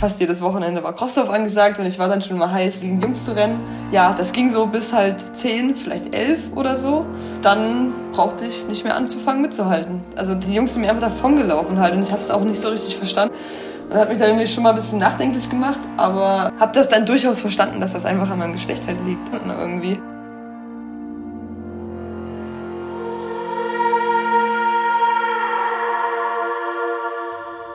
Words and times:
fast 0.00 0.18
jedes 0.18 0.40
Wochenende 0.40 0.82
war 0.82 0.94
Crosslauf 0.94 1.28
angesagt 1.28 1.78
und 1.78 1.84
ich 1.84 1.98
war 1.98 2.08
dann 2.08 2.22
schon 2.22 2.38
mal 2.38 2.50
heiß, 2.50 2.80
gegen 2.80 3.02
Jungs 3.02 3.26
zu 3.26 3.36
rennen. 3.36 3.60
Ja, 3.92 4.14
das 4.14 4.32
ging 4.32 4.50
so 4.50 4.66
bis 4.66 4.94
halt 4.94 5.22
10, 5.36 5.76
vielleicht 5.76 6.14
11 6.14 6.52
oder 6.56 6.76
so. 6.76 7.04
Dann 7.42 7.92
brauchte 8.12 8.46
ich 8.46 8.66
nicht 8.66 8.82
mehr 8.82 8.96
anzufangen 8.96 9.42
mitzuhalten. 9.42 10.00
Also 10.16 10.34
die 10.34 10.54
Jungs 10.54 10.72
sind 10.72 10.82
mir 10.82 10.88
einfach 10.88 11.02
davongelaufen 11.02 11.78
halt 11.78 11.94
und 11.94 12.02
ich 12.02 12.12
habe 12.12 12.22
es 12.22 12.30
auch 12.30 12.42
nicht 12.42 12.60
so 12.60 12.70
richtig 12.70 12.96
verstanden. 12.96 13.34
Und 13.90 13.96
hat 13.98 14.08
mich 14.08 14.18
dann 14.18 14.28
irgendwie 14.28 14.46
schon 14.46 14.62
mal 14.62 14.70
ein 14.70 14.76
bisschen 14.76 14.98
nachdenklich 14.98 15.50
gemacht, 15.50 15.80
aber 15.98 16.50
habe 16.58 16.72
das 16.72 16.88
dann 16.88 17.04
durchaus 17.04 17.40
verstanden, 17.40 17.80
dass 17.80 17.92
das 17.92 18.06
einfach 18.06 18.30
an 18.30 18.38
meinem 18.38 18.52
Geschlecht 18.52 18.86
halt 18.86 19.04
liegt 19.04 19.30
irgendwie. 19.32 20.00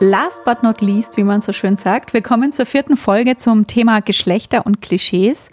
Last 0.02 0.44
but 0.44 0.62
not 0.62 0.82
least, 0.82 1.16
wie 1.16 1.24
man 1.24 1.40
so 1.40 1.54
schön 1.54 1.78
sagt, 1.78 2.14
wir 2.14 2.22
kommen 2.22 2.52
zur 2.52 2.66
vierten 2.66 2.98
Folge 2.98 3.38
zum 3.38 3.66
Thema 3.66 4.02
Geschlechter 4.02 4.66
und 4.66 4.82
Klischees 4.82 5.50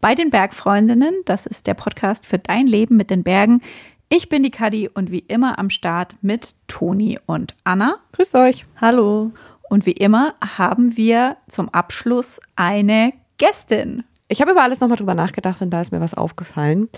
bei 0.00 0.14
den 0.14 0.30
Bergfreundinnen. 0.30 1.14
Das 1.26 1.44
ist 1.44 1.66
der 1.66 1.74
Podcast 1.74 2.24
für 2.24 2.38
dein 2.38 2.66
Leben 2.66 2.96
mit 2.96 3.10
den 3.10 3.22
Bergen. 3.22 3.60
Ich 4.08 4.30
bin 4.30 4.42
die 4.42 4.50
Kadi 4.50 4.88
und 4.88 5.10
wie 5.10 5.18
immer 5.18 5.58
am 5.58 5.68
Start 5.68 6.16
mit 6.22 6.54
Toni 6.68 7.18
und 7.26 7.54
Anna. 7.64 7.96
Grüßt 8.12 8.34
euch. 8.34 8.64
Hallo. 8.80 9.30
Und 9.68 9.84
wie 9.84 9.92
immer 9.92 10.36
haben 10.56 10.96
wir 10.96 11.36
zum 11.48 11.68
Abschluss 11.68 12.40
eine 12.56 13.12
Gästin. 13.36 14.04
Ich 14.28 14.40
habe 14.40 14.52
über 14.52 14.62
alles 14.62 14.80
nochmal 14.80 14.96
drüber 14.96 15.14
nachgedacht 15.14 15.60
und 15.60 15.68
da 15.68 15.82
ist 15.82 15.92
mir 15.92 16.00
was 16.00 16.14
aufgefallen. 16.14 16.88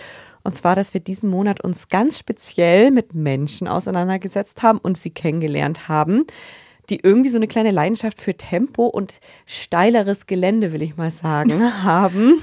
Und 0.45 0.55
zwar, 0.55 0.77
dass 0.77 0.95
wir 0.95 1.01
diesen 1.01 1.29
Monat 1.29 1.61
uns 1.61 1.89
ganz 1.89 2.19
speziell 2.19 2.93
mit 2.93 3.15
Menschen 3.15 3.67
auseinandergesetzt 3.67 4.63
haben 4.63 4.79
und 4.79 4.97
sie 4.97 5.11
kennengelernt 5.11 5.89
haben, 5.89 6.25
die 6.91 7.01
irgendwie 7.03 7.31
so 7.31 7.37
eine 7.37 7.49
kleine 7.49 7.71
Leidenschaft 7.71 8.21
für 8.21 8.35
Tempo 8.35 8.87
und 8.87 9.15
steileres 9.47 10.27
Gelände, 10.27 10.73
will 10.73 10.83
ich 10.83 10.97
mal 10.97 11.11
sagen, 11.11 11.63
haben. 11.85 12.43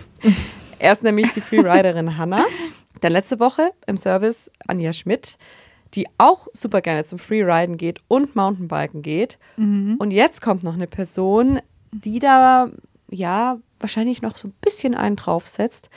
Erst 0.80 1.04
nämlich 1.04 1.32
die 1.34 1.42
Freeriderin 1.42 2.18
Hanna, 2.18 2.46
dann 3.02 3.12
letzte 3.12 3.40
Woche 3.40 3.72
im 3.86 3.98
Service 3.98 4.50
Anja 4.68 4.94
Schmidt, 4.94 5.38
die 5.94 6.08
auch 6.18 6.48
super 6.54 6.82
gerne 6.82 7.04
zum 7.04 7.20
Freeriden 7.20 7.78
geht 7.78 8.00
und 8.08 8.36
Mountainbiken 8.36 9.02
geht. 9.02 9.38
Mhm. 9.58 9.96
Und 10.00 10.12
jetzt 10.12 10.42
kommt 10.42 10.64
noch 10.64 10.74
eine 10.74 10.88
Person, 10.88 11.60
die 11.92 12.20
da 12.20 12.70
ja 13.10 13.58
wahrscheinlich 13.80 14.22
noch 14.22 14.38
so 14.38 14.48
ein 14.48 14.54
bisschen 14.62 14.96
einen 14.96 15.18
draufsetzt, 15.18 15.90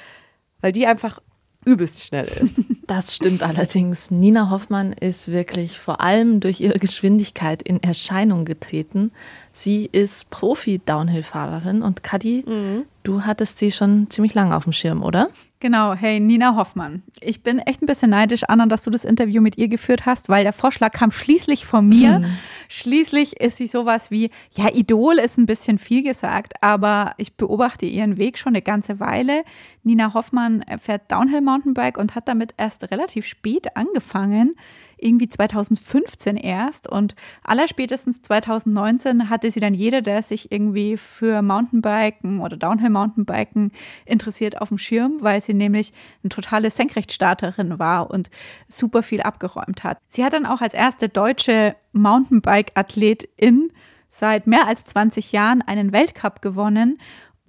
weil 0.61 0.73
die 0.73 0.87
einfach 0.87 1.21
übelst 1.65 2.03
schnell 2.03 2.27
ist. 2.27 2.61
Das 2.87 3.15
stimmt 3.15 3.43
allerdings. 3.43 4.11
Nina 4.11 4.51
Hoffmann 4.51 4.93
ist 4.93 5.29
wirklich 5.29 5.79
vor 5.79 6.03
allem 6.03 6.41
durch 6.41 6.61
ihre 6.61 6.79
Geschwindigkeit 6.79 7.63
in 7.63 7.83
Erscheinung 7.83 8.45
getreten. 8.45 9.11
Sie 9.57 9.89
ist 9.93 10.31
Profi-Downhill-Fahrerin 10.31 11.83
und 11.83 12.03
Kadi, 12.03 12.45
mhm. 12.45 12.87
du 13.05 13.23
hattest 13.23 13.61
sie 13.61 13.71
schon 13.71 14.11
ziemlich 14.11 14.35
lange 14.35 14.57
auf 14.57 14.65
dem 14.65 14.73
Schirm, 14.73 15.01
oder? 15.05 15.29
Genau, 15.61 15.95
hey 15.95 16.19
Nina 16.19 16.57
Hoffmann. 16.57 17.05
Ich 17.21 17.45
bin 17.45 17.61
echt 17.61 17.81
ein 17.81 17.87
bisschen 17.87 18.11
neidisch, 18.11 18.43
Anna, 18.49 18.67
dass 18.67 18.83
du 18.83 18.91
das 18.91 19.05
Interview 19.05 19.41
mit 19.41 19.57
ihr 19.57 19.69
geführt 19.69 20.07
hast, 20.07 20.29
weil 20.29 20.43
der 20.43 20.53
Vorschlag 20.53 20.91
kam 20.91 21.13
schließlich 21.13 21.67
von 21.67 21.89
mir. 21.89 22.17
Hm. 22.17 22.25
Schließlich 22.69 23.41
ist 23.41 23.59
sie 23.59 23.69
sowas 23.69 24.11
wie, 24.11 24.31
ja, 24.57 24.75
Idol 24.75 25.19
ist 25.19 25.39
ein 25.39 25.47
bisschen 25.47 25.79
viel 25.79 26.03
gesagt, 26.03 26.55
aber 26.61 27.15
ich 27.17 27.37
beobachte 27.37 27.87
ihren 27.87 28.19
Weg 28.19 28.39
schon 28.39 28.55
eine 28.55 28.63
ganze 28.63 28.99
Weile. 28.99 29.45
Nina 29.85 30.15
Hoffmann 30.15 30.65
fährt 30.81 31.13
Downhill 31.13 31.43
Mountainbike 31.43 31.97
und 31.97 32.17
hat 32.17 32.27
damit 32.27 32.55
erst 32.57 32.91
relativ 32.91 33.25
spät 33.25 33.77
angefangen 33.77 34.57
irgendwie 34.99 35.29
2015 35.29 36.37
erst 36.37 36.89
und 36.89 37.15
allerspätestens 37.43 38.23
2019 38.23 39.31
hatte 39.31 39.51
sie 39.51 39.61
dann 39.61 39.75
jeder, 39.75 40.03
der 40.03 40.23
sich 40.23 40.51
irgendwie 40.53 40.97
für 40.97 41.43
Mountainbiken 41.43 42.41
oder 42.41 42.57
Downhill 42.57 42.91
Mountainbiken 42.91 43.73
interessiert, 44.07 44.61
auf 44.61 44.69
dem 44.69 44.79
Schirm, 44.79 45.19
weil 45.21 45.41
sie 45.41 45.55
nämlich 45.55 45.93
eine 46.23 46.31
totale 46.31 46.71
Senkrechtstarterin 46.71 47.79
war 47.79 48.11
und 48.11 48.31
super 48.69 49.03
viel 49.03 49.23
abgeräumt 49.23 49.85
hat. 49.85 49.99
Sie 50.09 50.25
hat 50.25 50.33
dann 50.33 50.47
auch 50.47 50.61
als 50.61 50.75
erste 50.75 51.09
deutsche 51.09 51.77
Mountainbike-Athletin 51.93 53.71
seit 54.09 54.47
mehr 54.47 54.67
als 54.67 54.85
20 54.85 55.33
Jahren 55.33 55.61
einen 55.63 55.93
Weltcup 55.93 56.41
gewonnen 56.41 56.99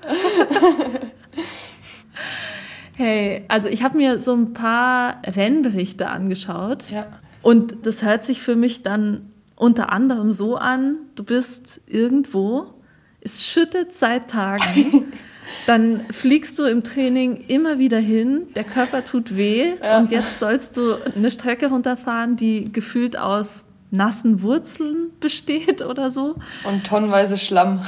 hey, 2.96 3.44
also 3.48 3.68
ich 3.68 3.81
habe 3.81 3.98
mir 3.98 4.22
so 4.22 4.36
ein 4.36 4.53
paar 4.53 5.20
Rennberichte 5.26 6.09
angeschaut. 6.09 6.92
Ja. 6.92 7.08
Und 7.42 7.88
das 7.88 8.03
hört 8.03 8.24
sich 8.24 8.44
für 8.44 8.56
mich 8.56 8.84
dann 8.84 9.32
unter 9.56 9.92
anderem 9.92 10.32
so 10.32 10.58
an, 10.58 10.97
du 11.16 11.24
bist 11.24 11.82
irgendwo, 11.88 12.76
es 13.20 13.47
schüttet 13.47 13.96
seit 13.96 14.30
Tagen. 14.30 15.12
dann 15.66 16.02
fliegst 16.12 16.58
du 16.59 16.64
im 16.64 16.84
Training 16.84 17.38
immer 17.48 17.80
wieder 17.80 18.00
hin, 18.00 18.44
der 18.56 18.64
Körper 18.64 19.03
tut 19.03 19.36
weh 19.36 19.74
ja. 19.81 19.98
und 19.98 20.12
jetzt 20.12 20.40
sollst 20.40 20.78
du 20.78 20.96
eine 21.16 21.31
Strecke 21.31 21.68
runterfahren, 21.68 22.36
die 22.36 22.72
gefühlt 22.72 23.18
aus 23.18 23.66
nassen 23.92 24.42
Wurzeln 24.42 25.12
besteht 25.20 25.81
oder 25.81 26.12
so. 26.12 26.36
Und 26.64 26.86
tonnenweise 26.86 27.38
Schlamm. 27.38 27.81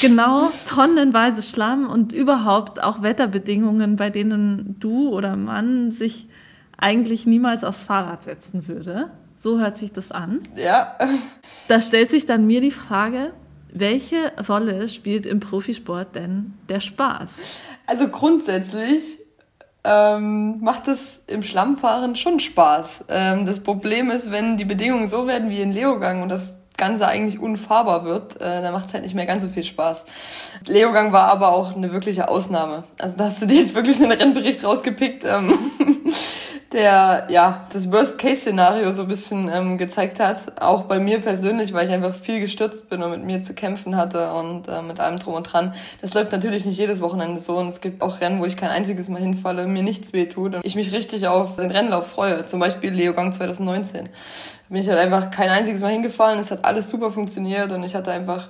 genau, 0.00 0.50
tonnenweise 0.68 1.42
Schlamm 1.42 1.88
und 1.88 2.12
überhaupt 2.12 2.82
auch 2.82 3.02
Wetterbedingungen, 3.02 3.96
bei 3.96 4.10
denen 4.10 4.76
du 4.78 5.08
oder 5.10 5.36
Mann 5.36 5.90
sich 5.90 6.28
eigentlich 6.78 7.26
niemals 7.26 7.64
aufs 7.64 7.80
Fahrrad 7.80 8.22
setzen 8.22 8.68
würde. 8.68 9.10
So 9.36 9.58
hört 9.58 9.76
sich 9.76 9.92
das 9.92 10.12
an. 10.12 10.40
Ja. 10.56 10.96
Da 11.68 11.82
stellt 11.82 12.10
sich 12.10 12.26
dann 12.26 12.46
mir 12.46 12.60
die 12.60 12.70
Frage, 12.70 13.32
welche 13.78 14.32
Rolle 14.48 14.88
spielt 14.88 15.26
im 15.26 15.40
Profisport 15.40 16.14
denn 16.14 16.54
der 16.68 16.80
Spaß? 16.80 17.42
Also 17.86 18.08
grundsätzlich 18.08 19.18
ähm, 19.84 20.58
macht 20.60 20.88
es 20.88 21.22
im 21.26 21.42
Schlammfahren 21.42 22.16
schon 22.16 22.40
Spaß. 22.40 23.04
Ähm, 23.08 23.46
das 23.46 23.60
Problem 23.60 24.10
ist, 24.10 24.30
wenn 24.32 24.56
die 24.56 24.64
Bedingungen 24.64 25.08
so 25.08 25.26
werden 25.26 25.50
wie 25.50 25.60
in 25.60 25.72
Leogang 25.72 26.22
und 26.22 26.28
das 26.28 26.56
Ganze 26.76 27.06
eigentlich 27.08 27.38
unfahrbar 27.38 28.04
wird, 28.04 28.36
äh, 28.36 28.60
dann 28.60 28.72
macht 28.72 28.88
es 28.88 28.94
halt 28.94 29.04
nicht 29.04 29.14
mehr 29.14 29.26
ganz 29.26 29.42
so 29.42 29.48
viel 29.48 29.64
Spaß. 29.64 30.04
Leogang 30.66 31.12
war 31.12 31.28
aber 31.28 31.52
auch 31.52 31.74
eine 31.74 31.92
wirkliche 31.92 32.28
Ausnahme. 32.28 32.84
Also 32.98 33.16
da 33.16 33.24
hast 33.24 33.40
du 33.40 33.46
dir 33.46 33.60
jetzt 33.60 33.74
wirklich 33.74 33.96
einen 33.96 34.12
Rennbericht 34.12 34.62
rausgepickt. 34.62 35.24
Ähm 35.24 35.54
der 36.72 37.26
ja 37.30 37.66
das 37.72 37.90
Worst-Case-Szenario 37.92 38.90
so 38.92 39.02
ein 39.02 39.08
bisschen 39.08 39.48
ähm, 39.52 39.78
gezeigt 39.78 40.18
hat. 40.18 40.60
Auch 40.60 40.84
bei 40.84 40.98
mir 40.98 41.20
persönlich, 41.20 41.72
weil 41.72 41.86
ich 41.86 41.92
einfach 41.92 42.14
viel 42.14 42.40
gestürzt 42.40 42.90
bin 42.90 43.02
und 43.02 43.10
mit 43.10 43.24
mir 43.24 43.42
zu 43.42 43.54
kämpfen 43.54 43.96
hatte 43.96 44.32
und 44.32 44.68
äh, 44.68 44.82
mit 44.82 44.98
allem 44.98 45.18
drum 45.18 45.34
und 45.34 45.44
dran. 45.44 45.74
Das 46.00 46.14
läuft 46.14 46.32
natürlich 46.32 46.64
nicht 46.64 46.78
jedes 46.78 47.00
Wochenende 47.00 47.40
so 47.40 47.56
und 47.56 47.68
es 47.68 47.80
gibt 47.80 48.02
auch 48.02 48.20
Rennen, 48.20 48.40
wo 48.40 48.46
ich 48.46 48.56
kein 48.56 48.70
einziges 48.70 49.08
Mal 49.08 49.20
hinfalle, 49.20 49.66
mir 49.66 49.82
nichts 49.82 50.12
wehtut 50.12 50.56
und 50.56 50.64
ich 50.64 50.74
mich 50.74 50.92
richtig 50.92 51.28
auf 51.28 51.56
den 51.56 51.70
Rennlauf 51.70 52.08
freue. 52.08 52.44
Zum 52.46 52.58
Beispiel 52.58 52.90
Leogang 52.90 53.32
2019. 53.32 54.04
Da 54.04 54.10
bin 54.68 54.82
ich 54.82 54.88
halt 54.88 54.98
einfach 54.98 55.30
kein 55.30 55.50
einziges 55.50 55.82
Mal 55.82 55.92
hingefahren. 55.92 56.38
Es 56.38 56.50
hat 56.50 56.64
alles 56.64 56.90
super 56.90 57.12
funktioniert 57.12 57.70
und 57.70 57.84
ich 57.84 57.94
hatte 57.94 58.10
einfach 58.10 58.48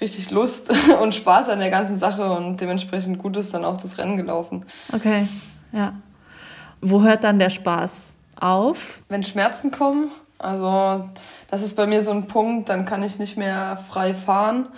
richtig 0.00 0.30
Lust 0.30 0.72
und 1.02 1.14
Spaß 1.14 1.48
an 1.48 1.60
der 1.60 1.70
ganzen 1.70 1.98
Sache 1.98 2.30
und 2.30 2.60
dementsprechend 2.60 3.18
gut 3.18 3.36
ist 3.36 3.54
dann 3.54 3.64
auch 3.64 3.76
das 3.76 3.98
Rennen 3.98 4.16
gelaufen. 4.16 4.64
Okay, 4.92 5.28
ja. 5.72 5.94
Wo 6.88 7.02
hört 7.02 7.24
dann 7.24 7.40
der 7.40 7.50
Spaß 7.50 8.14
auf? 8.38 9.02
Wenn 9.08 9.24
Schmerzen 9.24 9.72
kommen, 9.72 10.08
also 10.38 11.08
das 11.50 11.62
ist 11.62 11.74
bei 11.74 11.84
mir 11.84 12.04
so 12.04 12.12
ein 12.12 12.28
Punkt, 12.28 12.68
dann 12.68 12.86
kann 12.86 13.02
ich 13.02 13.18
nicht 13.18 13.36
mehr 13.36 13.76
frei 13.76 14.14
fahren. 14.14 14.68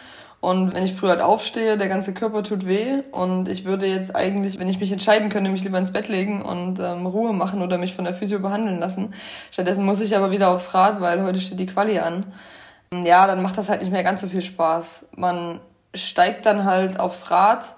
Und 0.41 0.73
wenn 0.73 0.85
ich 0.85 0.95
früh 0.95 1.09
halt 1.09 1.21
aufstehe, 1.21 1.77
der 1.77 1.89
ganze 1.89 2.15
Körper 2.15 2.43
tut 2.43 2.65
weh 2.65 3.03
und 3.13 3.49
ich 3.49 3.67
würde 3.67 3.87
jetzt 3.87 4.17
eigentlich, 4.17 4.59
wenn 4.59 4.69
ich 4.69 4.81
mich 4.81 4.91
entscheiden 4.91 5.29
könnte, 5.29 5.51
mich 5.51 5.65
lieber 5.65 5.79
ins 5.79 5.93
Bett 5.93 6.09
legen 6.09 6.41
und 6.41 6.79
ähm, 6.79 7.05
Ruhe 7.05 7.35
machen 7.35 7.61
oder 7.61 7.77
mich 7.77 7.95
von 7.95 8.07
der 8.07 8.15
Physio 8.15 8.39
behandeln 8.39 8.79
lassen. 8.79 9.13
Stattdessen 9.51 9.85
muss 9.85 10.01
ich 10.01 10.17
aber 10.17 10.31
wieder 10.31 10.49
aufs 10.49 10.73
Rad, 10.73 11.03
weil 11.03 11.23
heute 11.25 11.41
steht 11.41 11.61
die 11.61 11.67
Quali 11.67 11.99
an. 11.99 12.25
Ja, 13.05 13.27
dann 13.27 13.43
macht 13.43 13.59
das 13.59 13.69
halt 13.69 13.83
nicht 13.83 13.93
mehr 13.93 14.05
ganz 14.05 14.23
so 14.23 14.29
viel 14.29 14.41
Spaß. 14.41 15.11
Man 15.17 15.61
steigt 15.93 16.47
dann 16.47 16.65
halt 16.65 16.99
aufs 16.99 17.31
Rad 17.31 17.75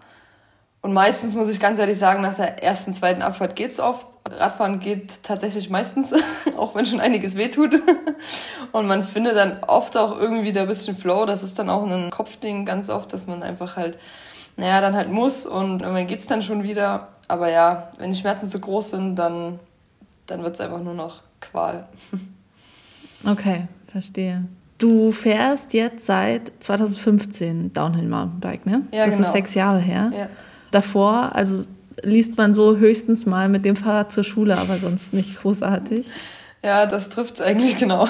und 0.83 0.95
meistens 0.95 1.35
muss 1.35 1.51
ich 1.51 1.61
ganz 1.61 1.79
ehrlich 1.79 1.99
sagen, 1.99 2.23
nach 2.23 2.37
der 2.37 2.63
ersten, 2.63 2.95
zweiten 2.95 3.21
Abfahrt 3.21 3.55
geht's 3.55 3.79
oft. 3.79 4.07
Radfahren 4.31 4.81
geht 4.81 5.23
tatsächlich 5.23 5.69
meistens, 5.69 6.15
auch 6.57 6.75
wenn 6.75 6.87
schon 6.87 7.01
einiges 7.01 7.37
wehtut. 7.37 7.75
Und 8.73 8.87
man 8.87 9.05
findet 9.05 9.37
dann 9.37 9.63
oft 9.65 9.97
auch 9.99 10.19
irgendwie 10.19 10.45
wieder 10.45 10.63
ein 10.63 10.69
bisschen 10.69 10.97
Flow. 10.97 11.27
Das 11.27 11.43
ist 11.43 11.59
dann 11.59 11.69
auch 11.69 11.87
ein 11.87 12.11
Kopfding 12.11 12.65
ganz 12.65 12.89
oft, 12.89 13.13
dass 13.13 13.27
man 13.27 13.43
einfach 13.43 13.77
halt, 13.77 13.99
naja, 14.57 14.81
dann 14.81 14.97
halt 14.97 15.11
muss 15.11 15.45
und 15.45 15.83
irgendwann 15.83 16.07
geht's 16.07 16.27
dann 16.27 16.43
schon 16.43 16.63
wieder. 16.63 17.09
Aber 17.29 17.51
ja, 17.51 17.91
wenn 17.99 18.13
die 18.13 18.19
Schmerzen 18.19 18.49
zu 18.49 18.59
groß 18.59 18.93
sind, 18.93 19.17
dann, 19.17 19.61
dann 20.27 20.43
wird's 20.43 20.61
einfach 20.61 20.81
nur 20.81 20.95
noch 20.95 21.23
Qual. 21.41 21.87
Okay, 23.23 23.67
verstehe. 23.87 24.47
Du 24.79 25.13
fährst 25.13 25.75
jetzt 25.75 26.07
seit 26.07 26.53
2015 26.61 27.75
Downhill 27.75 28.09
Mountainbike, 28.09 28.65
ne? 28.65 28.81
Ja, 28.93 29.05
das 29.05 29.17
genau. 29.17 29.27
ist 29.27 29.35
sechs 29.35 29.53
Jahre 29.53 29.79
her. 29.79 30.11
Ja 30.17 30.29
davor. 30.71 31.35
Also 31.35 31.67
liest 32.03 32.37
man 32.37 32.55
so 32.55 32.77
höchstens 32.77 33.27
mal 33.27 33.49
mit 33.49 33.65
dem 33.65 33.77
Fahrrad 33.77 34.13
zur 34.13 34.25
Schule, 34.25 34.57
aber 34.57 34.79
sonst 34.79 35.13
nicht 35.13 35.41
großartig. 35.41 36.07
Ja, 36.65 36.87
das 36.87 37.09
trifft 37.09 37.35
es 37.35 37.41
eigentlich 37.41 37.77
genau. 37.77 38.09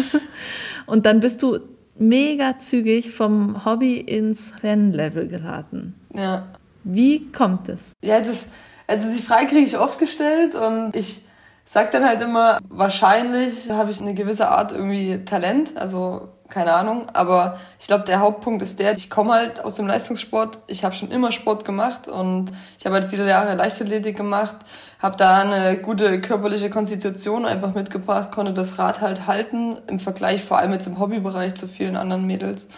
Und 0.86 1.06
dann 1.06 1.20
bist 1.20 1.42
du 1.42 1.58
mega 1.98 2.58
zügig 2.58 3.10
vom 3.10 3.64
Hobby 3.64 3.96
ins 3.96 4.52
Rennlevel 4.62 5.28
geraten. 5.28 5.94
Ja. 6.14 6.46
Wie 6.84 7.30
kommt 7.32 7.68
es? 7.68 7.92
Ja, 8.02 8.20
das, 8.20 8.48
also 8.86 9.08
die 9.12 9.22
Frage 9.22 9.46
kriege 9.46 9.66
ich 9.66 9.78
oft 9.78 9.98
gestellt 9.98 10.54
und 10.54 10.94
ich 10.94 11.22
sag 11.64 11.90
dann 11.90 12.04
halt 12.04 12.22
immer, 12.22 12.58
wahrscheinlich 12.68 13.70
habe 13.70 13.90
ich 13.90 14.00
eine 14.00 14.14
gewisse 14.14 14.48
Art 14.48 14.70
irgendwie 14.70 15.24
Talent, 15.24 15.76
also 15.76 16.28
keine 16.48 16.72
Ahnung, 16.72 17.06
aber 17.12 17.58
ich 17.80 17.86
glaube, 17.86 18.04
der 18.04 18.20
Hauptpunkt 18.20 18.62
ist 18.62 18.78
der, 18.78 18.94
ich 18.94 19.10
komme 19.10 19.32
halt 19.32 19.64
aus 19.64 19.74
dem 19.74 19.86
Leistungssport, 19.86 20.58
ich 20.66 20.84
habe 20.84 20.94
schon 20.94 21.10
immer 21.10 21.32
Sport 21.32 21.64
gemacht 21.64 22.08
und 22.08 22.52
ich 22.78 22.86
habe 22.86 22.96
halt 22.96 23.06
viele 23.06 23.28
Jahre 23.28 23.54
Leichtathletik 23.54 24.16
gemacht, 24.16 24.56
habe 25.00 25.16
da 25.16 25.40
eine 25.40 25.78
gute 25.78 26.20
körperliche 26.20 26.70
Konstitution 26.70 27.44
einfach 27.44 27.74
mitgebracht, 27.74 28.30
konnte 28.32 28.52
das 28.52 28.78
Rad 28.78 29.00
halt 29.00 29.26
halten, 29.26 29.78
im 29.88 30.00
Vergleich 30.00 30.44
vor 30.44 30.58
allem 30.58 30.72
jetzt 30.72 30.86
im 30.86 30.98
Hobbybereich 30.98 31.54
zu 31.54 31.66
vielen 31.68 31.96
anderen 31.96 32.26
Mädels 32.26 32.68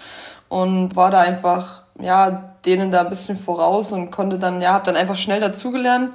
und 0.49 0.97
war 0.97 1.11
da 1.11 1.20
einfach, 1.20 1.82
ja, 2.00 2.55
denen 2.65 2.91
da 2.91 3.03
ein 3.03 3.11
bisschen 3.11 3.37
voraus 3.37 3.93
und 3.93 4.11
konnte 4.11 4.38
dann, 4.38 4.61
ja, 4.61 4.73
habe 4.73 4.87
dann 4.87 4.97
einfach 4.97 5.17
schnell 5.17 5.41
dazugelernt 5.41 6.12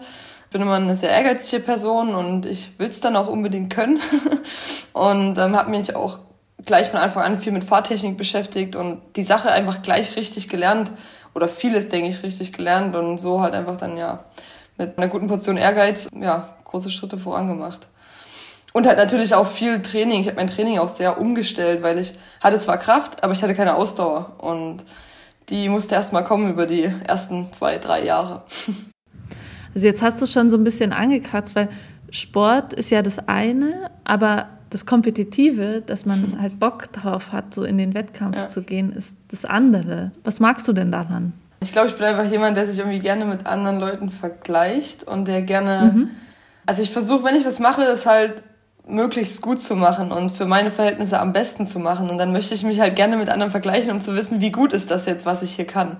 bin 0.53 0.61
immer 0.61 0.75
eine 0.75 0.95
sehr 0.95 1.09
ehrgeizige 1.09 1.61
Person 1.63 2.13
und 2.13 2.45
ich 2.45 2.77
will 2.77 2.87
es 2.87 3.01
dann 3.01 3.15
auch 3.15 3.27
unbedingt 3.27 3.73
können. 3.73 3.99
und 4.93 5.37
ähm, 5.39 5.55
habe 5.57 5.71
mich 5.71 5.95
auch 5.95 6.19
gleich 6.65 6.89
von 6.89 6.99
Anfang 6.99 7.23
an 7.23 7.37
viel 7.37 7.51
mit 7.51 7.63
Fahrtechnik 7.63 8.17
beschäftigt 8.17 8.75
und 8.75 9.01
die 9.15 9.23
Sache 9.23 9.51
einfach 9.51 9.81
gleich 9.81 10.15
richtig 10.15 10.49
gelernt 10.49 10.91
oder 11.33 11.47
vieles, 11.47 11.89
denke 11.89 12.09
ich, 12.09 12.23
richtig 12.23 12.53
gelernt 12.53 12.95
und 12.95 13.17
so 13.17 13.41
halt 13.41 13.53
einfach 13.53 13.75
dann 13.75 13.97
ja 13.97 14.23
mit 14.77 14.97
einer 14.97 15.07
guten 15.07 15.27
Portion 15.27 15.57
Ehrgeiz 15.57 16.07
ja 16.19 16.49
große 16.65 16.89
Schritte 16.89 17.17
vorangemacht. 17.17 17.87
Und 18.71 18.87
halt 18.87 18.97
natürlich 18.97 19.35
auch 19.35 19.45
viel 19.45 19.83
Training. 19.83 20.21
Ich 20.21 20.27
habe 20.27 20.37
mein 20.37 20.47
Training 20.47 20.79
auch 20.79 20.89
sehr 20.89 21.21
umgestellt, 21.21 21.83
weil 21.83 21.99
ich 21.99 22.13
hatte 22.41 22.57
zwar 22.59 22.77
Kraft, 22.77 23.23
aber 23.23 23.33
ich 23.33 23.43
hatte 23.43 23.53
keine 23.53 23.75
Ausdauer 23.75 24.33
und 24.39 24.83
die 25.49 25.69
musste 25.69 25.93
erst 25.93 26.13
mal 26.13 26.23
kommen 26.23 26.49
über 26.49 26.65
die 26.65 26.91
ersten 27.05 27.53
zwei, 27.53 27.77
drei 27.77 28.03
Jahre. 28.03 28.43
Also 29.75 29.87
jetzt 29.87 30.03
hast 30.03 30.21
du 30.21 30.27
schon 30.27 30.51
so 30.51 30.57
ein 30.57 30.63
bisschen 30.63 30.93
angekratzt, 30.93 31.55
weil 31.55 31.67
Sport 32.11 32.73
ist 32.73 32.91
ja 32.91 33.01
das 33.01 33.27
eine, 33.27 33.89
aber 34.03 34.49
das 34.73 34.85
Kompetitive, 34.85 35.81
dass 35.85 36.05
man 36.05 36.37
halt 36.41 36.59
Bock 36.59 36.91
drauf 36.91 37.31
hat, 37.31 37.53
so 37.53 37.63
in 37.63 37.77
den 37.77 37.93
Wettkampf 37.93 38.37
ja. 38.37 38.49
zu 38.49 38.61
gehen, 38.61 38.91
ist 38.91 39.15
das 39.29 39.45
andere. 39.45 40.11
Was 40.23 40.39
magst 40.39 40.67
du 40.67 40.73
denn 40.73 40.91
daran? 40.91 41.33
Ich 41.61 41.71
glaube, 41.71 41.87
ich 41.87 41.95
bin 41.95 42.05
einfach 42.05 42.29
jemand, 42.29 42.57
der 42.57 42.67
sich 42.67 42.79
irgendwie 42.79 42.99
gerne 42.99 43.25
mit 43.25 43.45
anderen 43.45 43.79
Leuten 43.79 44.09
vergleicht 44.09 45.05
und 45.05 45.27
der 45.27 45.41
gerne. 45.41 45.91
Mhm. 45.93 46.09
Also 46.65 46.81
ich 46.81 46.91
versuche, 46.91 47.23
wenn 47.23 47.35
ich 47.35 47.45
was 47.45 47.59
mache, 47.59 47.83
es 47.83 48.05
halt 48.05 48.43
möglichst 48.85 49.41
gut 49.41 49.61
zu 49.61 49.75
machen 49.75 50.11
und 50.11 50.29
für 50.31 50.45
meine 50.45 50.69
Verhältnisse 50.69 51.19
am 51.19 51.31
besten 51.31 51.65
zu 51.65 51.79
machen. 51.79 52.09
Und 52.09 52.17
dann 52.17 52.33
möchte 52.33 52.53
ich 52.53 52.63
mich 52.63 52.81
halt 52.81 52.95
gerne 52.95 53.15
mit 53.15 53.29
anderen 53.29 53.51
vergleichen, 53.51 53.91
um 53.91 54.01
zu 54.01 54.13
wissen, 54.15 54.41
wie 54.41 54.51
gut 54.51 54.73
ist 54.73 54.91
das 54.91 55.05
jetzt, 55.05 55.25
was 55.25 55.41
ich 55.41 55.55
hier 55.55 55.65
kann. 55.65 55.97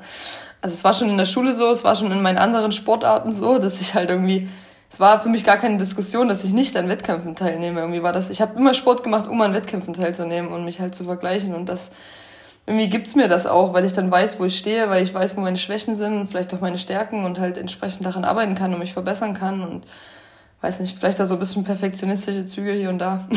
Also 0.62 0.76
es 0.76 0.84
war 0.84 0.94
schon 0.94 1.10
in 1.10 1.18
der 1.18 1.26
Schule 1.26 1.54
so, 1.54 1.70
es 1.72 1.84
war 1.84 1.96
schon 1.96 2.12
in 2.12 2.22
meinen 2.22 2.38
anderen 2.38 2.72
Sportarten 2.72 3.34
so, 3.34 3.58
dass 3.58 3.80
ich 3.80 3.96
halt 3.96 4.10
irgendwie 4.10 4.50
es 4.94 5.00
war 5.00 5.20
für 5.20 5.30
mich 5.30 5.44
gar 5.44 5.58
keine 5.58 5.80
Diskussion, 5.80 6.28
dass 6.28 6.44
ich 6.44 6.54
nicht 6.54 6.78
an 6.78 6.88
Wettkämpfen 6.88 7.34
teilnehme. 7.34 7.80
Irgendwie 7.80 8.04
war 8.04 8.14
das, 8.14 8.30
ich 8.30 8.42
habe 8.42 8.56
immer 8.60 8.76
Sport 8.76 9.04
gemacht, 9.04 9.28
um 9.28 9.42
an 9.42 9.56
Wettkämpfen 9.56 9.96
teilzunehmen 9.96 10.52
und 10.52 10.66
mich 10.66 10.80
halt 10.80 10.94
zu 10.94 11.06
vergleichen. 11.06 11.56
Und 11.56 11.68
das 11.68 11.90
irgendwie 12.68 12.90
gibt's 12.90 13.16
mir 13.16 13.28
das 13.28 13.48
auch, 13.48 13.74
weil 13.74 13.86
ich 13.86 13.94
dann 13.94 14.12
weiß, 14.12 14.40
wo 14.40 14.46
ich 14.46 14.56
stehe, 14.56 14.92
weil 14.92 15.02
ich 15.02 15.12
weiß, 15.12 15.36
wo 15.36 15.42
meine 15.42 15.58
Schwächen 15.58 15.96
sind, 15.96 16.30
vielleicht 16.30 16.54
auch 16.54 16.62
meine 16.62 16.78
Stärken 16.78 17.26
und 17.26 17.40
halt 17.40 17.58
entsprechend 17.58 18.06
daran 18.06 18.24
arbeiten 18.24 18.54
kann 18.54 18.72
und 18.72 18.80
mich 18.80 18.94
verbessern 18.94 19.34
kann 19.34 19.68
und 19.68 19.84
weiß 20.62 20.80
nicht, 20.80 20.96
vielleicht 21.00 21.20
da 21.20 21.26
so 21.26 21.34
ein 21.34 21.40
bisschen 21.40 21.64
perfektionistische 21.64 22.46
Züge 22.46 22.74
hier 22.74 22.90
und 22.90 23.00
da. 23.00 23.28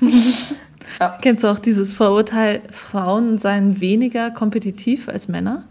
ja. 1.00 1.18
Kennst 1.20 1.42
du 1.42 1.48
auch 1.48 1.58
dieses 1.58 1.92
Vorurteil, 1.92 2.62
Frauen 2.70 3.38
seien 3.38 3.80
weniger 3.80 4.30
kompetitiv 4.30 5.08
als 5.08 5.26
Männer? 5.26 5.64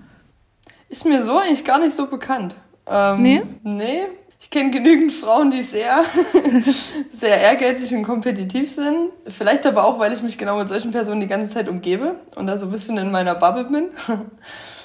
Ist 0.90 1.06
mir 1.06 1.24
so 1.24 1.38
eigentlich 1.38 1.64
gar 1.64 1.80
nicht 1.80 1.96
so 1.96 2.08
bekannt. 2.08 2.58
Ähm, 2.86 3.22
nee? 3.22 3.42
Nee, 3.64 4.08
ich 4.42 4.50
kenne 4.50 4.72
genügend 4.72 5.12
Frauen, 5.12 5.52
die 5.52 5.62
sehr, 5.62 6.04
sehr 7.12 7.40
ehrgeizig 7.40 7.94
und 7.94 8.04
kompetitiv 8.04 8.72
sind. 8.72 9.12
Vielleicht 9.28 9.68
aber 9.68 9.86
auch, 9.86 10.00
weil 10.00 10.12
ich 10.14 10.24
mich 10.24 10.40
genau 10.40 10.58
mit 10.58 10.68
solchen 10.68 10.92
Personen 10.92 11.22
die 11.22 11.28
ganze 11.28 11.54
Zeit 11.54 11.70
umgebe 11.70 12.16
und 12.36 12.48
da 12.48 12.58
so 12.58 12.66
ein 12.66 12.72
bisschen 12.72 12.98
in 12.98 13.12
meiner 13.12 13.36
Bubble 13.36 13.66
bin. 13.66 13.90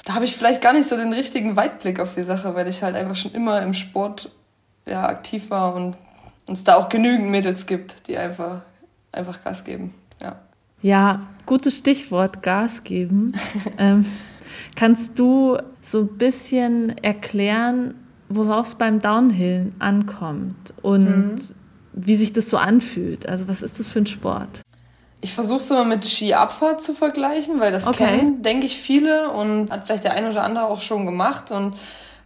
Da 0.04 0.14
habe 0.14 0.24
ich 0.24 0.36
vielleicht 0.36 0.62
gar 0.62 0.72
nicht 0.72 0.86
so 0.86 0.96
den 0.96 1.12
richtigen 1.12 1.56
Weitblick 1.56 1.98
auf 1.98 2.14
die 2.14 2.22
Sache, 2.22 2.54
weil 2.54 2.68
ich 2.68 2.80
halt 2.84 2.94
einfach 2.94 3.16
schon 3.16 3.32
immer 3.32 3.60
im 3.62 3.74
Sport 3.74 4.30
ja, 4.86 5.04
aktiv 5.04 5.50
war 5.50 5.74
und 5.74 5.96
es 6.46 6.62
da 6.62 6.76
auch 6.76 6.88
genügend 6.88 7.28
Mädels 7.28 7.66
gibt, 7.66 8.06
die 8.06 8.16
einfach, 8.16 8.62
einfach 9.10 9.42
Gas 9.42 9.64
geben. 9.64 9.94
Ja. 10.22 10.36
Ja, 10.80 11.22
gutes 11.44 11.78
Stichwort, 11.78 12.40
Gas 12.44 12.84
geben. 12.84 13.32
ähm, 13.78 14.06
kannst 14.76 15.18
du 15.18 15.58
so 15.82 16.02
ein 16.02 16.18
bisschen 16.18 16.96
erklären, 16.98 18.05
worauf 18.28 18.66
es 18.66 18.74
beim 18.74 19.00
Downhill 19.00 19.72
ankommt 19.78 20.74
und 20.82 21.04
mhm. 21.04 21.40
wie 21.92 22.16
sich 22.16 22.32
das 22.32 22.48
so 22.48 22.56
anfühlt. 22.58 23.28
Also 23.28 23.48
was 23.48 23.62
ist 23.62 23.78
das 23.78 23.88
für 23.88 24.00
ein 24.00 24.06
Sport? 24.06 24.60
Ich 25.20 25.32
versuche 25.32 25.58
es 25.58 25.70
immer 25.70 25.84
mit 25.84 26.04
Skiabfahrt 26.04 26.82
zu 26.82 26.94
vergleichen, 26.94 27.58
weil 27.58 27.72
das 27.72 27.86
okay. 27.86 28.04
kennen, 28.06 28.42
denke 28.42 28.66
ich, 28.66 28.76
viele 28.76 29.30
und 29.30 29.70
hat 29.70 29.86
vielleicht 29.86 30.04
der 30.04 30.12
eine 30.12 30.30
oder 30.30 30.44
andere 30.44 30.66
auch 30.66 30.80
schon 30.80 31.06
gemacht. 31.06 31.50
Und 31.50 31.74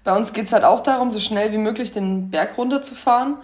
bei 0.05 0.17
uns 0.17 0.33
geht 0.33 0.47
es 0.47 0.53
halt 0.53 0.65
auch 0.65 0.83
darum, 0.83 1.13
so 1.13 1.21
schnell 1.21 1.53
wie 1.53 1.59
möglich 1.59 1.93
den 1.93 2.31
Berg 2.31 2.59
runterzufahren 2.59 3.37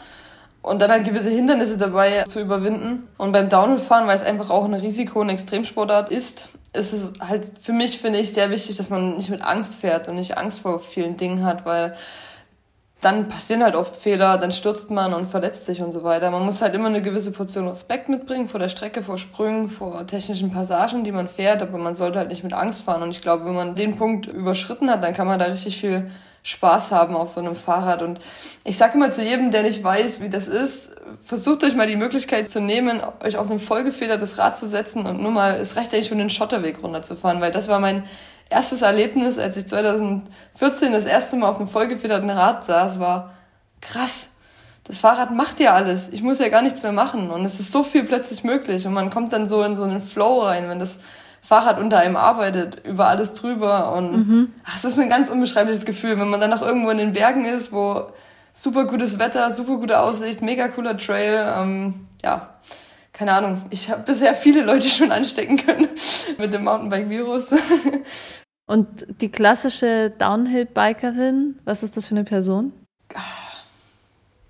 und 0.63 0.83
dann 0.83 0.91
halt 0.91 1.05
gewisse 1.05 1.31
Hindernisse 1.31 1.79
dabei 1.79 2.25
zu 2.25 2.41
überwinden. 2.41 3.07
Und 3.19 3.33
beim 3.33 3.49
Downhillfahren, 3.49 4.09
weil 4.09 4.17
es 4.17 4.25
einfach 4.25 4.51
auch 4.51 4.65
ein 4.65 4.75
Risiko- 4.75 5.21
und 5.21 5.29
Extremsportart 5.29 6.11
ist, 6.11 6.49
ist 6.73 6.93
es 6.93 7.13
halt 7.21 7.45
für 7.61 7.73
mich, 7.73 7.99
finde 7.99 8.19
ich, 8.19 8.33
sehr 8.33 8.51
wichtig, 8.51 8.77
dass 8.77 8.91
man 8.91 9.17
nicht 9.17 9.31
mit 9.31 9.43
Angst 9.43 9.77
fährt 9.77 10.09
und 10.09 10.17
nicht 10.17 10.37
Angst 10.37 10.61
vor 10.61 10.81
vielen 10.81 11.17
Dingen 11.17 11.45
hat, 11.45 11.65
weil 11.65 11.97
dann 13.01 13.29
passieren 13.29 13.63
halt 13.63 13.77
oft 13.77 13.95
Fehler, 13.95 14.39
dann 14.39 14.53
stürzt 14.53 14.91
man 14.91 15.13
und 15.13 15.29
verletzt 15.29 15.67
sich 15.67 15.83
und 15.83 15.93
so 15.93 16.03
weiter. 16.03 16.31
Man 16.31 16.47
muss 16.47 16.63
halt 16.63 16.75
immer 16.75 16.89
eine 16.89 17.03
gewisse 17.03 17.31
Portion 17.31 17.69
Respekt 17.69 18.09
mitbringen 18.09 18.49
vor 18.49 18.59
der 18.59 18.71
Strecke, 18.71 19.03
vor 19.03 19.19
Sprüngen, 19.19 19.69
vor 19.69 20.07
technischen 20.07 20.51
Passagen, 20.51 21.05
die 21.05 21.13
man 21.13 21.29
fährt, 21.29 21.61
aber 21.61 21.77
man 21.77 21.95
sollte 21.95 22.19
halt 22.19 22.31
nicht 22.31 22.43
mit 22.43 22.55
Angst 22.55 22.83
fahren. 22.83 23.03
Und 23.03 23.11
ich 23.11 23.21
glaube, 23.21 23.45
wenn 23.45 23.55
man 23.55 23.75
den 23.75 23.97
Punkt 23.97 24.27
überschritten 24.27 24.91
hat, 24.91 25.05
dann 25.05 25.13
kann 25.13 25.27
man 25.27 25.39
da 25.39 25.45
richtig 25.47 25.79
viel 25.79 26.11
Spaß 26.43 26.93
haben 26.93 27.17
auf 27.17 27.29
so 27.29 27.41
einem 27.41 27.57
Fahrrad. 27.57 28.03
Und 28.03 28.21
ich 28.65 28.79
sage 28.79 28.95
immer 28.95 29.11
zu 29.11 29.23
jedem, 29.23 29.51
der 29.51 29.63
nicht 29.63 29.83
weiß, 29.83 30.21
wie 30.21 30.31
das 30.31 30.49
ist, 30.49 30.95
versucht 31.25 31.65
euch 31.65 31.75
mal 31.75 31.89
die 31.89 31.97
Möglichkeit 31.97 32.49
zu 32.49 32.61
nehmen, 32.61 33.01
euch 33.23 33.37
auf 33.37 33.51
ein 33.51 33.59
vollgefedertes 33.59 34.39
Rad 34.39 34.57
zu 34.57 34.67
setzen 34.67 35.07
und 35.07 35.21
nur 35.21 35.33
mal, 35.33 35.57
es 35.57 35.77
reicht 35.77 35.93
eigentlich 35.93 36.07
schon 36.07 36.19
den 36.19 36.31
Schotterweg 36.31 36.83
runterzufahren, 36.83 37.41
weil 37.41 37.51
das 37.51 37.69
war 37.69 37.81
mein 37.81 38.05
erstes 38.49 38.83
Erlebnis, 38.83 39.39
als 39.39 39.57
ich 39.57 39.67
2014 39.67 40.93
das 40.93 41.05
erste 41.05 41.37
Mal 41.37 41.49
auf 41.49 41.59
einem 41.59 41.69
vollgefederten 41.69 42.31
Rad 42.31 42.65
saß, 42.65 43.01
war 43.01 43.35
krass. 43.81 44.29
Das 44.85 44.99
Fahrrad 44.99 45.33
macht 45.33 45.59
ja 45.59 45.75
alles. 45.75 46.09
Ich 46.11 46.23
muss 46.23 46.39
ja 46.39 46.49
gar 46.49 46.63
nichts 46.63 46.83
mehr 46.83 46.93
machen. 46.93 47.31
Und 47.31 47.45
es 47.45 47.59
ist 47.59 47.73
so 47.73 47.83
viel 47.83 48.05
plötzlich 48.05 48.45
möglich. 48.45 48.87
Und 48.87 48.95
man 48.95 49.11
kommt 49.11 49.33
dann 49.33 49.49
so 49.49 49.63
in 49.65 49.77
so 49.77 49.83
einen 49.83 50.01
Flow 50.01 50.43
rein, 50.43 50.69
wenn 50.69 50.79
das 50.79 51.01
Fahrrad 51.47 51.79
unter 51.79 51.99
einem 51.99 52.17
arbeitet, 52.17 52.85
über 52.85 53.07
alles 53.07 53.33
drüber 53.33 53.93
und 53.93 54.13
mhm. 54.17 54.53
ach, 54.65 54.77
es 54.79 54.85
ist 54.85 54.99
ein 54.99 55.09
ganz 55.09 55.31
unbeschreibliches 55.31 55.85
Gefühl, 55.85 56.19
wenn 56.19 56.29
man 56.29 56.41
dann 56.41 56.51
noch 56.51 56.61
irgendwo 56.61 56.91
in 56.91 56.99
den 56.99 57.13
Bergen 57.13 57.45
ist, 57.45 57.73
wo 57.73 58.09
super 58.53 58.85
gutes 58.87 59.21
Wetter, 59.21 59.53
super 59.53 59.77
gute 59.77 60.01
Aussicht, 60.01 60.43
mega 60.43 60.67
cooler 60.67 60.99
Trail, 60.99 61.55
ähm, 61.57 62.09
ja, 62.25 62.49
keine 63.17 63.33
Ahnung, 63.33 63.63
ich 63.71 63.91
habe 63.91 64.03
bisher 64.03 64.35
viele 64.35 64.63
Leute 64.63 64.91
schon 64.91 65.11
anstecken 65.11 65.57
können 65.57 65.89
mit 66.39 66.53
dem 66.53 66.65
Mountainbike-Virus. 66.65 67.47
Und 68.67 69.07
die 69.23 69.31
klassische 69.31 70.11
Downhill-Bikerin, 70.19 71.59
was 71.65 71.83
ist 71.83 71.97
das 71.97 72.07
für 72.07 72.15
eine 72.15 72.25
Person? 72.25 72.73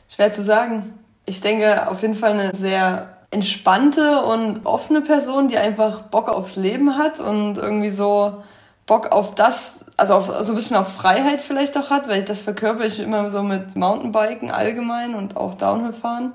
Schwer 0.09 0.33
zu 0.33 0.43
sagen. 0.43 0.99
Ich 1.27 1.41
denke 1.41 1.89
auf 1.89 2.03
jeden 2.03 2.17
Fall 2.17 2.33
eine 2.33 2.55
sehr 2.55 3.19
entspannte 3.31 4.23
und 4.23 4.67
offene 4.67 5.01
Person, 5.01 5.49
die 5.49 5.59
einfach 5.59 6.03
Bock 6.03 6.29
aufs 6.29 6.57
Leben 6.57 6.99
hat 6.99 7.21
und 7.21 7.59
irgendwie 7.59 7.91
so 7.91 8.43
Bock 8.87 9.13
auf 9.13 9.37
das, 9.37 9.85
also 9.97 10.15
auf, 10.15 10.27
so 10.41 10.53
ein 10.53 10.57
bisschen 10.57 10.77
auf 10.77 10.93
Freiheit 10.93 11.41
vielleicht 11.41 11.79
auch 11.79 11.91
hat, 11.91 12.09
weil 12.09 12.21
ich 12.21 12.25
das 12.25 12.41
verkörper 12.41 12.85
ich 12.85 12.99
immer 12.99 13.31
so 13.31 13.45
mit 13.45 13.77
Mountainbiken 13.77 14.51
allgemein 14.51 15.15
und 15.15 15.37
auch 15.37 15.55
Downhill 15.55 15.93
fahren. 15.93 16.33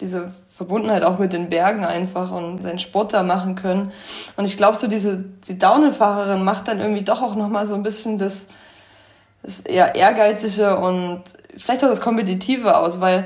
Diese 0.00 0.32
Verbundenheit 0.60 1.04
auch 1.04 1.18
mit 1.18 1.32
den 1.32 1.48
Bergen 1.48 1.86
einfach 1.86 2.30
und 2.30 2.62
seinen 2.62 2.78
Sport 2.78 3.14
da 3.14 3.22
machen 3.22 3.54
können. 3.54 3.92
Und 4.36 4.44
ich 4.44 4.58
glaube, 4.58 4.76
so 4.76 4.88
diese 4.88 5.16
die 5.16 5.58
Downhill-Fahrerin 5.58 6.44
macht 6.44 6.68
dann 6.68 6.80
irgendwie 6.80 7.00
doch 7.00 7.22
auch 7.22 7.34
nochmal 7.34 7.66
so 7.66 7.72
ein 7.72 7.82
bisschen 7.82 8.18
das, 8.18 8.48
das 9.42 9.60
eher 9.60 9.94
ehrgeizige 9.94 10.76
und 10.76 11.22
vielleicht 11.56 11.82
auch 11.82 11.88
das 11.88 12.02
Kompetitive 12.02 12.76
aus, 12.76 13.00
weil 13.00 13.24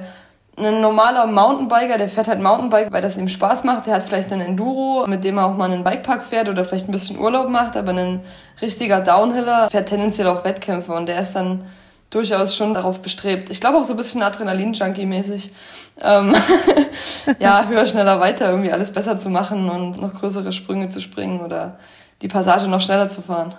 ein 0.56 0.80
normaler 0.80 1.26
Mountainbiker, 1.26 1.98
der 1.98 2.08
fährt 2.08 2.28
halt 2.28 2.40
Mountainbike, 2.40 2.92
weil 2.92 3.02
das 3.02 3.16
ihm 3.16 3.28
Spaß 3.28 3.64
macht. 3.64 3.86
Der 3.86 3.94
hat 3.94 4.04
vielleicht 4.04 4.32
einen 4.32 4.46
Enduro, 4.46 5.04
mit 5.08 5.24
dem 5.24 5.38
er 5.38 5.46
auch 5.46 5.56
mal 5.56 5.68
einen 5.68 5.82
Bikepark 5.82 6.22
fährt 6.22 6.48
oder 6.48 6.64
vielleicht 6.64 6.88
ein 6.88 6.92
bisschen 6.92 7.18
Urlaub 7.18 7.48
macht, 7.48 7.76
aber 7.76 7.90
ein 7.90 8.20
richtiger 8.62 9.00
Downhiller 9.00 9.70
fährt 9.70 9.88
tendenziell 9.88 10.28
auch 10.28 10.44
Wettkämpfe 10.44 10.92
und 10.92 11.06
der 11.06 11.18
ist 11.18 11.32
dann 11.32 11.64
durchaus 12.14 12.56
schon 12.56 12.74
darauf 12.74 13.00
bestrebt. 13.00 13.50
Ich 13.50 13.60
glaube 13.60 13.78
auch 13.78 13.84
so 13.84 13.94
ein 13.94 13.96
bisschen 13.96 14.22
Adrenalin-Junkie-mäßig. 14.22 15.50
Ähm 16.00 16.34
ja, 17.40 17.66
höher, 17.68 17.86
schneller, 17.86 18.20
weiter, 18.20 18.50
irgendwie 18.50 18.72
alles 18.72 18.92
besser 18.92 19.18
zu 19.18 19.30
machen 19.30 19.68
und 19.68 20.00
noch 20.00 20.14
größere 20.14 20.52
Sprünge 20.52 20.88
zu 20.88 21.00
springen 21.00 21.40
oder 21.40 21.78
die 22.22 22.28
Passage 22.28 22.68
noch 22.68 22.80
schneller 22.80 23.08
zu 23.08 23.22
fahren. 23.22 23.54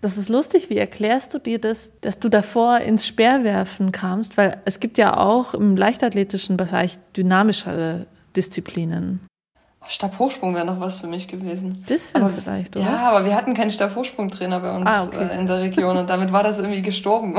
Das 0.00 0.18
ist 0.18 0.28
lustig. 0.28 0.68
Wie 0.68 0.76
erklärst 0.76 1.32
du 1.32 1.38
dir 1.38 1.58
das, 1.58 1.92
dass 2.02 2.18
du 2.18 2.28
davor 2.28 2.78
ins 2.78 3.06
Speerwerfen 3.06 3.90
kamst? 3.90 4.36
Weil 4.36 4.60
es 4.66 4.78
gibt 4.78 4.98
ja 4.98 5.16
auch 5.16 5.54
im 5.54 5.76
leichtathletischen 5.76 6.56
Bereich 6.56 6.98
dynamischere 7.16 8.06
Disziplinen. 8.36 9.20
Stabhochsprung 9.88 10.54
wäre 10.54 10.64
noch 10.64 10.80
was 10.80 11.00
für 11.00 11.06
mich 11.06 11.28
gewesen. 11.28 11.84
Bisschen 11.86 12.22
aber, 12.22 12.32
vielleicht, 12.32 12.76
oder? 12.76 12.84
Ja, 12.84 13.10
aber 13.10 13.24
wir 13.24 13.34
hatten 13.34 13.54
keinen 13.54 13.70
Stabhochsprungtrainer 13.70 14.60
bei 14.60 14.74
uns 14.74 14.86
ah, 14.86 15.04
okay. 15.04 15.28
Äh, 15.30 15.38
in 15.38 15.46
der 15.46 15.60
Region 15.60 15.96
und 15.96 16.08
damit 16.08 16.32
war 16.32 16.42
das 16.42 16.58
irgendwie 16.58 16.82
gestorben. 16.82 17.34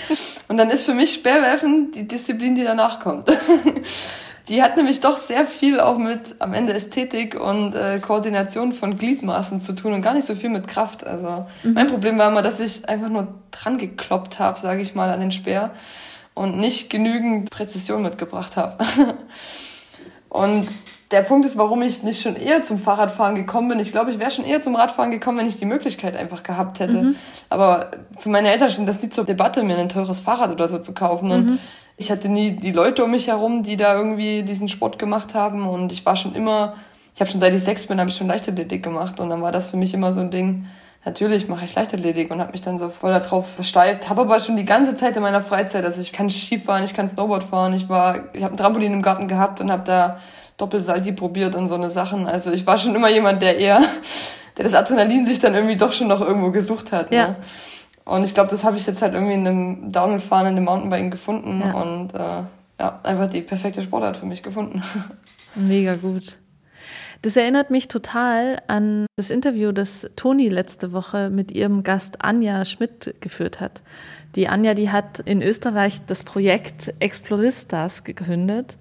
und 0.48 0.56
dann 0.56 0.70
ist 0.70 0.84
für 0.84 0.94
mich 0.94 1.14
Speerwerfen 1.14 1.92
die 1.92 2.06
Disziplin, 2.08 2.54
die 2.54 2.64
danach 2.64 3.00
kommt. 3.00 3.30
Die 4.48 4.62
hat 4.62 4.76
nämlich 4.76 5.00
doch 5.00 5.16
sehr 5.16 5.46
viel 5.46 5.80
auch 5.80 5.96
mit 5.96 6.36
am 6.38 6.52
Ende 6.52 6.74
Ästhetik 6.74 7.40
und 7.40 7.74
äh, 7.74 7.98
Koordination 7.98 8.74
von 8.74 8.98
Gliedmaßen 8.98 9.62
zu 9.62 9.72
tun 9.72 9.94
und 9.94 10.02
gar 10.02 10.12
nicht 10.12 10.26
so 10.26 10.34
viel 10.34 10.50
mit 10.50 10.68
Kraft. 10.68 11.06
Also 11.06 11.46
mhm. 11.62 11.72
mein 11.72 11.86
Problem 11.86 12.18
war 12.18 12.28
immer, 12.28 12.42
dass 12.42 12.60
ich 12.60 12.86
einfach 12.86 13.08
nur 13.08 13.28
dran 13.50 13.78
gekloppt 13.78 14.38
habe, 14.38 14.60
sage 14.60 14.82
ich 14.82 14.94
mal, 14.94 15.08
an 15.08 15.20
den 15.20 15.32
Speer 15.32 15.70
und 16.34 16.58
nicht 16.58 16.90
genügend 16.90 17.50
Präzision 17.50 18.02
mitgebracht 18.02 18.56
habe. 18.56 18.84
und 20.34 20.68
der 21.10 21.22
Punkt 21.22 21.46
ist, 21.46 21.56
warum 21.56 21.82
ich 21.82 22.02
nicht 22.02 22.20
schon 22.20 22.34
eher 22.34 22.62
zum 22.62 22.78
Fahrradfahren 22.78 23.36
gekommen 23.36 23.68
bin. 23.68 23.78
Ich 23.78 23.92
glaube, 23.92 24.10
ich 24.10 24.18
wäre 24.18 24.30
schon 24.30 24.44
eher 24.44 24.60
zum 24.60 24.74
Radfahren 24.74 25.10
gekommen, 25.10 25.38
wenn 25.38 25.46
ich 25.46 25.58
die 25.58 25.64
Möglichkeit 25.64 26.16
einfach 26.16 26.42
gehabt 26.42 26.80
hätte. 26.80 27.02
Mhm. 27.02 27.16
Aber 27.50 27.90
für 28.18 28.30
meine 28.30 28.50
Eltern 28.50 28.70
stand 28.70 28.88
das 28.88 29.00
nie 29.00 29.10
zur 29.10 29.24
Debatte, 29.24 29.62
mir 29.62 29.76
ein 29.76 29.88
teures 29.88 30.18
Fahrrad 30.18 30.50
oder 30.50 30.68
so 30.68 30.78
zu 30.78 30.92
kaufen. 30.92 31.30
Und 31.30 31.46
mhm 31.46 31.58
ich 31.96 32.10
hatte 32.10 32.28
nie 32.28 32.52
die 32.52 32.72
Leute 32.72 33.04
um 33.04 33.10
mich 33.10 33.28
herum, 33.28 33.62
die 33.62 33.76
da 33.76 33.94
irgendwie 33.94 34.42
diesen 34.42 34.68
Sport 34.68 34.98
gemacht 34.98 35.34
haben 35.34 35.66
und 35.66 35.92
ich 35.92 36.04
war 36.04 36.16
schon 36.16 36.34
immer, 36.34 36.74
ich 37.14 37.20
habe 37.20 37.30
schon 37.30 37.40
seit 37.40 37.54
ich 37.54 37.62
sechs 37.62 37.86
bin, 37.86 38.00
habe 38.00 38.10
ich 38.10 38.16
schon 38.16 38.26
Leichtathletik 38.26 38.82
gemacht 38.82 39.20
und 39.20 39.30
dann 39.30 39.42
war 39.42 39.52
das 39.52 39.68
für 39.68 39.76
mich 39.76 39.94
immer 39.94 40.12
so 40.12 40.20
ein 40.20 40.30
Ding, 40.30 40.66
natürlich 41.04 41.48
mache 41.48 41.64
ich 41.64 41.74
Leichtathletik 41.74 42.30
und 42.30 42.40
habe 42.40 42.52
mich 42.52 42.60
dann 42.60 42.78
so 42.78 42.88
voll 42.88 43.12
darauf 43.12 43.48
versteift, 43.48 44.08
habe 44.08 44.22
aber 44.22 44.40
schon 44.40 44.56
die 44.56 44.64
ganze 44.64 44.96
Zeit 44.96 45.16
in 45.16 45.22
meiner 45.22 45.42
Freizeit, 45.42 45.84
also 45.84 46.00
ich 46.00 46.12
kann 46.12 46.30
Skifahren, 46.30 46.84
ich 46.84 46.94
kann 46.94 47.08
Snowboard 47.08 47.44
fahren, 47.44 47.74
ich 47.74 47.88
war, 47.88 48.34
ich 48.34 48.42
habe 48.42 48.54
ein 48.54 48.56
Trampolin 48.56 48.92
im 48.92 49.02
Garten 49.02 49.28
gehabt 49.28 49.60
und 49.60 49.70
habe 49.70 49.84
da 49.84 50.18
Doppelsalti 50.56 51.12
probiert 51.12 51.54
und 51.54 51.68
so 51.68 51.74
eine 51.74 51.90
Sachen, 51.90 52.26
also 52.26 52.52
ich 52.52 52.66
war 52.66 52.78
schon 52.78 52.94
immer 52.94 53.10
jemand, 53.10 53.42
der 53.42 53.58
eher, 53.58 53.82
der 54.56 54.64
das 54.64 54.74
Adrenalin 54.74 55.26
sich 55.26 55.38
dann 55.38 55.54
irgendwie 55.54 55.76
doch 55.76 55.92
schon 55.92 56.08
noch 56.08 56.20
irgendwo 56.20 56.50
gesucht 56.50 56.92
hat. 56.92 57.12
Ja. 57.12 57.28
Ne? 57.28 57.36
Und 58.04 58.24
ich 58.24 58.34
glaube, 58.34 58.50
das 58.50 58.64
habe 58.64 58.76
ich 58.76 58.86
jetzt 58.86 59.00
halt 59.00 59.14
irgendwie 59.14 59.32
in 59.32 59.46
einem 59.46 59.92
Downhill-Fahren, 59.92 60.46
in 60.48 60.56
dem 60.56 60.64
Mountainbiken 60.64 61.10
gefunden 61.10 61.62
ja. 61.64 61.72
und 61.72 62.14
äh, 62.14 62.42
ja, 62.78 63.00
einfach 63.02 63.30
die 63.30 63.40
perfekte 63.40 63.82
Sportart 63.82 64.16
für 64.16 64.26
mich 64.26 64.42
gefunden. 64.42 64.82
Mega 65.54 65.96
gut. 65.96 66.36
Das 67.24 67.38
erinnert 67.38 67.70
mich 67.70 67.88
total 67.88 68.60
an 68.66 69.06
das 69.16 69.30
Interview, 69.30 69.72
das 69.72 70.06
Toni 70.14 70.50
letzte 70.50 70.92
Woche 70.92 71.30
mit 71.30 71.52
ihrem 71.52 71.82
Gast 71.82 72.20
Anja 72.20 72.66
Schmidt 72.66 73.14
geführt 73.22 73.60
hat. 73.60 73.80
Die 74.34 74.46
Anja, 74.46 74.74
die 74.74 74.90
hat 74.90 75.20
in 75.20 75.40
Österreich 75.40 76.02
das 76.06 76.22
Projekt 76.22 76.92
Exploristas 76.98 78.04
gegründet. 78.04 78.76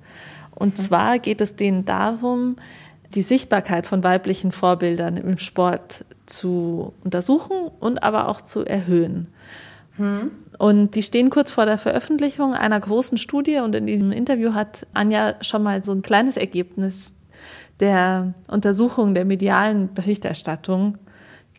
Und 0.53 0.73
mhm. 0.73 0.75
zwar 0.75 1.19
geht 1.19 1.39
es 1.39 1.55
denen 1.55 1.85
darum, 1.85 2.57
die 3.15 3.21
Sichtbarkeit 3.21 3.87
von 3.87 4.03
weiblichen 4.03 4.51
Vorbildern 4.51 5.15
im 5.15 5.37
Sport 5.37 6.03
zu 6.25 6.91
untersuchen 7.01 7.71
und 7.79 8.03
aber 8.03 8.27
auch 8.27 8.41
zu 8.41 8.65
erhöhen. 8.65 9.27
Hm. 9.95 10.31
Und 10.59 10.95
die 10.95 11.03
stehen 11.03 11.29
kurz 11.29 11.49
vor 11.49 11.65
der 11.65 11.77
Veröffentlichung 11.77 12.53
einer 12.53 12.79
großen 12.79 13.17
Studie 13.17 13.59
und 13.59 13.73
in 13.73 13.85
diesem 13.85 14.11
Interview 14.11 14.53
hat 14.53 14.85
Anja 14.93 15.35
schon 15.39 15.63
mal 15.63 15.85
so 15.85 15.93
ein 15.93 16.01
kleines 16.01 16.35
Ergebnis 16.35 17.13
der 17.83 18.33
Untersuchung 18.47 19.13
der 19.13 19.25
medialen 19.25 19.93
Berichterstattung 19.93 20.97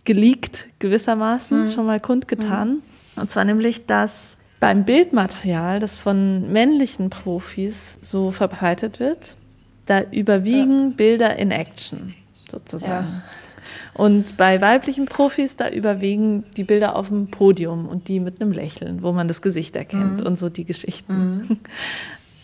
geleakt 0.07 0.67
gewissermaßen, 0.79 1.65
hm. 1.65 1.71
schon 1.71 1.85
mal 1.85 2.01
kundgetan. 2.01 2.69
Hm. 2.69 2.83
Und 3.23 3.31
zwar 3.31 3.45
nämlich, 3.45 3.85
dass 3.85 4.39
beim 4.59 4.85
Bildmaterial, 4.85 5.81
das 5.81 5.99
von 5.99 6.51
männlichen 6.51 7.11
Profis 7.11 7.99
so 8.01 8.31
verbreitet 8.31 9.01
wird, 9.01 9.37
da 9.85 10.01
überwiegen 10.01 10.91
ja. 10.91 10.97
Bilder 10.97 11.37
in 11.37 11.51
Action 11.51 12.15
sozusagen. 12.51 13.07
Ja. 13.07 13.23
Und 13.93 14.39
bei 14.39 14.63
weiblichen 14.63 15.05
Profis, 15.05 15.57
da 15.57 15.69
überwiegen 15.69 16.45
die 16.57 16.65
Bilder 16.65 16.97
auf 16.97 17.09
dem 17.09 17.27
Podium 17.27 17.87
und 17.87 18.09
die 18.09 18.19
mit 18.19 18.41
einem 18.41 18.53
Lächeln, 18.53 19.03
wo 19.03 19.13
man 19.13 19.29
das 19.29 19.43
Gesicht 19.43 19.77
erkennt 19.77 20.21
mhm. 20.21 20.27
und 20.27 20.39
so 20.39 20.49
die 20.49 20.65
Geschichten. 20.65 21.47
Mhm. 21.49 21.59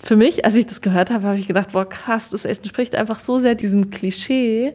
Für 0.02 0.16
mich, 0.16 0.44
als 0.44 0.54
ich 0.54 0.66
das 0.66 0.80
gehört 0.80 1.10
habe, 1.10 1.26
habe 1.26 1.38
ich 1.38 1.46
gedacht, 1.46 1.72
boah, 1.72 1.88
krass, 1.88 2.30
das 2.30 2.44
entspricht 2.44 2.94
einfach 2.94 3.20
so 3.20 3.38
sehr 3.38 3.54
diesem 3.54 3.90
Klischee 3.90 4.74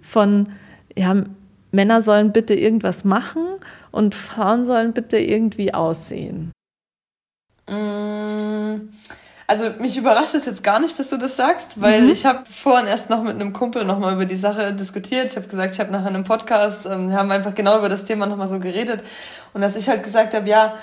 von, 0.00 0.50
ja, 0.96 1.24
Männer 1.70 2.02
sollen 2.02 2.32
bitte 2.32 2.54
irgendwas 2.54 3.04
machen 3.04 3.44
und 3.90 4.14
Frauen 4.14 4.64
sollen 4.64 4.92
bitte 4.92 5.18
irgendwie 5.18 5.74
aussehen. 5.74 6.52
Mmh. 7.68 8.80
Also 9.46 9.70
mich 9.78 9.96
überrascht 9.98 10.34
es 10.34 10.46
jetzt 10.46 10.64
gar 10.64 10.80
nicht, 10.80 10.98
dass 10.98 11.10
du 11.10 11.18
das 11.18 11.36
sagst, 11.36 11.80
weil 11.80 12.02
mhm. 12.02 12.10
ich 12.10 12.24
habe 12.24 12.44
vorhin 12.46 12.86
erst 12.86 13.10
noch 13.10 13.22
mit 13.22 13.34
einem 13.34 13.52
Kumpel 13.52 13.84
nochmal 13.84 14.14
über 14.14 14.24
die 14.24 14.36
Sache 14.36 14.72
diskutiert. 14.72 15.26
Ich 15.26 15.36
habe 15.36 15.46
gesagt, 15.46 15.74
ich 15.74 15.80
habe 15.80 15.92
nachher 15.92 16.08
einen 16.08 16.24
Podcast, 16.24 16.86
ähm, 16.86 17.10
wir 17.10 17.16
haben 17.16 17.30
einfach 17.30 17.54
genau 17.54 17.78
über 17.78 17.90
das 17.90 18.06
Thema 18.06 18.26
nochmal 18.26 18.48
so 18.48 18.58
geredet. 18.58 19.02
Und 19.52 19.60
dass 19.60 19.76
ich 19.76 19.88
halt 19.88 20.02
gesagt 20.02 20.32
habe, 20.32 20.48
ja, 20.48 20.76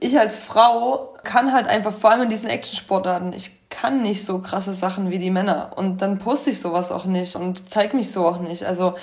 ich 0.00 0.18
als 0.18 0.36
Frau 0.36 1.14
kann 1.24 1.52
halt 1.52 1.66
einfach, 1.66 1.92
vor 1.92 2.10
allem 2.10 2.22
in 2.22 2.28
diesen 2.28 2.48
Action-Sportarten, 2.48 3.32
ich 3.32 3.68
kann 3.68 4.02
nicht 4.02 4.24
so 4.24 4.38
krasse 4.38 4.72
Sachen 4.72 5.10
wie 5.10 5.18
die 5.18 5.30
Männer. 5.30 5.72
Und 5.76 6.00
dann 6.02 6.18
poste 6.18 6.50
ich 6.50 6.60
sowas 6.60 6.90
auch 6.90 7.04
nicht 7.04 7.36
und 7.36 7.70
zeig 7.70 7.94
mich 7.94 8.10
so 8.10 8.26
auch 8.26 8.38
nicht. 8.38 8.64
Also 8.64 8.94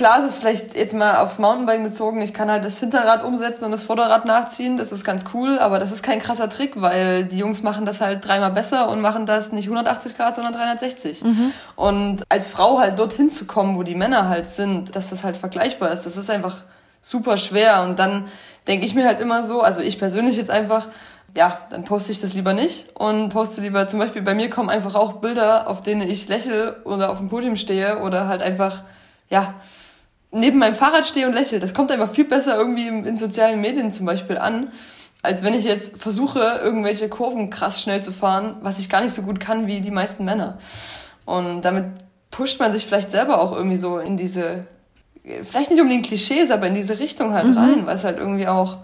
Klar 0.00 0.20
ist 0.20 0.30
es 0.30 0.36
vielleicht 0.36 0.74
jetzt 0.76 0.94
mal 0.94 1.16
aufs 1.16 1.38
Mountainbike 1.38 1.82
bezogen, 1.82 2.22
ich 2.22 2.32
kann 2.32 2.50
halt 2.50 2.64
das 2.64 2.80
Hinterrad 2.80 3.22
umsetzen 3.22 3.66
und 3.66 3.72
das 3.72 3.84
Vorderrad 3.84 4.24
nachziehen, 4.24 4.78
das 4.78 4.92
ist 4.92 5.04
ganz 5.04 5.26
cool, 5.34 5.58
aber 5.58 5.78
das 5.78 5.92
ist 5.92 6.02
kein 6.02 6.22
krasser 6.22 6.48
Trick, 6.48 6.80
weil 6.80 7.26
die 7.26 7.36
Jungs 7.36 7.62
machen 7.62 7.84
das 7.84 8.00
halt 8.00 8.26
dreimal 8.26 8.50
besser 8.50 8.88
und 8.88 9.02
machen 9.02 9.26
das 9.26 9.52
nicht 9.52 9.66
180 9.66 10.16
Grad, 10.16 10.34
sondern 10.34 10.54
360. 10.54 11.22
Mhm. 11.22 11.52
Und 11.76 12.22
als 12.30 12.48
Frau 12.48 12.78
halt 12.78 12.98
dorthin 12.98 13.30
zu 13.30 13.44
kommen, 13.44 13.76
wo 13.76 13.82
die 13.82 13.94
Männer 13.94 14.30
halt 14.30 14.48
sind, 14.48 14.96
dass 14.96 15.10
das 15.10 15.22
halt 15.22 15.36
vergleichbar 15.36 15.90
ist, 15.90 16.06
das 16.06 16.16
ist 16.16 16.30
einfach 16.30 16.62
super 17.02 17.36
schwer 17.36 17.82
und 17.82 17.98
dann 17.98 18.28
denke 18.66 18.86
ich 18.86 18.94
mir 18.94 19.06
halt 19.06 19.20
immer 19.20 19.44
so, 19.44 19.60
also 19.60 19.80
ich 19.80 19.98
persönlich 19.98 20.36
jetzt 20.36 20.50
einfach, 20.50 20.88
ja, 21.36 21.58
dann 21.70 21.84
poste 21.84 22.12
ich 22.12 22.20
das 22.20 22.34
lieber 22.34 22.52
nicht 22.52 22.96
und 22.96 23.30
poste 23.30 23.60
lieber, 23.60 23.88
zum 23.88 24.00
Beispiel 24.00 24.22
bei 24.22 24.34
mir 24.34 24.50
kommen 24.50 24.68
einfach 24.68 24.94
auch 24.94 25.14
Bilder, 25.14 25.68
auf 25.68 25.80
denen 25.80 26.08
ich 26.08 26.28
lächle 26.28 26.82
oder 26.84 27.10
auf 27.10 27.18
dem 27.18 27.28
Podium 27.28 27.56
stehe 27.56 27.98
oder 28.00 28.28
halt 28.28 28.42
einfach, 28.42 28.82
ja, 29.28 29.54
neben 30.32 30.58
meinem 30.58 30.74
Fahrrad 30.74 31.06
stehe 31.06 31.26
und 31.26 31.34
lächle. 31.34 31.60
Das 31.60 31.74
kommt 31.74 31.90
einfach 31.90 32.10
viel 32.10 32.24
besser 32.24 32.56
irgendwie 32.56 32.86
in, 32.86 33.04
in 33.04 33.16
sozialen 33.16 33.60
Medien 33.60 33.90
zum 33.90 34.06
Beispiel 34.06 34.38
an, 34.38 34.72
als 35.22 35.42
wenn 35.42 35.54
ich 35.54 35.64
jetzt 35.64 36.00
versuche, 36.00 36.60
irgendwelche 36.62 37.08
Kurven 37.08 37.50
krass 37.50 37.82
schnell 37.82 38.02
zu 38.02 38.12
fahren, 38.12 38.56
was 38.62 38.78
ich 38.78 38.88
gar 38.88 39.02
nicht 39.02 39.12
so 39.12 39.22
gut 39.22 39.40
kann 39.40 39.66
wie 39.66 39.80
die 39.80 39.90
meisten 39.90 40.24
Männer. 40.24 40.58
Und 41.26 41.62
damit 41.62 41.86
pusht 42.30 42.58
man 42.58 42.72
sich 42.72 42.86
vielleicht 42.86 43.10
selber 43.10 43.40
auch 43.40 43.52
irgendwie 43.52 43.76
so 43.76 43.98
in 43.98 44.16
diese 44.16 44.66
vielleicht 45.24 45.70
nicht 45.70 45.80
unbedingt 45.80 46.06
Klischees, 46.06 46.50
aber 46.50 46.66
in 46.66 46.74
diese 46.74 46.98
Richtung 46.98 47.32
halt 47.32 47.48
mhm. 47.48 47.58
rein, 47.58 47.86
weil 47.86 47.96
es 47.96 48.04
halt 48.04 48.18
irgendwie 48.18 48.46
auch, 48.46 48.78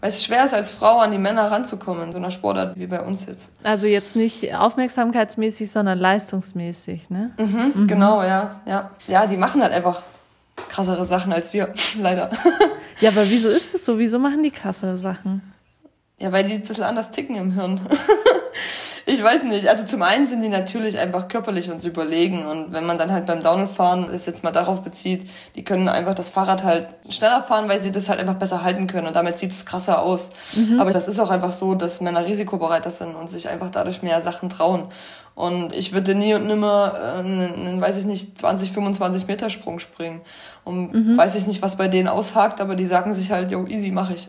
weil 0.00 0.10
es 0.10 0.24
schwer 0.24 0.44
ist, 0.44 0.54
als 0.54 0.70
Frau 0.70 0.98
an 0.98 1.12
die 1.12 1.18
Männer 1.18 1.50
ranzukommen 1.50 2.04
in 2.04 2.12
so 2.12 2.18
einer 2.18 2.30
Sportart 2.30 2.76
wie 2.78 2.86
bei 2.86 3.00
uns 3.00 3.26
jetzt. 3.26 3.52
Also 3.62 3.86
jetzt 3.86 4.16
nicht 4.16 4.54
aufmerksamkeitsmäßig, 4.54 5.70
sondern 5.70 5.98
leistungsmäßig, 5.98 7.10
ne? 7.10 7.32
Mhm, 7.38 7.72
mhm. 7.74 7.86
Genau, 7.86 8.22
ja, 8.22 8.60
ja. 8.66 8.90
Ja, 9.06 9.26
die 9.26 9.36
machen 9.36 9.62
halt 9.62 9.72
einfach 9.72 10.02
krassere 10.68 11.04
Sachen 11.04 11.32
als 11.32 11.52
wir, 11.52 11.72
leider. 12.00 12.30
Ja, 13.00 13.10
aber 13.10 13.28
wieso 13.28 13.48
ist 13.48 13.74
es 13.74 13.84
so? 13.84 13.98
Wieso 13.98 14.20
machen 14.20 14.44
die 14.44 14.52
krassere 14.52 14.96
Sachen? 14.96 15.42
Ja, 16.20 16.30
weil 16.30 16.44
die 16.44 16.54
ein 16.54 16.62
bisschen 16.62 16.84
anders 16.84 17.10
ticken 17.10 17.34
im 17.34 17.52
Hirn. 17.52 17.80
ich 19.06 19.22
weiß 19.22 19.42
nicht. 19.44 19.68
Also 19.68 19.84
zum 19.84 20.02
einen 20.02 20.26
sind 20.26 20.42
die 20.42 20.48
natürlich 20.48 20.98
einfach 20.98 21.28
körperlich 21.28 21.70
uns 21.70 21.84
überlegen. 21.84 22.46
Und 22.46 22.72
wenn 22.72 22.86
man 22.86 22.96
dann 22.96 23.12
halt 23.12 23.26
beim 23.26 23.42
Downhill-Fahren 23.42 24.04
es 24.04 24.24
jetzt 24.26 24.42
mal 24.42 24.50
darauf 24.50 24.82
bezieht, 24.82 25.28
die 25.56 25.64
können 25.64 25.88
einfach 25.88 26.14
das 26.14 26.30
Fahrrad 26.30 26.62
halt 26.64 26.88
schneller 27.10 27.42
fahren, 27.42 27.68
weil 27.68 27.80
sie 27.80 27.92
das 27.92 28.08
halt 28.08 28.18
einfach 28.18 28.36
besser 28.36 28.62
halten 28.62 28.86
können. 28.86 29.06
Und 29.06 29.16
damit 29.16 29.38
sieht 29.38 29.52
es 29.52 29.66
krasser 29.66 30.02
aus. 30.02 30.30
Mhm. 30.54 30.80
Aber 30.80 30.92
das 30.92 31.06
ist 31.06 31.20
auch 31.20 31.30
einfach 31.30 31.52
so, 31.52 31.74
dass 31.74 32.00
Männer 32.00 32.24
risikobereiter 32.24 32.90
sind 32.90 33.14
und 33.14 33.28
sich 33.28 33.48
einfach 33.48 33.70
dadurch 33.70 34.02
mehr 34.02 34.20
Sachen 34.22 34.48
trauen. 34.48 34.88
Und 35.34 35.72
ich 35.72 35.92
würde 35.92 36.14
nie 36.14 36.34
und 36.34 36.46
nimmer 36.46 36.94
äh, 36.96 37.18
einen, 37.18 37.80
weiß 37.80 37.98
ich 37.98 38.04
nicht, 38.04 38.38
20, 38.38 38.72
25 38.72 39.26
Meter 39.26 39.50
Sprung 39.50 39.80
springen. 39.80 40.20
Und 40.64 40.94
mhm. 40.94 41.16
weiß 41.16 41.34
ich 41.34 41.46
nicht, 41.46 41.60
was 41.60 41.76
bei 41.76 41.88
denen 41.88 42.08
aushakt, 42.08 42.60
aber 42.60 42.74
die 42.74 42.86
sagen 42.86 43.12
sich 43.12 43.32
halt, 43.32 43.50
yo, 43.50 43.66
easy, 43.66 43.90
mach 43.90 44.10
ich. 44.10 44.28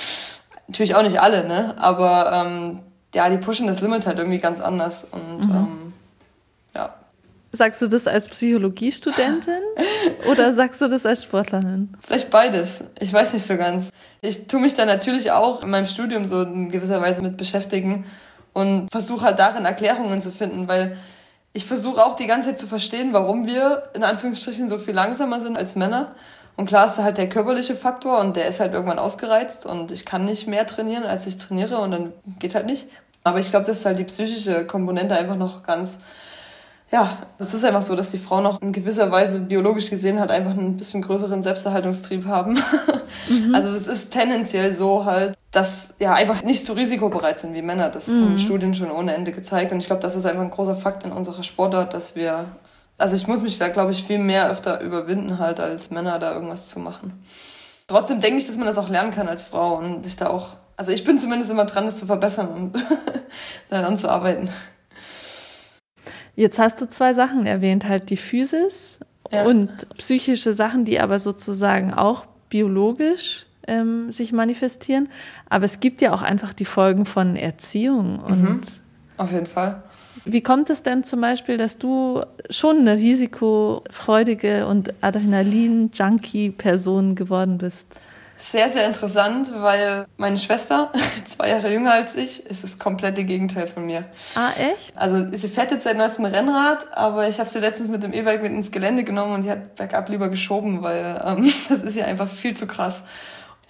Natürlich 0.66 0.94
auch 0.94 1.02
nicht 1.02 1.20
alle, 1.20 1.46
ne? 1.46 1.74
Aber 1.78 2.32
ähm, 2.32 2.80
ja, 3.14 3.28
die 3.28 3.38
pushen 3.38 3.66
das 3.66 3.80
Limit 3.80 4.06
halt 4.06 4.18
irgendwie 4.18 4.38
ganz 4.38 4.60
anders. 4.60 5.04
Und 5.04 5.46
mhm. 5.46 5.54
ähm, 5.54 5.92
ja. 6.74 6.94
Sagst 7.52 7.82
du 7.82 7.88
das 7.88 8.06
als 8.06 8.28
Psychologiestudentin 8.28 9.62
oder 10.30 10.52
sagst 10.52 10.80
du 10.80 10.88
das 10.88 11.04
als 11.04 11.24
Sportlerin? 11.24 11.92
Vielleicht 12.06 12.30
beides. 12.30 12.84
Ich 13.00 13.12
weiß 13.12 13.32
nicht 13.32 13.44
so 13.44 13.56
ganz. 13.56 13.90
Ich 14.20 14.46
tue 14.46 14.60
mich 14.60 14.74
da 14.74 14.84
natürlich 14.84 15.32
auch 15.32 15.64
in 15.64 15.70
meinem 15.70 15.88
Studium 15.88 16.26
so 16.26 16.42
in 16.42 16.70
gewisser 16.70 17.00
Weise 17.00 17.22
mit 17.22 17.36
beschäftigen 17.36 18.06
und 18.52 18.88
versuche 18.90 19.24
halt 19.24 19.38
darin 19.38 19.64
Erklärungen 19.64 20.22
zu 20.22 20.30
finden, 20.30 20.68
weil 20.68 20.96
ich 21.52 21.64
versuche 21.64 22.04
auch 22.04 22.14
die 22.14 22.26
ganze 22.26 22.50
Zeit 22.50 22.58
zu 22.60 22.68
verstehen, 22.68 23.12
warum 23.12 23.46
wir 23.46 23.90
in 23.94 24.04
Anführungsstrichen 24.04 24.68
so 24.68 24.78
viel 24.78 24.94
langsamer 24.94 25.40
sind 25.40 25.56
als 25.56 25.74
Männer. 25.74 26.14
Und 26.56 26.66
klar 26.66 26.86
ist 26.86 26.98
halt 26.98 27.18
der 27.18 27.28
körperliche 27.28 27.74
Faktor 27.74 28.20
und 28.20 28.36
der 28.36 28.46
ist 28.46 28.60
halt 28.60 28.74
irgendwann 28.74 28.98
ausgereizt 28.98 29.64
und 29.64 29.92
ich 29.92 30.04
kann 30.04 30.24
nicht 30.24 30.46
mehr 30.46 30.66
trainieren, 30.66 31.04
als 31.04 31.26
ich 31.26 31.38
trainiere 31.38 31.78
und 31.78 31.90
dann 31.90 32.12
geht 32.38 32.54
halt 32.54 32.66
nicht. 32.66 32.86
Aber 33.24 33.38
ich 33.38 33.50
glaube, 33.50 33.66
das 33.66 33.78
ist 33.78 33.86
halt 33.86 33.98
die 33.98 34.04
psychische 34.04 34.66
Komponente 34.66 35.14
einfach 35.14 35.36
noch 35.36 35.62
ganz 35.62 36.00
ja, 36.92 37.18
es 37.38 37.54
ist 37.54 37.64
einfach 37.64 37.82
so, 37.82 37.94
dass 37.94 38.10
die 38.10 38.18
Frauen 38.18 38.46
auch 38.46 38.60
in 38.60 38.72
gewisser 38.72 39.12
Weise 39.12 39.40
biologisch 39.40 39.90
gesehen 39.90 40.18
halt 40.18 40.32
einfach 40.32 40.52
einen 40.52 40.76
bisschen 40.76 41.02
größeren 41.02 41.42
Selbsterhaltungstrieb 41.42 42.26
haben. 42.26 42.54
Mhm. 42.54 42.60
Also 43.54 43.68
es 43.76 43.86
ist 43.86 44.12
tendenziell 44.12 44.74
so 44.74 45.04
halt, 45.04 45.36
dass 45.52 45.94
ja 45.98 46.14
einfach 46.14 46.42
nicht 46.42 46.64
so 46.64 46.72
risikobereit 46.72 47.38
sind 47.38 47.54
wie 47.54 47.62
Männer. 47.62 47.88
Das 47.88 48.08
mhm. 48.08 48.24
haben 48.24 48.38
Studien 48.38 48.74
schon 48.74 48.90
ohne 48.90 49.14
Ende 49.14 49.30
gezeigt. 49.30 49.72
Und 49.72 49.78
ich 49.78 49.86
glaube, 49.86 50.02
das 50.02 50.16
ist 50.16 50.26
einfach 50.26 50.42
ein 50.42 50.50
großer 50.50 50.74
Fakt 50.74 51.04
in 51.04 51.12
unserer 51.12 51.42
Sportart, 51.42 51.94
dass 51.94 52.16
wir, 52.16 52.46
also 53.00 53.16
ich 53.16 53.26
muss 53.26 53.42
mich 53.42 53.58
da, 53.58 53.68
glaube 53.68 53.92
ich, 53.92 54.04
viel 54.04 54.18
mehr 54.18 54.50
öfter 54.50 54.80
überwinden 54.80 55.38
halt, 55.38 55.58
als 55.58 55.90
Männer 55.90 56.18
da 56.18 56.34
irgendwas 56.34 56.68
zu 56.68 56.78
machen. 56.78 57.24
Trotzdem 57.86 58.20
denke 58.20 58.38
ich, 58.38 58.46
dass 58.46 58.56
man 58.56 58.66
das 58.66 58.78
auch 58.78 58.88
lernen 58.88 59.12
kann 59.12 59.26
als 59.26 59.42
Frau 59.42 59.78
und 59.78 60.04
sich 60.04 60.16
da 60.16 60.28
auch, 60.28 60.56
also 60.76 60.92
ich 60.92 61.02
bin 61.04 61.18
zumindest 61.18 61.50
immer 61.50 61.64
dran, 61.64 61.86
das 61.86 61.98
zu 61.98 62.06
verbessern 62.06 62.48
und 62.48 62.84
daran 63.70 63.98
zu 63.98 64.08
arbeiten. 64.08 64.48
Jetzt 66.36 66.58
hast 66.58 66.80
du 66.80 66.88
zwei 66.88 67.12
Sachen 67.14 67.46
erwähnt, 67.46 67.88
halt 67.88 68.10
die 68.10 68.16
Physis 68.16 69.00
ja. 69.32 69.44
und 69.44 69.88
psychische 69.98 70.54
Sachen, 70.54 70.84
die 70.84 71.00
aber 71.00 71.18
sozusagen 71.18 71.92
auch 71.92 72.26
biologisch 72.48 73.46
ähm, 73.66 74.12
sich 74.12 74.32
manifestieren. 74.32 75.08
Aber 75.48 75.64
es 75.64 75.80
gibt 75.80 76.00
ja 76.00 76.12
auch 76.12 76.22
einfach 76.22 76.52
die 76.52 76.64
Folgen 76.64 77.06
von 77.06 77.36
Erziehung 77.36 78.20
und 78.20 78.42
mhm. 78.42 78.60
auf 79.16 79.32
jeden 79.32 79.46
Fall. 79.46 79.82
Wie 80.24 80.42
kommt 80.42 80.70
es 80.70 80.82
denn 80.82 81.04
zum 81.04 81.20
Beispiel, 81.20 81.56
dass 81.56 81.78
du 81.78 82.24
schon 82.50 82.80
eine 82.80 82.96
risikofreudige 82.96 84.66
und 84.66 84.92
Adrenalin-Junkie-Person 85.02 87.14
geworden 87.14 87.58
bist? 87.58 87.86
Sehr, 88.40 88.70
sehr 88.70 88.86
interessant, 88.86 89.50
weil 89.54 90.06
meine 90.16 90.38
Schwester, 90.38 90.90
zwei 91.26 91.50
Jahre 91.50 91.70
jünger 91.70 91.92
als 91.92 92.16
ich, 92.16 92.46
ist 92.46 92.64
das 92.64 92.78
komplette 92.78 93.24
Gegenteil 93.24 93.66
von 93.66 93.84
mir. 93.84 94.04
Ah, 94.34 94.48
echt? 94.58 94.96
Also 94.96 95.26
sie 95.30 95.48
fährt 95.48 95.70
jetzt 95.72 95.84
seit 95.84 95.98
neuestem 95.98 96.24
Rennrad, 96.24 96.86
aber 96.92 97.28
ich 97.28 97.38
habe 97.38 97.50
sie 97.50 97.58
letztens 97.58 97.90
mit 97.90 98.02
dem 98.02 98.14
E-Bike 98.14 98.42
mit 98.42 98.52
ins 98.52 98.72
Gelände 98.72 99.04
genommen 99.04 99.34
und 99.34 99.42
die 99.42 99.50
hat 99.50 99.76
bergab 99.76 100.08
lieber 100.08 100.30
geschoben, 100.30 100.82
weil 100.82 101.20
ähm, 101.22 101.52
das 101.68 101.82
ist 101.82 101.96
ja 101.96 102.06
einfach 102.06 102.28
viel 102.28 102.56
zu 102.56 102.66
krass. 102.66 103.02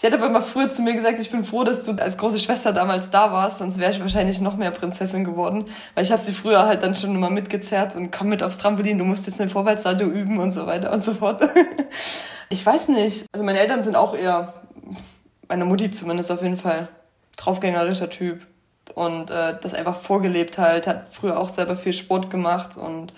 Sie 0.00 0.06
hat 0.06 0.14
aber 0.14 0.28
immer 0.28 0.40
früher 0.40 0.70
zu 0.70 0.80
mir 0.80 0.94
gesagt, 0.94 1.20
ich 1.20 1.30
bin 1.30 1.44
froh, 1.44 1.62
dass 1.62 1.84
du 1.84 1.92
als 1.92 2.16
große 2.16 2.40
Schwester 2.40 2.72
damals 2.72 3.10
da 3.10 3.32
warst, 3.32 3.58
sonst 3.58 3.78
wäre 3.78 3.92
ich 3.92 4.00
wahrscheinlich 4.00 4.40
noch 4.40 4.56
mehr 4.56 4.70
Prinzessin 4.70 5.24
geworden. 5.24 5.66
Weil 5.94 6.04
ich 6.04 6.10
habe 6.10 6.22
sie 6.22 6.32
früher 6.32 6.64
halt 6.64 6.82
dann 6.82 6.96
schon 6.96 7.14
immer 7.14 7.28
mitgezerrt 7.28 7.96
und 7.96 8.10
komm 8.10 8.30
mit 8.30 8.42
aufs 8.42 8.56
Trampolin, 8.56 8.96
du 8.96 9.04
musst 9.04 9.26
jetzt 9.26 9.42
eine 9.42 9.50
Vorwärtssalto 9.50 10.04
üben 10.04 10.38
und 10.38 10.52
so 10.52 10.66
weiter 10.66 10.90
und 10.90 11.04
so 11.04 11.12
fort. 11.12 11.46
ich 12.48 12.64
weiß 12.64 12.88
nicht. 12.88 13.26
Also 13.32 13.44
meine 13.44 13.58
Eltern 13.58 13.82
sind 13.82 13.94
auch 13.94 14.16
eher 14.16 14.54
meine 15.48 15.66
Mutti 15.66 15.90
zumindest 15.90 16.32
auf 16.32 16.40
jeden 16.40 16.56
Fall 16.56 16.88
draufgängerischer 17.36 18.08
Typ 18.08 18.46
und 18.94 19.28
äh, 19.30 19.58
das 19.60 19.74
einfach 19.74 19.96
vorgelebt 19.96 20.56
halt, 20.56 20.86
hat 20.86 21.08
früher 21.10 21.38
auch 21.38 21.50
selber 21.50 21.76
viel 21.76 21.92
Sport 21.92 22.30
gemacht 22.30 22.78
und 22.78 23.12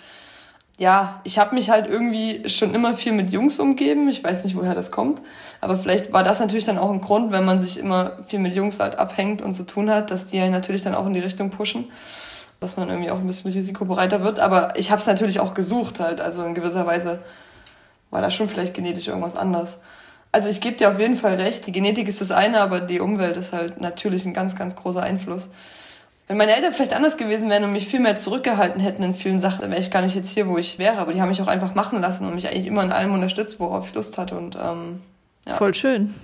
ja, 0.78 1.20
ich 1.24 1.38
habe 1.38 1.54
mich 1.54 1.70
halt 1.70 1.88
irgendwie 1.88 2.48
schon 2.48 2.74
immer 2.74 2.94
viel 2.94 3.12
mit 3.12 3.30
Jungs 3.30 3.58
umgeben. 3.58 4.08
Ich 4.08 4.24
weiß 4.24 4.44
nicht, 4.44 4.56
woher 4.56 4.74
das 4.74 4.90
kommt, 4.90 5.22
aber 5.60 5.76
vielleicht 5.76 6.12
war 6.12 6.24
das 6.24 6.40
natürlich 6.40 6.64
dann 6.64 6.78
auch 6.78 6.90
ein 6.90 7.00
Grund, 7.00 7.32
wenn 7.32 7.44
man 7.44 7.60
sich 7.60 7.78
immer 7.78 8.18
viel 8.26 8.38
mit 8.38 8.56
Jungs 8.56 8.80
halt 8.80 8.98
abhängt 8.98 9.42
und 9.42 9.54
zu 9.54 9.64
tun 9.64 9.90
hat, 9.90 10.10
dass 10.10 10.26
die 10.26 10.38
ja 10.38 10.48
natürlich 10.48 10.82
dann 10.82 10.94
auch 10.94 11.06
in 11.06 11.14
die 11.14 11.20
Richtung 11.20 11.50
pushen, 11.50 11.90
dass 12.60 12.76
man 12.76 12.88
irgendwie 12.88 13.10
auch 13.10 13.18
ein 13.18 13.26
bisschen 13.26 13.52
risikobereiter 13.52 14.22
wird. 14.22 14.40
Aber 14.40 14.76
ich 14.76 14.90
habe 14.90 15.00
es 15.00 15.06
natürlich 15.06 15.40
auch 15.40 15.54
gesucht 15.54 16.00
halt, 16.00 16.20
also 16.20 16.42
in 16.44 16.54
gewisser 16.54 16.86
Weise 16.86 17.20
war 18.10 18.22
da 18.22 18.30
schon 18.30 18.48
vielleicht 18.48 18.74
genetisch 18.74 19.08
irgendwas 19.08 19.36
anders. 19.36 19.80
Also 20.32 20.48
ich 20.48 20.62
gebe 20.62 20.76
dir 20.76 20.90
auf 20.90 20.98
jeden 20.98 21.16
Fall 21.16 21.34
recht, 21.34 21.66
die 21.66 21.72
Genetik 21.72 22.08
ist 22.08 22.22
das 22.22 22.30
eine, 22.30 22.60
aber 22.60 22.80
die 22.80 23.00
Umwelt 23.00 23.36
ist 23.36 23.52
halt 23.52 23.80
natürlich 23.80 24.24
ein 24.24 24.32
ganz, 24.32 24.56
ganz 24.56 24.76
großer 24.76 25.02
Einfluss. 25.02 25.50
Wenn 26.28 26.36
meine 26.36 26.54
Eltern 26.54 26.72
vielleicht 26.72 26.94
anders 26.94 27.16
gewesen 27.16 27.50
wären 27.50 27.64
und 27.64 27.72
mich 27.72 27.88
viel 27.88 28.00
mehr 28.00 28.16
zurückgehalten 28.16 28.80
hätten 28.80 29.02
in 29.02 29.14
vielen 29.14 29.40
Sachen, 29.40 29.60
dann 29.60 29.70
wäre 29.70 29.80
ich 29.80 29.90
gar 29.90 30.02
nicht 30.02 30.14
jetzt 30.14 30.30
hier, 30.30 30.46
wo 30.46 30.56
ich 30.56 30.78
wäre. 30.78 30.98
Aber 30.98 31.12
die 31.12 31.20
haben 31.20 31.28
mich 31.28 31.42
auch 31.42 31.48
einfach 31.48 31.74
machen 31.74 32.00
lassen 32.00 32.26
und 32.26 32.34
mich 32.34 32.48
eigentlich 32.48 32.66
immer 32.66 32.82
in 32.82 32.92
allem 32.92 33.12
unterstützt, 33.12 33.60
worauf 33.60 33.88
ich 33.88 33.94
Lust 33.94 34.16
hatte. 34.18 34.36
Und 34.36 34.56
ähm, 34.56 35.00
ja. 35.46 35.54
Voll 35.54 35.74
schön. 35.74 36.14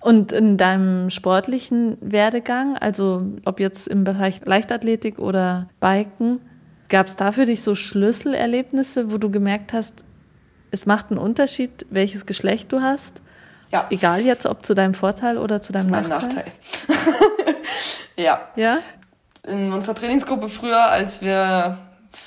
Und 0.00 0.32
in 0.32 0.56
deinem 0.56 1.10
sportlichen 1.10 1.98
Werdegang, 2.00 2.76
also 2.78 3.26
ob 3.44 3.60
jetzt 3.60 3.86
im 3.86 4.04
Bereich 4.04 4.40
Leichtathletik 4.44 5.18
oder 5.18 5.68
Biken, 5.78 6.40
gab 6.88 7.06
es 7.06 7.16
da 7.16 7.32
für 7.32 7.44
dich 7.44 7.62
so 7.62 7.74
Schlüsselerlebnisse, 7.74 9.12
wo 9.12 9.18
du 9.18 9.30
gemerkt 9.30 9.74
hast, 9.74 10.04
es 10.70 10.86
macht 10.86 11.10
einen 11.10 11.18
Unterschied, 11.18 11.86
welches 11.90 12.24
Geschlecht 12.26 12.72
du 12.72 12.80
hast. 12.80 13.20
Ja. 13.72 13.86
Egal 13.90 14.22
jetzt, 14.22 14.46
ob 14.46 14.64
zu 14.64 14.74
deinem 14.74 14.94
Vorteil 14.94 15.38
oder 15.38 15.60
zu 15.60 15.72
deinem 15.72 15.86
zu 15.86 16.08
Nachteil. 16.08 16.08
Nachteil. 16.08 16.44
ja. 18.20 18.40
Ja? 18.56 18.78
In 19.46 19.72
unserer 19.72 19.94
Trainingsgruppe 19.94 20.48
früher, 20.48 20.90
als 20.90 21.22
wir, 21.22 21.78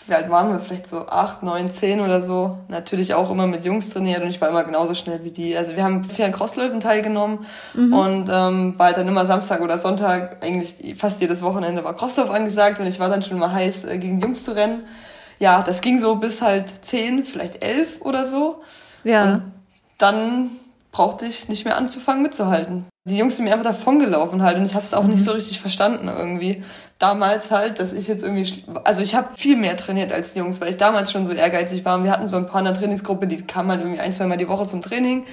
wie 0.07 0.13
alt 0.13 0.29
waren 0.29 0.51
wir, 0.51 0.59
vielleicht 0.59 0.87
so 0.87 1.07
acht, 1.07 1.43
neun, 1.43 1.69
zehn 1.69 2.01
oder 2.01 2.21
so, 2.21 2.57
natürlich 2.69 3.13
auch 3.13 3.29
immer 3.29 3.47
mit 3.47 3.65
Jungs 3.65 3.89
trainiert 3.89 4.23
und 4.23 4.29
ich 4.29 4.41
war 4.41 4.49
immer 4.49 4.63
genauso 4.63 4.95
schnell 4.95 5.23
wie 5.23 5.31
die. 5.31 5.55
Also 5.55 5.75
wir 5.75 5.83
haben 5.83 6.03
vier 6.03 6.31
Crosslöwen 6.31 6.79
teilgenommen 6.79 7.45
mhm. 7.73 7.93
und 7.93 8.29
ähm, 8.31 8.73
war 8.77 8.87
halt 8.87 8.97
dann 8.97 9.07
immer 9.07 9.25
Samstag 9.25 9.61
oder 9.61 9.77
Sonntag, 9.77 10.43
eigentlich 10.43 10.95
fast 10.97 11.21
jedes 11.21 11.41
Wochenende 11.43 11.83
war 11.83 11.95
Crosslauf 11.95 12.31
angesagt 12.31 12.79
und 12.79 12.87
ich 12.87 12.99
war 12.99 13.09
dann 13.09 13.21
schon 13.21 13.39
mal 13.39 13.51
heiß, 13.51 13.85
äh, 13.85 13.99
gegen 13.99 14.19
Jungs 14.19 14.43
zu 14.43 14.55
rennen 14.55 14.83
ja, 15.43 15.61
das 15.61 15.81
ging 15.81 15.99
so 15.99 16.15
bis 16.15 16.41
halt 16.41 16.85
zehn, 16.85 17.25
vielleicht 17.25 17.63
elf 17.63 18.01
oder 18.01 18.25
so. 18.25 18.63
Ja. 19.03 19.23
Und 19.25 19.51
dann 19.97 20.51
brauchte 20.91 21.25
ich 21.25 21.49
nicht 21.49 21.65
mehr 21.65 21.77
anzufangen 21.77 22.23
mitzuhalten. 22.23 22.85
Die 23.05 23.17
Jungs 23.17 23.35
sind 23.35 23.45
mir 23.45 23.51
einfach 23.51 23.65
davongelaufen 23.65 24.41
halt 24.43 24.57
und 24.57 24.65
ich 24.65 24.75
habe 24.75 24.85
es 24.85 24.93
auch 24.93 25.03
mhm. 25.03 25.11
nicht 25.11 25.25
so 25.25 25.33
richtig 25.33 25.59
verstanden 25.59 26.07
irgendwie. 26.07 26.63
Damals 26.99 27.51
halt, 27.51 27.79
dass 27.79 27.91
ich 27.91 28.07
jetzt 28.07 28.23
irgendwie, 28.23 28.63
also 28.85 29.01
ich 29.01 29.13
habe 29.13 29.27
viel 29.35 29.57
mehr 29.57 29.75
trainiert 29.75 30.13
als 30.13 30.33
die 30.33 30.39
Jungs, 30.39 30.61
weil 30.61 30.69
ich 30.69 30.77
damals 30.77 31.11
schon 31.11 31.25
so 31.25 31.33
ehrgeizig 31.33 31.83
war. 31.83 31.97
Und 31.97 32.05
wir 32.05 32.11
hatten 32.11 32.27
so 32.27 32.37
ein 32.37 32.47
paar 32.47 32.59
in 32.59 32.65
der 32.65 32.73
Trainingsgruppe, 32.73 33.27
die 33.27 33.45
kamen 33.45 33.69
halt 33.69 33.81
irgendwie 33.81 33.99
ein, 33.99 34.13
zwei 34.13 34.25
Mal 34.25 34.37
die 34.37 34.47
Woche 34.47 34.67
zum 34.67 34.81
Training 34.81 35.25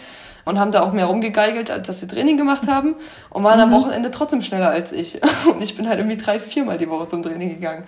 und 0.45 0.59
haben 0.59 0.73
da 0.73 0.83
auch 0.83 0.93
mehr 0.93 1.07
rumgegeigelt, 1.07 1.71
als 1.71 1.87
dass 1.87 2.01
sie 2.01 2.09
Training 2.09 2.37
gemacht 2.37 2.67
haben 2.67 2.97
und 3.31 3.45
waren 3.45 3.59
mhm. 3.59 3.73
am 3.73 3.81
Wochenende 3.81 4.11
trotzdem 4.11 4.43
schneller 4.43 4.71
als 4.71 4.91
ich. 4.91 5.21
Und 5.47 5.63
ich 5.63 5.77
bin 5.77 5.89
halt 5.89 5.99
irgendwie 5.99 6.17
drei, 6.17 6.39
viermal 6.39 6.79
die 6.79 6.89
Woche 6.89 7.07
zum 7.07 7.23
Training 7.23 7.51
gegangen. 7.51 7.85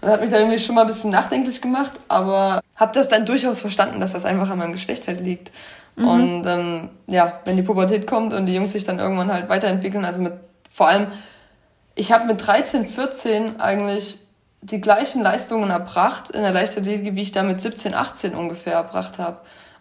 Und 0.00 0.08
hat 0.08 0.20
mich 0.20 0.30
da 0.30 0.38
irgendwie 0.38 0.58
schon 0.58 0.74
mal 0.74 0.82
ein 0.82 0.86
bisschen 0.86 1.10
nachdenklich 1.10 1.60
gemacht, 1.60 1.92
aber 2.06 2.60
habe 2.76 2.92
das 2.92 3.08
dann 3.08 3.26
durchaus 3.26 3.60
verstanden, 3.60 4.00
dass 4.00 4.12
das 4.12 4.24
einfach 4.24 4.48
an 4.48 4.58
meinem 4.58 4.72
Geschlecht 4.72 5.08
halt 5.08 5.20
liegt. 5.20 5.50
Mhm. 5.98 6.08
Und 6.08 6.46
ähm, 6.46 6.88
ja, 7.06 7.40
wenn 7.44 7.56
die 7.56 7.62
Pubertät 7.62 8.06
kommt 8.06 8.32
und 8.32 8.46
die 8.46 8.54
Jungs 8.54 8.72
sich 8.72 8.84
dann 8.84 8.98
irgendwann 8.98 9.32
halt 9.32 9.48
weiterentwickeln, 9.48 10.04
also 10.04 10.20
mit 10.20 10.34
vor 10.70 10.88
allem, 10.88 11.08
ich 11.94 12.12
habe 12.12 12.26
mit 12.26 12.46
13, 12.46 12.86
14 12.86 13.60
eigentlich 13.60 14.20
die 14.60 14.80
gleichen 14.80 15.22
Leistungen 15.22 15.70
erbracht 15.70 16.30
in 16.30 16.42
der 16.42 16.52
Leichtathletik, 16.52 17.14
wie 17.14 17.22
ich 17.22 17.32
da 17.32 17.42
mit 17.42 17.60
17, 17.60 17.94
18 17.94 18.34
ungefähr 18.34 18.74
erbracht 18.74 19.18
habe. 19.18 19.38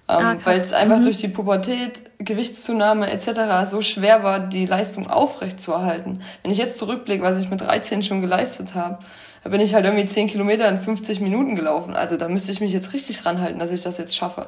Ähm, 0.09 0.17
ah, 0.17 0.37
weil 0.45 0.57
es 0.57 0.71
einfach 0.71 0.99
mhm. 0.99 1.03
durch 1.03 1.17
die 1.17 1.27
Pubertät, 1.27 2.01
Gewichtszunahme 2.19 3.11
etc. 3.11 3.69
so 3.69 3.81
schwer 3.81 4.23
war, 4.23 4.39
die 4.39 4.65
Leistung 4.65 5.09
aufrecht 5.09 5.59
zu 5.59 5.73
erhalten. 5.73 6.21
Wenn 6.43 6.51
ich 6.51 6.57
jetzt 6.57 6.77
zurückblicke, 6.77 7.23
was 7.23 7.41
ich 7.41 7.49
mit 7.49 7.59
13 7.61 8.03
schon 8.03 8.21
geleistet 8.21 8.73
habe, 8.73 8.99
da 9.43 9.49
bin 9.49 9.59
ich 9.59 9.73
halt 9.73 9.85
irgendwie 9.85 10.05
10 10.05 10.27
Kilometer 10.27 10.67
in 10.69 10.79
50 10.79 11.19
Minuten 11.19 11.55
gelaufen. 11.55 11.95
Also 11.95 12.15
da 12.15 12.29
müsste 12.29 12.53
ich 12.53 12.61
mich 12.61 12.71
jetzt 12.71 12.93
richtig 12.93 13.25
ranhalten, 13.25 13.59
dass 13.59 13.71
ich 13.71 13.83
das 13.83 13.97
jetzt 13.97 14.15
schaffe. 14.15 14.47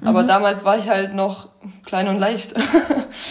Mhm. 0.00 0.08
Aber 0.08 0.24
damals 0.24 0.64
war 0.64 0.78
ich 0.78 0.88
halt 0.88 1.14
noch 1.14 1.48
klein 1.84 2.08
und 2.08 2.18
leicht 2.18 2.54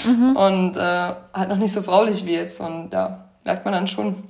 mhm. 0.05 0.35
und 0.35 0.77
äh, 0.77 1.13
halt 1.33 1.49
noch 1.49 1.57
nicht 1.57 1.73
so 1.73 1.81
fraulich 1.81 2.25
wie 2.25 2.33
jetzt. 2.33 2.61
Und 2.61 2.91
da 2.91 3.29
merkt 3.43 3.65
man 3.65 3.73
dann 3.73 3.87
schon, 3.87 4.23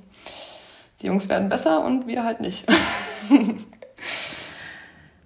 die 1.00 1.06
Jungs 1.06 1.28
werden 1.28 1.48
besser 1.48 1.84
und 1.84 2.06
wir 2.06 2.24
halt 2.24 2.40
nicht. 2.40 2.66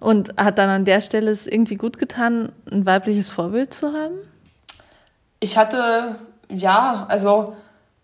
Und 0.05 0.37
hat 0.37 0.59
dann 0.59 0.69
an 0.69 0.85
der 0.85 1.01
Stelle 1.01 1.31
es 1.31 1.47
irgendwie 1.47 1.77
gut 1.77 1.99
getan, 1.99 2.53
ein 2.71 2.85
weibliches 2.85 3.31
Vorbild 3.31 3.73
zu 3.73 3.95
haben? 3.95 4.17
Ich 5.41 5.57
hatte, 5.57 6.17
ja, 6.51 7.07
also 7.09 7.57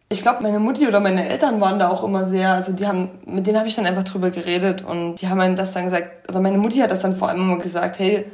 ich 0.08 0.22
glaube, 0.22 0.42
meine 0.42 0.58
Mutti 0.60 0.88
oder 0.88 0.98
meine 0.98 1.28
Eltern 1.28 1.60
waren 1.60 1.78
da 1.78 1.90
auch 1.90 2.02
immer 2.02 2.24
sehr, 2.24 2.54
also 2.54 2.72
die 2.72 2.86
haben, 2.86 3.10
mit 3.26 3.46
denen 3.46 3.58
habe 3.58 3.68
ich 3.68 3.76
dann 3.76 3.84
einfach 3.84 4.04
drüber 4.04 4.30
geredet 4.30 4.82
und 4.82 5.16
die 5.16 5.28
haben 5.28 5.40
einem 5.40 5.56
das 5.56 5.74
dann 5.74 5.84
gesagt, 5.84 6.30
oder 6.30 6.40
meine 6.40 6.56
Mutti 6.56 6.78
hat 6.78 6.90
das 6.90 7.00
dann 7.00 7.14
vor 7.14 7.28
allem 7.28 7.42
immer 7.42 7.58
gesagt, 7.58 7.98
hey, 7.98 8.24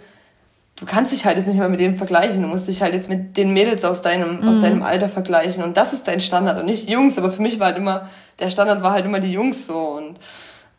du 0.77 0.85
kannst 0.85 1.13
dich 1.13 1.25
halt 1.25 1.37
jetzt 1.37 1.47
nicht 1.47 1.59
mehr 1.59 1.69
mit 1.69 1.81
denen 1.81 1.97
vergleichen, 1.97 2.43
du 2.43 2.49
musst 2.49 2.69
dich 2.69 2.83
halt 2.83 2.95
jetzt 2.95 3.09
mit 3.09 3.37
den 3.37 3.53
Mädels 3.53 3.85
aus 3.85 4.03
deinem, 4.03 4.41
mhm. 4.41 4.49
aus 4.49 4.61
deinem 4.61 4.83
Alter 4.83 5.09
vergleichen 5.09 5.65
und 5.65 5.77
das 5.77 5.93
ist 5.93 6.07
dein 6.07 6.21
Standard 6.21 6.59
und 6.59 6.67
nicht 6.67 6.89
Jungs, 6.89 7.19
aber 7.19 7.31
für 7.31 7.43
mich 7.43 7.59
war 7.59 7.69
halt 7.69 7.79
immer, 7.79 8.09
der 8.39 8.51
Standard 8.51 8.83
war 8.83 8.93
halt 8.93 9.07
immer 9.07 9.21
die 9.21 9.33
Jungs 9.33 9.67
so 9.67 9.79
und 9.79 10.19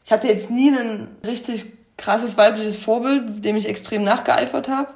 ich 0.05 0.11
hatte 0.11 0.27
jetzt 0.27 0.49
nie 0.49 0.69
einen 0.69 1.07
richtig 1.25 1.73
krasses 1.97 2.37
weibliches 2.37 2.77
Vorbild, 2.77 3.43
dem 3.43 3.57
ich 3.57 3.67
extrem 3.67 4.03
nachgeeifert 4.03 4.69
habe. 4.69 4.87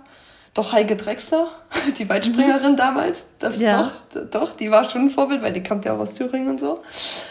Doch 0.53 0.73
Heike 0.73 0.97
Drexler, 0.97 1.47
die 1.97 2.07
Weitspringerin 2.07 2.73
mhm. 2.73 2.77
damals, 2.77 3.25
das 3.39 3.57
ja. 3.57 3.91
doch, 4.13 4.25
doch, 4.29 4.55
die 4.55 4.69
war 4.69 4.89
schon 4.89 5.03
ein 5.03 5.09
Vorbild, 5.09 5.41
weil 5.41 5.53
die 5.53 5.63
kommt 5.63 5.85
ja 5.85 5.93
auch 5.93 5.99
aus 5.99 6.13
Thüringen 6.13 6.49
und 6.49 6.59
so. 6.59 6.81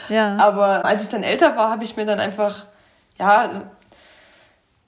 Ja. 0.08 0.36
Aber 0.38 0.84
als 0.84 1.04
ich 1.04 1.08
dann 1.10 1.22
älter 1.22 1.56
war, 1.56 1.70
habe 1.70 1.84
ich 1.84 1.96
mir 1.96 2.06
dann 2.06 2.18
einfach, 2.18 2.64
ja, 3.18 3.68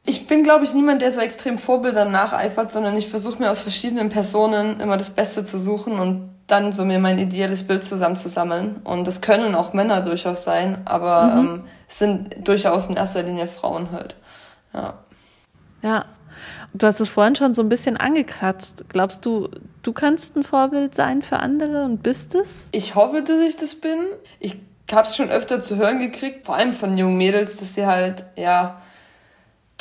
ich 0.04 0.26
bin, 0.26 0.42
glaube 0.42 0.64
ich, 0.64 0.74
niemand, 0.74 1.00
der 1.00 1.12
so 1.12 1.20
extrem 1.20 1.58
Vorbildern 1.58 2.10
nacheifert, 2.10 2.72
sondern 2.72 2.96
ich 2.96 3.08
versuche 3.08 3.40
mir 3.40 3.50
aus 3.50 3.60
verschiedenen 3.60 4.10
Personen 4.10 4.80
immer 4.80 4.96
das 4.96 5.10
Beste 5.10 5.44
zu 5.44 5.58
suchen 5.58 6.00
und 6.00 6.30
dann 6.48 6.72
so 6.72 6.84
mir 6.84 6.98
mein 6.98 7.18
ideales 7.18 7.66
Bild 7.66 7.84
zusammenzusammeln. 7.84 8.80
Und 8.82 9.06
das 9.06 9.20
können 9.20 9.54
auch 9.54 9.72
Männer 9.72 10.00
durchaus 10.00 10.42
sein, 10.42 10.78
aber 10.84 11.34
mhm. 11.34 11.38
ähm, 11.38 11.64
es 11.88 11.98
sind 11.98 12.48
durchaus 12.48 12.88
in 12.88 12.96
erster 12.96 13.22
Linie 13.22 13.46
Frauen 13.46 13.92
halt. 13.92 14.16
Ja. 14.74 14.94
Ja. 15.82 16.04
Du 16.74 16.86
hast 16.86 17.00
es 17.00 17.08
vorhin 17.08 17.36
schon 17.36 17.52
so 17.52 17.62
ein 17.62 17.68
bisschen 17.68 17.98
angekratzt. 17.98 18.84
Glaubst 18.88 19.26
du, 19.26 19.48
du 19.82 19.92
kannst 19.92 20.36
ein 20.36 20.42
Vorbild 20.42 20.94
sein 20.94 21.20
für 21.20 21.38
andere 21.38 21.84
und 21.84 22.02
bist 22.02 22.34
es? 22.34 22.68
Ich 22.72 22.94
hoffe, 22.94 23.22
dass 23.22 23.40
ich 23.40 23.56
das 23.56 23.74
bin. 23.74 23.98
Ich 24.40 24.56
habe 24.90 25.06
es 25.06 25.14
schon 25.14 25.30
öfter 25.30 25.60
zu 25.60 25.76
hören 25.76 25.98
gekriegt, 25.98 26.46
vor 26.46 26.56
allem 26.56 26.72
von 26.72 26.96
jungen 26.96 27.18
Mädels, 27.18 27.58
dass 27.58 27.74
sie 27.74 27.86
halt, 27.86 28.24
ja, 28.36 28.81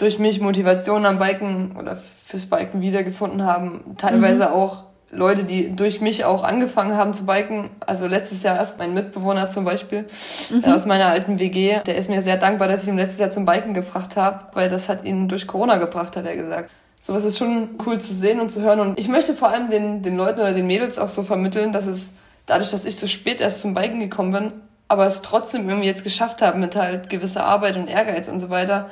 durch 0.02 0.20
mich 0.20 0.42
Motivation 0.42 1.06
am 1.06 1.20
Biken 1.20 1.76
oder 1.78 1.96
fürs 2.26 2.48
Biken 2.48 2.82
wiedergefunden 2.82 3.44
haben. 3.44 3.96
Teilweise 3.98 4.48
mhm. 4.48 4.54
auch 4.54 4.84
Leute, 5.12 5.44
die 5.44 5.76
durch 5.76 6.02
mich 6.02 6.24
auch 6.24 6.44
angefangen 6.44 6.96
haben 6.96 7.14
zu 7.14 7.26
biken. 7.26 7.70
Also 7.82 8.08
letztes 8.08 8.44
Jahr 8.44 8.56
erst 8.56 8.80
mein 8.80 8.94
Mitbewohner 8.94 9.50
zum 9.50 9.66
Beispiel 9.66 10.06
mhm. 10.50 10.64
Äh, 10.64 10.72
aus 10.72 10.86
meiner 10.86 11.08
alten 11.08 11.38
WG. 11.38 11.82
Der 11.86 11.96
ist 11.96 12.10
mir 12.10 12.22
sehr 12.22 12.38
dankbar, 12.38 12.68
dass 12.68 12.84
ich 12.84 12.90
ihn 12.90 12.96
letztes 12.96 13.20
Jahr 13.20 13.32
zum 13.32 13.46
Biken 13.46 13.74
gebracht 13.74 14.16
habe, 14.16 14.46
weil 14.54 14.70
das 14.70 14.90
hat 14.90 15.04
ihn 15.04 15.28
durch 15.28 15.48
Corona 15.48 15.78
gebracht, 15.78 16.16
hat 16.16 16.26
er 16.26 16.36
gesagt. 16.36 16.72
Sowas 17.02 17.24
ist 17.24 17.38
schon 17.38 17.72
cool 17.86 18.00
zu 18.00 18.14
sehen 18.14 18.40
und 18.40 18.52
zu 18.52 18.62
hören. 18.62 18.80
Und 18.80 19.00
ich 19.00 19.10
möchte 19.10 19.34
vor 19.34 19.50
allem 19.50 19.70
den, 19.70 20.02
den 20.02 20.16
Leuten 20.16 20.40
oder 20.40 20.54
den 20.54 20.68
Mädels 20.68 20.98
auch 20.98 21.10
so 21.10 21.24
vermitteln, 21.24 21.74
dass 21.74 21.88
es 21.88 22.16
dadurch, 22.46 22.72
dass 22.72 22.86
ich 22.86 22.96
so 22.96 23.08
spät 23.08 23.42
erst 23.42 23.60
zum 23.60 23.74
Biken 23.74 24.00
gekommen 24.00 24.32
bin, 24.32 24.52
aber 24.88 25.06
es 25.06 25.22
trotzdem 25.22 25.68
irgendwie 25.68 25.88
jetzt 25.88 26.04
geschafft 26.04 26.42
habe 26.42 26.58
mit 26.58 26.76
halt 26.76 27.10
gewisser 27.10 27.46
Arbeit 27.46 27.76
und 27.76 27.88
Ehrgeiz 27.88 28.30
und 28.30 28.40
so 28.40 28.50
weiter. 28.50 28.90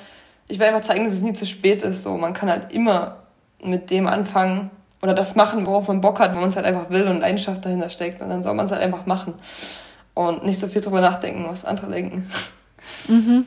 Ich 0.49 0.59
will 0.59 0.67
einfach 0.67 0.81
zeigen, 0.81 1.05
dass 1.05 1.13
es 1.13 1.21
nie 1.21 1.33
zu 1.33 1.45
spät 1.45 1.81
ist. 1.81 2.03
So, 2.03 2.17
man 2.17 2.33
kann 2.33 2.49
halt 2.49 2.73
immer 2.73 3.19
mit 3.63 3.89
dem 3.89 4.07
anfangen, 4.07 4.71
oder 5.01 5.13
das 5.13 5.35
machen, 5.35 5.65
worauf 5.65 5.88
man 5.88 6.01
Bock 6.01 6.19
hat, 6.19 6.33
wenn 6.33 6.41
man 6.41 6.49
es 6.49 6.55
halt 6.55 6.65
einfach 6.65 6.89
will 6.89 7.07
und 7.07 7.21
Leidenschaft 7.21 7.63
dahinter 7.63 7.89
steckt. 7.89 8.21
Und 8.21 8.29
dann 8.29 8.43
soll 8.43 8.53
man 8.53 8.65
es 8.65 8.71
halt 8.71 8.81
einfach 8.81 9.05
machen. 9.05 9.33
Und 10.13 10.45
nicht 10.45 10.59
so 10.59 10.67
viel 10.67 10.81
drüber 10.81 10.99
nachdenken, 10.99 11.45
was 11.47 11.63
andere 11.63 11.88
denken. 11.88 12.29
Mhm. 13.07 13.45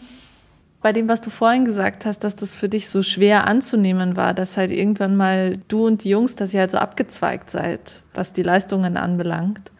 Bei 0.80 0.92
dem, 0.92 1.08
was 1.08 1.20
du 1.20 1.30
vorhin 1.30 1.64
gesagt 1.64 2.06
hast, 2.06 2.24
dass 2.24 2.34
das 2.34 2.56
für 2.56 2.68
dich 2.68 2.88
so 2.88 3.02
schwer 3.02 3.46
anzunehmen 3.46 4.16
war, 4.16 4.34
dass 4.34 4.56
halt 4.56 4.70
irgendwann 4.70 5.14
mal 5.14 5.56
du 5.68 5.86
und 5.86 6.02
die 6.02 6.08
Jungs, 6.08 6.34
dass 6.34 6.54
ihr 6.54 6.60
halt 6.60 6.72
so 6.72 6.78
abgezweigt 6.78 7.50
seid, 7.50 8.02
was 8.14 8.32
die 8.32 8.42
Leistungen 8.42 8.96
anbelangt. 8.96 9.70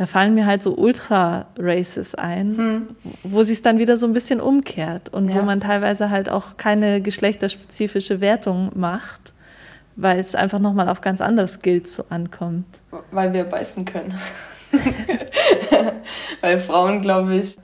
Da 0.00 0.06
fallen 0.06 0.34
mir 0.34 0.46
halt 0.46 0.62
so 0.62 0.74
Ultra-Races 0.76 2.14
ein, 2.14 2.56
hm. 2.56 2.88
wo 3.22 3.42
sich 3.42 3.60
dann 3.60 3.78
wieder 3.78 3.98
so 3.98 4.06
ein 4.06 4.14
bisschen 4.14 4.40
umkehrt 4.40 5.10
und 5.10 5.28
ja. 5.28 5.34
wo 5.34 5.42
man 5.42 5.60
teilweise 5.60 6.08
halt 6.08 6.30
auch 6.30 6.56
keine 6.56 7.02
geschlechterspezifische 7.02 8.22
Wertung 8.22 8.70
macht 8.74 9.34
weil 9.96 10.18
es 10.18 10.34
einfach 10.34 10.60
nochmal 10.60 10.88
auf 10.88 11.02
ganz 11.02 11.20
andere 11.20 11.46
Skills 11.46 11.94
so 11.96 12.04
ankommt. 12.08 12.64
Weil 13.10 13.34
wir 13.34 13.44
beißen 13.44 13.84
können. 13.84 14.18
weil 16.40 16.58
Frauen, 16.58 17.02
glaube 17.02 17.34
ich, 17.34 17.58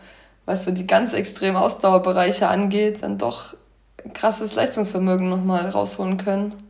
was 0.44 0.64
so 0.64 0.70
die 0.70 0.86
ganz 0.86 1.14
extremen 1.14 1.56
Ausdauerbereiche 1.56 2.48
angeht, 2.48 3.02
dann 3.02 3.16
doch 3.16 3.54
krasses 4.12 4.54
Leistungsvermögen 4.54 5.30
nochmal 5.30 5.70
rausholen 5.70 6.18
können 6.18 6.65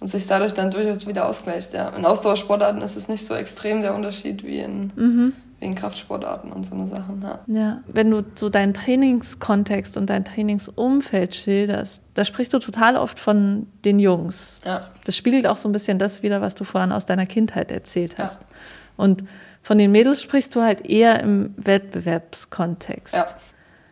und 0.00 0.08
sich 0.08 0.26
dadurch 0.26 0.54
dann 0.54 0.70
durchaus 0.70 1.06
wieder 1.06 1.28
ausgleicht. 1.28 1.72
Ja. 1.74 1.88
In 1.90 2.04
Ausdauersportarten 2.04 2.82
ist 2.82 2.96
es 2.96 3.08
nicht 3.08 3.26
so 3.26 3.34
extrem 3.34 3.82
der 3.82 3.94
Unterschied 3.94 4.44
wie 4.44 4.60
in 4.60 4.92
mhm 4.96 5.32
wegen 5.60 5.74
Kraftsportarten 5.74 6.52
und 6.52 6.64
so 6.64 6.74
eine 6.74 6.86
Sachen. 6.86 7.22
Ja. 7.22 7.40
ja, 7.46 7.82
wenn 7.88 8.10
du 8.10 8.22
so 8.34 8.48
deinen 8.48 8.74
Trainingskontext 8.74 9.96
und 9.96 10.08
dein 10.08 10.24
Trainingsumfeld 10.24 11.34
schilderst, 11.34 12.04
da 12.14 12.24
sprichst 12.24 12.54
du 12.54 12.58
total 12.60 12.96
oft 12.96 13.18
von 13.18 13.66
den 13.84 13.98
Jungs. 13.98 14.60
Ja. 14.64 14.88
Das 15.04 15.16
spiegelt 15.16 15.46
auch 15.46 15.56
so 15.56 15.68
ein 15.68 15.72
bisschen 15.72 15.98
das 15.98 16.22
wieder, 16.22 16.40
was 16.40 16.54
du 16.54 16.64
vorhin 16.64 16.92
aus 16.92 17.06
deiner 17.06 17.26
Kindheit 17.26 17.72
erzählt 17.72 18.18
hast. 18.18 18.42
Ja. 18.42 18.48
Und 18.96 19.24
von 19.62 19.78
den 19.78 19.90
Mädels 19.90 20.22
sprichst 20.22 20.54
du 20.54 20.62
halt 20.62 20.86
eher 20.86 21.20
im 21.20 21.54
Wettbewerbskontext. 21.56 23.14
Ja. 23.14 23.26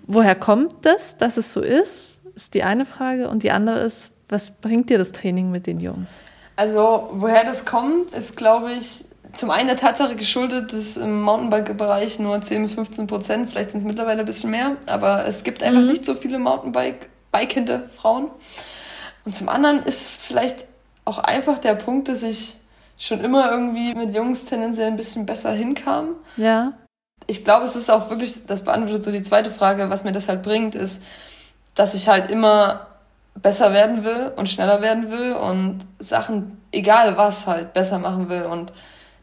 Woher 0.06 0.36
kommt 0.36 0.86
das, 0.86 1.16
dass 1.16 1.36
es 1.36 1.52
so 1.52 1.60
ist, 1.60 2.20
ist 2.36 2.54
die 2.54 2.62
eine 2.62 2.86
Frage. 2.86 3.28
Und 3.28 3.42
die 3.42 3.50
andere 3.50 3.80
ist, 3.80 4.12
was 4.28 4.50
bringt 4.50 4.90
dir 4.90 4.98
das 4.98 5.12
Training 5.12 5.50
mit 5.50 5.66
den 5.66 5.80
Jungs? 5.80 6.20
Also, 6.56 7.10
woher 7.12 7.44
das 7.44 7.64
kommt, 7.64 8.14
ist, 8.14 8.36
glaube 8.36 8.72
ich, 8.72 9.04
zum 9.32 9.50
einen 9.50 9.68
der 9.68 9.76
Tatsache 9.76 10.16
geschuldet, 10.16 10.72
dass 10.72 10.96
im 10.96 11.22
Mountainbike-Bereich 11.22 12.18
nur 12.18 12.40
10 12.40 12.62
bis 12.62 12.74
15 12.74 13.06
Prozent, 13.06 13.50
vielleicht 13.50 13.72
sind 13.72 13.80
es 13.80 13.86
mittlerweile 13.86 14.20
ein 14.20 14.26
bisschen 14.26 14.50
mehr, 14.50 14.76
aber 14.86 15.26
es 15.26 15.44
gibt 15.44 15.62
einfach 15.62 15.82
mhm. 15.82 15.88
nicht 15.88 16.06
so 16.06 16.14
viele 16.14 16.38
Mountainbike-bikende 16.38 17.88
Frauen. 17.94 18.30
Und 19.24 19.36
zum 19.36 19.48
anderen 19.48 19.82
ist 19.82 20.00
es 20.00 20.16
vielleicht 20.16 20.66
auch 21.04 21.18
einfach 21.18 21.58
der 21.58 21.74
Punkt, 21.74 22.08
dass 22.08 22.22
ich 22.22 22.54
schon 22.98 23.22
immer 23.22 23.50
irgendwie 23.50 23.94
mit 23.94 24.14
Jungs 24.14 24.46
tendenziell 24.46 24.86
ein 24.86 24.96
bisschen 24.96 25.26
besser 25.26 25.52
hinkam. 25.52 26.16
Ja. 26.36 26.72
Ich 27.26 27.44
glaube, 27.44 27.66
es 27.66 27.76
ist 27.76 27.90
auch 27.90 28.08
wirklich, 28.08 28.46
das 28.46 28.64
beantwortet 28.64 29.02
so 29.02 29.12
die 29.12 29.22
zweite 29.22 29.50
Frage, 29.50 29.90
was 29.90 30.04
mir 30.04 30.12
das 30.12 30.28
halt 30.28 30.42
bringt, 30.42 30.74
ist, 30.74 31.02
dass 31.74 31.94
ich 31.94 32.08
halt 32.08 32.30
immer 32.30 32.86
besser 33.42 33.72
werden 33.72 34.05
will 34.05 34.33
und 34.37 34.49
schneller 34.49 34.83
werden 34.83 35.11
will 35.11 35.33
und 35.35 35.79
Sachen, 35.99 36.61
egal 36.72 37.16
was, 37.16 37.46
halt 37.46 37.75
besser 37.75 37.99
machen 37.99 38.29
will 38.29 38.42
und 38.42 38.72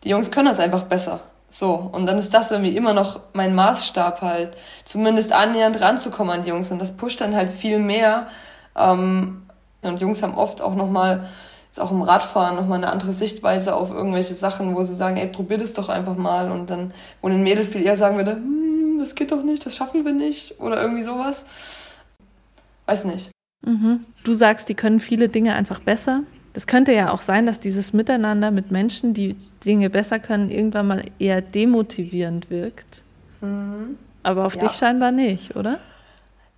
die 0.04 0.10
Jungs 0.10 0.32
können 0.32 0.48
das 0.48 0.60
einfach 0.60 0.84
besser. 0.84 1.22
So, 1.54 1.88
und 1.92 2.08
dann 2.08 2.18
ist 2.18 2.34
das 2.34 2.50
irgendwie 2.50 2.76
immer 2.76 2.94
noch 2.94 3.20
mein 3.34 3.54
Maßstab 3.54 4.22
halt, 4.22 4.58
zumindest 4.86 5.34
annähernd 5.34 5.80
ranzukommen 5.80 6.34
an 6.34 6.44
die 6.44 6.50
Jungs. 6.50 6.72
Und 6.72 6.80
das 6.80 6.98
pusht 6.98 7.22
dann 7.22 7.36
halt 7.36 7.52
viel 7.52 7.78
mehr. 7.78 8.28
Ähm, 8.76 9.44
und 9.84 10.02
Jungs 10.02 10.24
haben 10.24 10.34
oft 10.34 10.64
auch 10.64 10.74
nochmal, 10.74 11.30
jetzt 11.68 11.80
auch 11.80 11.92
im 11.92 12.02
Radfahren, 12.02 12.56
nochmal 12.56 12.80
eine 12.80 12.92
andere 12.92 13.14
Sichtweise 13.14 13.76
auf 13.76 13.92
irgendwelche 13.92 14.34
Sachen, 14.34 14.76
wo 14.76 14.84
sie 14.84 14.96
sagen, 14.96 15.18
ey, 15.18 15.28
probier 15.28 15.60
das 15.60 15.76
doch 15.76 15.90
einfach 15.90 16.16
mal. 16.16 16.52
Und 16.52 16.72
dann, 16.72 16.92
wo 17.22 17.28
ein 17.28 17.44
Mädel 17.44 17.66
viel 17.66 17.86
eher 17.86 17.98
sagen 17.98 18.18
würde, 18.18 18.32
hm, 18.32 18.98
das 19.00 19.14
geht 19.14 19.32
doch 19.32 19.44
nicht, 19.44 19.64
das 19.64 19.76
schaffen 19.76 20.06
wir 20.06 20.14
nicht. 20.14 20.60
Oder 20.60 20.82
irgendwie 20.82 21.04
sowas. 21.04 21.46
Weiß 22.88 23.06
nicht. 23.06 23.33
Mhm. 23.66 24.02
Du 24.24 24.34
sagst, 24.34 24.70
die 24.70 24.76
können 24.76 25.00
viele 25.00 25.30
Dinge 25.30 25.56
einfach 25.56 25.80
besser. 25.80 26.24
Das 26.54 26.68
könnte 26.68 26.94
ja 26.94 27.12
auch 27.12 27.22
sein, 27.22 27.46
dass 27.46 27.60
dieses 27.60 27.94
Miteinander 27.94 28.52
mit 28.52 28.72
Menschen, 28.72 29.14
die 29.14 29.36
Dinge 29.66 29.90
besser 29.90 30.20
können, 30.20 30.50
irgendwann 30.50 30.88
mal 30.88 31.04
eher 31.18 31.42
demotivierend 31.42 32.50
wirkt. 32.50 33.02
Mhm. 33.42 33.98
Aber 34.22 34.46
auf 34.46 34.56
ja. 34.56 34.62
dich 34.62 34.72
scheinbar 34.74 35.12
nicht, 35.12 35.56
oder? 35.56 35.80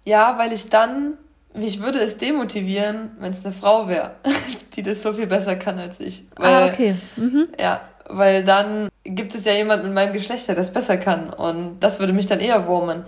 Ja, 0.03 0.37
weil 0.37 0.51
ich 0.51 0.69
dann, 0.69 1.13
wie 1.53 1.65
ich 1.65 1.81
würde 1.81 1.99
es 1.99 2.17
demotivieren, 2.17 3.11
wenn 3.19 3.31
es 3.31 3.43
eine 3.45 3.53
Frau 3.53 3.87
wäre, 3.87 4.11
die 4.75 4.83
das 4.83 5.01
so 5.01 5.13
viel 5.13 5.27
besser 5.27 5.55
kann 5.55 5.79
als 5.79 5.99
ich. 5.99 6.25
Ah, 6.35 6.43
weil, 6.43 6.53
ah, 6.53 6.65
okay. 6.67 6.95
Mhm. 7.15 7.47
Ja, 7.59 7.81
weil 8.07 8.43
dann 8.43 8.89
gibt 9.03 9.33
es 9.33 9.45
ja 9.45 9.53
jemand 9.53 9.83
mit 9.83 9.93
meinem 9.93 10.13
Geschlecht, 10.13 10.47
der 10.47 10.55
das 10.55 10.73
besser 10.73 10.97
kann. 10.97 11.31
Und 11.31 11.79
das 11.79 11.99
würde 11.99 12.13
mich 12.13 12.27
dann 12.27 12.39
eher 12.39 12.67
wurmen. 12.67 13.05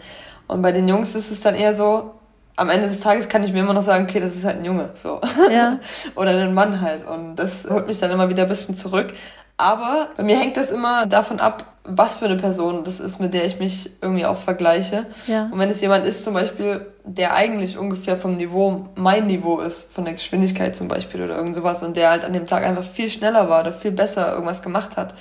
Und 0.48 0.62
bei 0.62 0.72
den 0.72 0.88
Jungs 0.88 1.14
ist 1.14 1.30
es 1.30 1.42
dann 1.42 1.54
eher 1.54 1.76
so, 1.76 2.17
am 2.58 2.70
Ende 2.70 2.90
des 2.90 3.00
Tages 3.00 3.30
kann 3.30 3.44
ich 3.44 3.54
mir 3.54 3.60
immer 3.60 3.74
noch 3.74 3.84
sagen, 3.84 4.06
okay, 4.10 4.20
das 4.20 4.36
ist 4.36 4.44
halt 4.44 4.58
ein 4.58 4.66
Junge, 4.66 4.90
so. 4.96 5.22
Ja. 5.52 5.80
Oder 6.16 6.32
ein 6.32 6.54
Mann 6.54 6.82
halt. 6.82 7.08
Und 7.08 7.36
das 7.36 7.70
holt 7.70 7.88
mich 7.88 8.00
dann 8.00 8.12
immer 8.12 8.30
wieder 8.30 8.44
ein 8.44 8.50
bisschen 8.50 8.76
zurück. 8.76 9.14
Aber 9.58 10.10
bei 10.18 10.24
mir 10.24 10.38
hängt 10.38 10.58
das 10.58 10.72
immer 10.72 11.06
davon 11.06 11.40
ab, 11.40 11.66
was 11.84 12.16
für 12.16 12.26
eine 12.26 12.36
Person 12.36 12.84
das 12.84 13.00
ist, 13.00 13.20
mit 13.20 13.34
der 13.34 13.46
ich 13.46 13.60
mich 13.60 13.92
irgendwie 14.02 14.26
auch 14.26 14.38
vergleiche. 14.38 15.06
Ja. 15.28 15.50
Und 15.52 15.58
wenn 15.58 15.70
es 15.70 15.82
jemand 15.82 16.06
ist, 16.06 16.24
zum 16.24 16.34
Beispiel, 16.34 16.86
der 17.06 17.36
eigentlich 17.36 17.78
ungefähr 17.78 18.18
vom 18.18 18.32
Niveau 18.32 18.90
mein 18.96 19.28
Niveau 19.28 19.60
ist, 19.60 19.92
von 19.92 20.04
der 20.04 20.14
Geschwindigkeit 20.14 20.76
zum 20.76 20.88
Beispiel 20.88 21.24
oder 21.24 21.38
irgend 21.38 21.56
sowas, 21.56 21.82
und 21.82 21.96
der 21.96 22.10
halt 22.10 22.26
an 22.26 22.34
dem 22.34 22.46
Tag 22.46 22.64
einfach 22.64 22.84
viel 22.84 23.10
schneller 23.10 23.50
war 23.50 23.62
oder 23.62 23.72
viel 23.72 23.92
besser 23.92 24.34
irgendwas 24.34 24.62
gemacht 24.62 24.98
hat, 24.98 25.14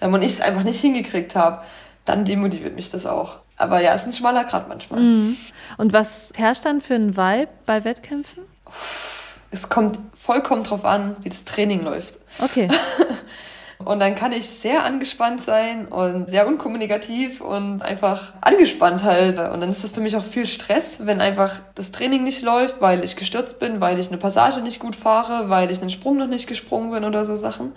ähm, 0.00 0.14
und 0.14 0.22
ich 0.22 0.32
es 0.32 0.40
einfach 0.40 0.62
nicht 0.62 0.80
hingekriegt 0.80 1.36
habe, 1.36 1.60
dann 2.04 2.24
demotiviert 2.24 2.74
mich 2.74 2.90
das 2.90 3.06
auch. 3.06 3.43
Aber 3.56 3.80
ja, 3.80 3.94
es 3.94 4.02
ist 4.02 4.08
ein 4.08 4.12
schmaler 4.12 4.44
Grad 4.44 4.68
manchmal. 4.68 5.00
Mhm. 5.00 5.36
Und 5.76 5.92
was 5.92 6.32
herrscht 6.36 6.64
dann 6.64 6.80
für 6.80 6.94
ein 6.94 7.16
Vibe 7.16 7.48
bei 7.66 7.84
Wettkämpfen? 7.84 8.42
Es 9.50 9.68
kommt 9.68 9.98
vollkommen 10.14 10.64
drauf 10.64 10.84
an, 10.84 11.16
wie 11.22 11.28
das 11.28 11.44
Training 11.44 11.84
läuft. 11.84 12.18
Okay. 12.40 12.68
Und 13.78 14.00
dann 14.00 14.14
kann 14.14 14.32
ich 14.32 14.48
sehr 14.48 14.84
angespannt 14.84 15.42
sein 15.42 15.86
und 15.86 16.30
sehr 16.30 16.46
unkommunikativ 16.46 17.40
und 17.40 17.82
einfach 17.82 18.32
angespannt 18.40 19.02
halt. 19.02 19.38
Und 19.38 19.60
dann 19.60 19.70
ist 19.70 19.84
das 19.84 19.90
für 19.90 20.00
mich 20.00 20.16
auch 20.16 20.24
viel 20.24 20.46
Stress, 20.46 21.06
wenn 21.06 21.20
einfach 21.20 21.56
das 21.74 21.92
Training 21.92 22.24
nicht 22.24 22.42
läuft, 22.42 22.80
weil 22.80 23.04
ich 23.04 23.16
gestürzt 23.16 23.58
bin, 23.58 23.80
weil 23.80 23.98
ich 23.98 24.08
eine 24.08 24.16
Passage 24.16 24.60
nicht 24.60 24.80
gut 24.80 24.96
fahre, 24.96 25.50
weil 25.50 25.70
ich 25.70 25.80
einen 25.80 25.90
Sprung 25.90 26.16
noch 26.16 26.28
nicht 26.28 26.46
gesprungen 26.46 26.92
bin 26.92 27.04
oder 27.04 27.26
so 27.26 27.36
Sachen. 27.36 27.72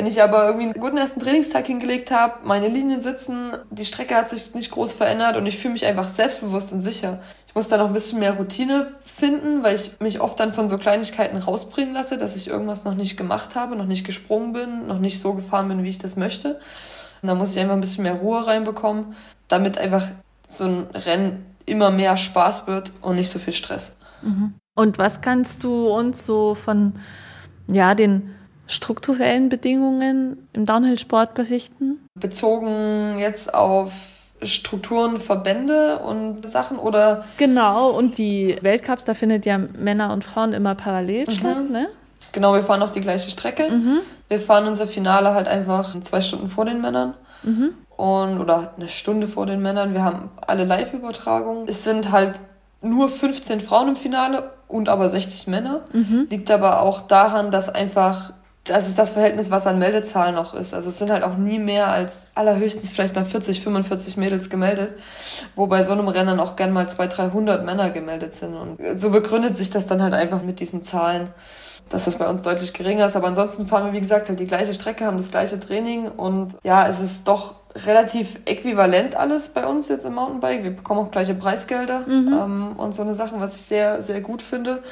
Wenn 0.00 0.06
ich 0.06 0.22
aber 0.22 0.46
irgendwie 0.46 0.64
einen 0.64 0.80
guten 0.80 0.96
ersten 0.96 1.20
Trainingstag 1.20 1.66
hingelegt 1.66 2.10
habe, 2.10 2.36
meine 2.44 2.68
Linien 2.68 3.02
sitzen, 3.02 3.52
die 3.70 3.84
Strecke 3.84 4.14
hat 4.14 4.30
sich 4.30 4.54
nicht 4.54 4.70
groß 4.70 4.94
verändert 4.94 5.36
und 5.36 5.44
ich 5.44 5.58
fühle 5.58 5.74
mich 5.74 5.84
einfach 5.84 6.08
selbstbewusst 6.08 6.72
und 6.72 6.80
sicher. 6.80 7.18
Ich 7.46 7.54
muss 7.54 7.68
dann 7.68 7.82
auch 7.82 7.88
ein 7.88 7.92
bisschen 7.92 8.18
mehr 8.18 8.32
Routine 8.32 8.94
finden, 9.04 9.62
weil 9.62 9.76
ich 9.76 10.00
mich 10.00 10.22
oft 10.22 10.40
dann 10.40 10.54
von 10.54 10.68
so 10.68 10.78
Kleinigkeiten 10.78 11.36
rausbringen 11.36 11.92
lasse, 11.92 12.16
dass 12.16 12.34
ich 12.34 12.48
irgendwas 12.48 12.84
noch 12.84 12.94
nicht 12.94 13.18
gemacht 13.18 13.54
habe, 13.56 13.76
noch 13.76 13.84
nicht 13.84 14.06
gesprungen 14.06 14.54
bin, 14.54 14.86
noch 14.86 15.00
nicht 15.00 15.20
so 15.20 15.34
gefahren 15.34 15.68
bin, 15.68 15.82
wie 15.82 15.90
ich 15.90 15.98
das 15.98 16.16
möchte. 16.16 16.58
Und 17.20 17.28
da 17.28 17.34
muss 17.34 17.52
ich 17.52 17.58
einfach 17.58 17.74
ein 17.74 17.82
bisschen 17.82 18.04
mehr 18.04 18.14
Ruhe 18.14 18.46
reinbekommen, 18.46 19.16
damit 19.48 19.76
einfach 19.76 20.06
so 20.48 20.64
ein 20.64 20.86
Rennen 20.94 21.44
immer 21.66 21.90
mehr 21.90 22.16
Spaß 22.16 22.66
wird 22.66 22.90
und 23.02 23.16
nicht 23.16 23.28
so 23.28 23.38
viel 23.38 23.52
Stress. 23.52 23.98
Mhm. 24.22 24.54
Und 24.74 24.96
was 24.96 25.20
kannst 25.20 25.62
du 25.62 25.88
uns 25.88 26.24
so 26.24 26.54
von 26.54 26.94
ja, 27.70 27.94
den 27.94 28.34
strukturellen 28.70 29.48
Bedingungen 29.48 30.48
im 30.52 30.64
Downhill-Sport 30.64 31.34
berichten? 31.34 32.06
Bezogen 32.14 33.18
jetzt 33.18 33.52
auf 33.52 33.92
Strukturen, 34.42 35.20
Verbände 35.20 35.98
und 35.98 36.46
Sachen 36.46 36.78
oder? 36.78 37.24
Genau, 37.36 37.90
und 37.90 38.16
die 38.16 38.56
Weltcups, 38.62 39.04
da 39.04 39.14
findet 39.14 39.44
ja 39.44 39.58
Männer 39.58 40.12
und 40.12 40.24
Frauen 40.24 40.52
immer 40.52 40.74
parallel 40.74 41.26
mhm. 41.26 41.30
statt, 41.30 41.70
ne? 41.70 41.88
Genau, 42.32 42.54
wir 42.54 42.62
fahren 42.62 42.82
auch 42.82 42.92
die 42.92 43.00
gleiche 43.00 43.28
Strecke. 43.28 43.68
Mhm. 43.68 43.98
Wir 44.28 44.40
fahren 44.40 44.68
unser 44.68 44.86
Finale 44.86 45.34
halt 45.34 45.48
einfach 45.48 45.98
zwei 46.00 46.20
Stunden 46.20 46.48
vor 46.48 46.64
den 46.64 46.80
Männern. 46.80 47.14
Mhm. 47.42 47.74
Und, 47.96 48.38
oder 48.38 48.72
eine 48.76 48.88
Stunde 48.88 49.26
vor 49.26 49.46
den 49.46 49.60
Männern. 49.60 49.94
Wir 49.94 50.04
haben 50.04 50.30
alle 50.46 50.64
Live-Übertragungen. 50.64 51.66
Es 51.66 51.82
sind 51.82 52.12
halt 52.12 52.38
nur 52.82 53.08
15 53.08 53.60
Frauen 53.60 53.88
im 53.88 53.96
Finale 53.96 54.52
und 54.68 54.88
aber 54.88 55.10
60 55.10 55.48
Männer. 55.48 55.82
Mhm. 55.92 56.28
Liegt 56.30 56.50
aber 56.50 56.80
auch 56.80 57.02
daran, 57.08 57.50
dass 57.50 57.68
einfach 57.68 58.32
das 58.64 58.88
ist 58.88 58.98
das 58.98 59.10
Verhältnis, 59.10 59.50
was 59.50 59.66
an 59.66 59.78
Meldezahlen 59.78 60.34
noch 60.34 60.54
ist. 60.54 60.74
Also 60.74 60.90
es 60.90 60.98
sind 60.98 61.10
halt 61.10 61.24
auch 61.24 61.36
nie 61.36 61.58
mehr 61.58 61.88
als 61.88 62.28
allerhöchstens 62.34 62.90
vielleicht 62.90 63.14
mal 63.14 63.24
40, 63.24 63.62
45 63.62 64.16
Mädels 64.16 64.50
gemeldet, 64.50 64.94
wo 65.56 65.66
bei 65.66 65.82
so 65.82 65.92
einem 65.92 66.08
Rennen 66.08 66.38
auch 66.40 66.56
gern 66.56 66.72
mal 66.72 66.88
200, 66.88 67.18
300 67.34 67.64
Männer 67.64 67.90
gemeldet 67.90 68.34
sind. 68.34 68.54
Und 68.54 68.78
so 68.98 69.10
begründet 69.10 69.56
sich 69.56 69.70
das 69.70 69.86
dann 69.86 70.02
halt 70.02 70.14
einfach 70.14 70.42
mit 70.42 70.60
diesen 70.60 70.82
Zahlen, 70.82 71.32
dass 71.88 72.04
das 72.04 72.16
bei 72.16 72.28
uns 72.28 72.42
deutlich 72.42 72.74
geringer 72.74 73.06
ist. 73.06 73.16
Aber 73.16 73.28
ansonsten 73.28 73.66
fahren 73.66 73.86
wir, 73.86 73.92
wie 73.94 74.00
gesagt, 74.00 74.28
halt 74.28 74.38
die 74.38 74.46
gleiche 74.46 74.74
Strecke, 74.74 75.06
haben 75.06 75.16
das 75.16 75.30
gleiche 75.30 75.58
Training 75.58 76.08
und 76.08 76.56
ja, 76.62 76.86
es 76.86 77.00
ist 77.00 77.26
doch 77.26 77.59
relativ 77.74 78.40
äquivalent 78.46 79.16
alles 79.16 79.48
bei 79.48 79.66
uns 79.66 79.88
jetzt 79.88 80.04
im 80.04 80.14
Mountainbike. 80.14 80.64
Wir 80.64 80.70
bekommen 80.76 81.00
auch 81.00 81.10
gleiche 81.10 81.34
Preisgelder 81.34 82.00
mhm. 82.06 82.32
ähm, 82.32 82.72
und 82.76 82.94
so 82.94 83.02
eine 83.02 83.14
Sachen, 83.14 83.40
was 83.40 83.54
ich 83.54 83.62
sehr, 83.62 84.02
sehr 84.02 84.20
gut 84.20 84.42
finde. 84.42 84.82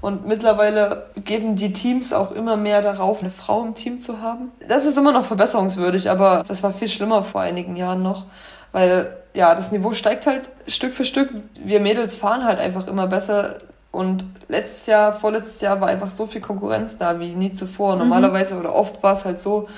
Und 0.00 0.26
mittlerweile 0.26 1.06
geben 1.24 1.56
die 1.56 1.72
Teams 1.72 2.12
auch 2.12 2.30
immer 2.30 2.56
mehr 2.56 2.82
darauf, 2.82 3.20
eine 3.20 3.30
Frau 3.30 3.64
im 3.64 3.74
Team 3.74 4.00
zu 4.00 4.20
haben. 4.22 4.52
Das 4.66 4.86
ist 4.86 4.96
immer 4.96 5.10
noch 5.12 5.24
verbesserungswürdig, 5.24 6.08
aber 6.08 6.44
das 6.46 6.62
war 6.62 6.72
viel 6.72 6.88
schlimmer 6.88 7.24
vor 7.24 7.40
einigen 7.40 7.74
Jahren 7.74 8.02
noch. 8.02 8.26
Weil, 8.70 9.16
ja, 9.34 9.54
das 9.56 9.72
Niveau 9.72 9.94
steigt 9.94 10.26
halt 10.26 10.50
Stück 10.68 10.92
für 10.92 11.04
Stück. 11.04 11.30
Wir 11.54 11.80
Mädels 11.80 12.14
fahren 12.14 12.44
halt 12.44 12.60
einfach 12.60 12.86
immer 12.86 13.08
besser. 13.08 13.56
Und 13.90 14.24
letztes 14.46 14.86
Jahr, 14.86 15.12
vorletztes 15.12 15.60
Jahr 15.62 15.80
war 15.80 15.88
einfach 15.88 16.10
so 16.10 16.26
viel 16.26 16.42
Konkurrenz 16.42 16.96
da 16.98 17.18
wie 17.18 17.34
nie 17.34 17.52
zuvor. 17.52 17.94
Mhm. 17.94 18.00
Normalerweise 18.00 18.56
oder 18.56 18.74
oft 18.76 19.02
war 19.02 19.14
es 19.14 19.24
halt 19.24 19.40
so, 19.40 19.68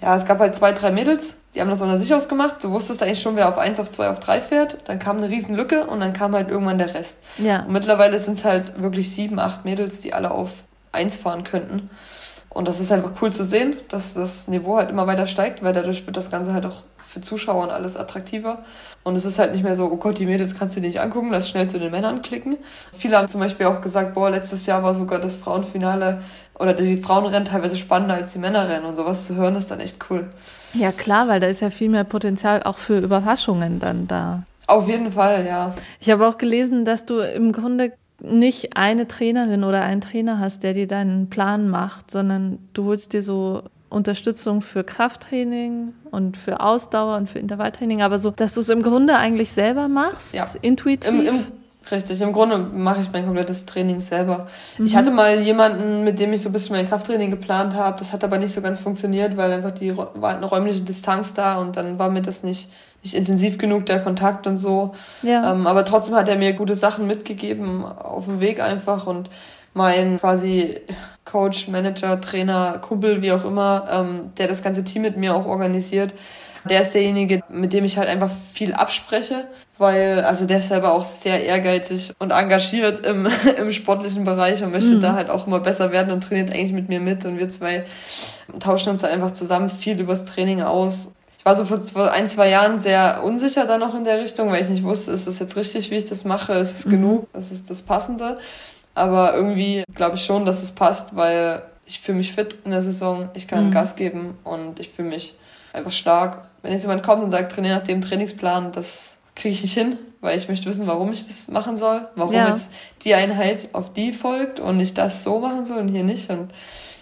ja, 0.00 0.16
es 0.16 0.24
gab 0.24 0.38
halt 0.38 0.54
zwei, 0.54 0.72
drei 0.72 0.92
Mädels, 0.92 1.36
die 1.54 1.60
haben 1.60 1.70
das 1.70 1.80
unter 1.82 1.98
sich 1.98 2.14
ausgemacht. 2.14 2.62
Du 2.62 2.70
wusstest 2.70 3.02
eigentlich 3.02 3.20
schon, 3.20 3.36
wer 3.36 3.48
auf 3.48 3.58
eins, 3.58 3.80
auf 3.80 3.90
zwei, 3.90 4.08
auf 4.10 4.20
drei 4.20 4.40
fährt. 4.40 4.78
Dann 4.84 4.98
kam 4.98 5.16
eine 5.16 5.28
riesen 5.28 5.56
Lücke 5.56 5.86
und 5.86 6.00
dann 6.00 6.12
kam 6.12 6.34
halt 6.34 6.50
irgendwann 6.50 6.78
der 6.78 6.94
Rest. 6.94 7.18
Ja. 7.38 7.62
Und 7.62 7.72
mittlerweile 7.72 8.18
sind 8.20 8.38
es 8.38 8.44
halt 8.44 8.80
wirklich 8.80 9.12
sieben, 9.12 9.40
acht 9.40 9.64
Mädels, 9.64 10.00
die 10.00 10.14
alle 10.14 10.30
auf 10.30 10.50
eins 10.92 11.16
fahren 11.16 11.42
könnten. 11.44 11.90
Und 12.48 12.68
das 12.68 12.80
ist 12.80 12.92
einfach 12.92 13.10
cool 13.20 13.32
zu 13.32 13.44
sehen, 13.44 13.76
dass 13.88 14.14
das 14.14 14.48
Niveau 14.48 14.76
halt 14.76 14.90
immer 14.90 15.06
weiter 15.06 15.26
steigt, 15.26 15.62
weil 15.62 15.72
dadurch 15.72 16.06
wird 16.06 16.16
das 16.16 16.30
Ganze 16.30 16.54
halt 16.54 16.66
auch 16.66 16.82
für 17.08 17.20
Zuschauer 17.20 17.62
und 17.62 17.70
alles 17.70 17.96
attraktiver. 17.96 18.64
Und 19.02 19.16
es 19.16 19.24
ist 19.24 19.38
halt 19.38 19.52
nicht 19.52 19.64
mehr 19.64 19.76
so, 19.76 19.90
oh 19.90 19.96
Gott, 19.96 20.18
die 20.18 20.26
Mädels 20.26 20.58
kannst 20.58 20.76
du 20.76 20.80
dir 20.80 20.88
nicht 20.88 21.00
angucken, 21.00 21.30
lass 21.30 21.48
schnell 21.48 21.68
zu 21.68 21.78
den 21.78 21.90
Männern 21.90 22.20
klicken. 22.20 22.56
Viele 22.92 23.16
haben 23.16 23.28
zum 23.28 23.40
Beispiel 23.40 23.66
auch 23.66 23.80
gesagt, 23.80 24.14
boah, 24.14 24.30
letztes 24.30 24.66
Jahr 24.66 24.82
war 24.82 24.94
sogar 24.94 25.18
das 25.18 25.36
Frauenfinale 25.36 26.22
oder 26.58 26.72
die 26.72 26.96
Frauenrennen 26.96 27.44
teilweise 27.44 27.76
spannender 27.76 28.14
als 28.14 28.32
die 28.32 28.38
Männerrennen 28.38 28.84
und 28.84 28.96
sowas 28.96 29.26
zu 29.26 29.36
hören 29.36 29.56
ist 29.56 29.70
dann 29.70 29.80
echt 29.80 29.96
cool. 30.10 30.28
Ja 30.74 30.92
klar, 30.92 31.28
weil 31.28 31.40
da 31.40 31.46
ist 31.46 31.60
ja 31.60 31.70
viel 31.70 31.88
mehr 31.88 32.04
Potenzial 32.04 32.62
auch 32.62 32.78
für 32.78 32.98
Überraschungen 32.98 33.78
dann 33.78 34.06
da. 34.06 34.42
Auf 34.66 34.86
jeden 34.86 35.12
Fall, 35.12 35.46
ja. 35.46 35.74
Ich 35.98 36.10
habe 36.10 36.26
auch 36.26 36.36
gelesen, 36.36 36.84
dass 36.84 37.06
du 37.06 37.20
im 37.20 37.52
Grunde 37.52 37.92
nicht 38.20 38.76
eine 38.76 39.08
Trainerin 39.08 39.64
oder 39.64 39.82
einen 39.82 40.00
Trainer 40.00 40.40
hast, 40.40 40.62
der 40.62 40.74
dir 40.74 40.86
deinen 40.86 41.30
Plan 41.30 41.68
macht, 41.68 42.10
sondern 42.10 42.58
du 42.74 42.84
holst 42.86 43.12
dir 43.12 43.22
so 43.22 43.62
Unterstützung 43.88 44.60
für 44.60 44.84
Krafttraining 44.84 45.94
und 46.10 46.36
für 46.36 46.60
Ausdauer 46.60 47.16
und 47.16 47.30
für 47.30 47.38
Intervalltraining, 47.38 48.02
aber 48.02 48.18
so, 48.18 48.30
dass 48.30 48.54
du 48.54 48.60
es 48.60 48.68
im 48.68 48.82
Grunde 48.82 49.16
eigentlich 49.16 49.52
selber 49.52 49.88
machst, 49.88 50.34
ja. 50.34 50.46
intuitiv. 50.60 51.08
Im, 51.08 51.26
im 51.26 51.44
Richtig, 51.90 52.20
im 52.20 52.32
Grunde 52.32 52.58
mache 52.58 53.00
ich 53.00 53.12
mein 53.12 53.24
komplettes 53.24 53.64
Training 53.64 53.98
selber. 54.00 54.48
Mhm. 54.76 54.86
Ich 54.86 54.96
hatte 54.96 55.10
mal 55.10 55.40
jemanden, 55.40 56.04
mit 56.04 56.18
dem 56.18 56.32
ich 56.32 56.42
so 56.42 56.50
ein 56.50 56.52
bisschen 56.52 56.76
mein 56.76 56.88
Krafttraining 56.88 57.30
geplant 57.30 57.74
habe. 57.74 57.98
Das 57.98 58.12
hat 58.12 58.24
aber 58.24 58.38
nicht 58.38 58.52
so 58.52 58.60
ganz 58.60 58.78
funktioniert, 58.80 59.36
weil 59.36 59.52
einfach 59.52 59.72
die 59.72 59.96
war 59.96 60.36
eine 60.36 60.46
räumliche 60.46 60.80
Distanz 60.80 61.34
da 61.34 61.56
und 61.58 61.76
dann 61.76 61.98
war 61.98 62.10
mir 62.10 62.22
das 62.22 62.42
nicht, 62.42 62.70
nicht 63.02 63.14
intensiv 63.14 63.58
genug, 63.58 63.86
der 63.86 64.00
Kontakt 64.00 64.46
und 64.46 64.58
so. 64.58 64.94
Ja. 65.22 65.52
Ähm, 65.52 65.66
aber 65.66 65.84
trotzdem 65.84 66.14
hat 66.14 66.28
er 66.28 66.36
mir 66.36 66.52
gute 66.52 66.74
Sachen 66.74 67.06
mitgegeben 67.06 67.84
auf 67.84 68.26
dem 68.26 68.40
Weg 68.40 68.60
einfach 68.60 69.06
und 69.06 69.30
mein 69.72 70.18
quasi 70.18 70.80
Coach, 71.24 71.68
Manager, 71.68 72.20
Trainer, 72.20 72.78
Kumpel, 72.80 73.22
wie 73.22 73.32
auch 73.32 73.44
immer, 73.44 73.86
ähm, 73.90 74.32
der 74.38 74.48
das 74.48 74.62
ganze 74.62 74.84
Team 74.84 75.02
mit 75.02 75.16
mir 75.16 75.34
auch 75.34 75.46
organisiert. 75.46 76.14
Der 76.68 76.80
ist 76.80 76.92
derjenige, 76.92 77.42
mit 77.48 77.72
dem 77.72 77.84
ich 77.84 77.98
halt 77.98 78.08
einfach 78.08 78.30
viel 78.52 78.74
abspreche 78.74 79.46
weil 79.78 80.24
also 80.24 80.44
der 80.44 80.58
ist 80.58 80.68
selber 80.68 80.92
auch 80.92 81.04
sehr 81.04 81.44
ehrgeizig 81.44 82.12
und 82.18 82.32
engagiert 82.32 83.06
im, 83.06 83.28
im 83.58 83.72
sportlichen 83.72 84.24
Bereich 84.24 84.62
und 84.62 84.72
möchte 84.72 84.96
mhm. 84.96 85.00
da 85.00 85.14
halt 85.14 85.30
auch 85.30 85.46
immer 85.46 85.60
besser 85.60 85.92
werden 85.92 86.12
und 86.12 86.22
trainiert 86.22 86.50
eigentlich 86.50 86.72
mit 86.72 86.88
mir 86.88 87.00
mit 87.00 87.24
und 87.24 87.38
wir 87.38 87.48
zwei 87.48 87.86
tauschen 88.58 88.90
uns 88.90 89.02
da 89.02 89.08
einfach 89.08 89.32
zusammen 89.32 89.70
viel 89.70 90.00
übers 90.00 90.24
Training 90.24 90.62
aus. 90.62 91.12
Ich 91.38 91.44
war 91.44 91.54
so 91.54 91.64
vor 91.64 92.10
ein, 92.10 92.26
zwei 92.26 92.48
Jahren 92.50 92.78
sehr 92.78 93.22
unsicher 93.22 93.66
da 93.66 93.78
noch 93.78 93.94
in 93.94 94.04
der 94.04 94.20
Richtung, 94.20 94.50
weil 94.50 94.62
ich 94.62 94.68
nicht 94.68 94.82
wusste, 94.82 95.12
ist 95.12 95.26
es 95.26 95.38
jetzt 95.38 95.56
richtig, 95.56 95.90
wie 95.90 95.96
ich 95.96 96.04
das 96.04 96.24
mache, 96.24 96.54
ist 96.54 96.76
es 96.76 96.86
mhm. 96.86 96.90
genug, 96.90 97.28
ist 97.34 97.52
es 97.52 97.64
das 97.64 97.82
Passende. 97.82 98.38
Aber 98.94 99.34
irgendwie 99.34 99.84
glaube 99.94 100.16
ich 100.16 100.24
schon, 100.24 100.44
dass 100.44 100.62
es 100.62 100.72
passt, 100.72 101.14
weil 101.14 101.62
ich 101.86 102.00
fühle 102.00 102.18
mich 102.18 102.32
fit 102.32 102.56
in 102.64 102.72
der 102.72 102.82
Saison, 102.82 103.30
ich 103.34 103.46
kann 103.46 103.68
mhm. 103.68 103.70
Gas 103.70 103.94
geben 103.94 104.36
und 104.42 104.80
ich 104.80 104.88
fühle 104.88 105.08
mich 105.08 105.37
einfach 105.78 105.92
stark. 105.92 106.48
Wenn 106.62 106.72
jetzt 106.72 106.82
jemand 106.82 107.02
kommt 107.02 107.22
und 107.22 107.30
sagt, 107.30 107.52
trainiere 107.52 107.76
nach 107.76 107.84
dem 107.84 108.00
Trainingsplan, 108.00 108.72
das 108.72 109.18
kriege 109.34 109.54
ich 109.54 109.62
nicht 109.62 109.74
hin, 109.74 109.96
weil 110.20 110.36
ich 110.36 110.48
möchte 110.48 110.66
wissen, 110.66 110.86
warum 110.86 111.12
ich 111.12 111.26
das 111.26 111.48
machen 111.48 111.76
soll, 111.76 112.08
warum 112.16 112.34
ja. 112.34 112.48
jetzt 112.48 112.70
die 113.04 113.14
Einheit 113.14 113.70
auf 113.72 113.92
die 113.92 114.12
folgt 114.12 114.60
und 114.60 114.80
ich 114.80 114.94
das 114.94 115.24
so 115.24 115.38
machen 115.38 115.64
soll 115.64 115.78
und 115.78 115.88
hier 115.88 116.04
nicht. 116.04 116.28
Und 116.30 116.50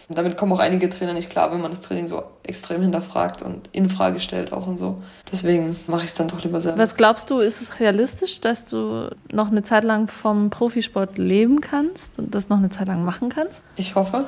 damit 0.08 0.36
kommen 0.36 0.52
auch 0.52 0.60
einige 0.60 0.88
Trainer 0.88 1.14
nicht 1.14 1.30
klar, 1.30 1.50
wenn 1.52 1.60
man 1.60 1.72
das 1.72 1.80
Training 1.80 2.06
so 2.06 2.22
extrem 2.44 2.82
hinterfragt 2.82 3.42
und 3.42 3.68
in 3.72 3.88
Frage 3.88 4.20
stellt 4.20 4.52
auch 4.52 4.66
und 4.66 4.78
so. 4.78 5.02
Deswegen 5.32 5.76
mache 5.88 6.04
ich 6.04 6.10
es 6.10 6.14
dann 6.14 6.28
doch 6.28 6.42
lieber 6.44 6.60
selber. 6.60 6.78
Was 6.78 6.94
glaubst 6.94 7.30
du, 7.30 7.40
ist 7.40 7.60
es 7.60 7.80
realistisch, 7.80 8.40
dass 8.40 8.68
du 8.68 9.10
noch 9.32 9.50
eine 9.50 9.62
Zeit 9.64 9.82
lang 9.82 10.06
vom 10.06 10.50
Profisport 10.50 11.18
leben 11.18 11.60
kannst 11.60 12.18
und 12.18 12.34
das 12.34 12.48
noch 12.48 12.58
eine 12.58 12.70
Zeit 12.70 12.86
lang 12.86 13.04
machen 13.04 13.30
kannst? 13.30 13.64
Ich 13.76 13.96
hoffe. 13.96 14.26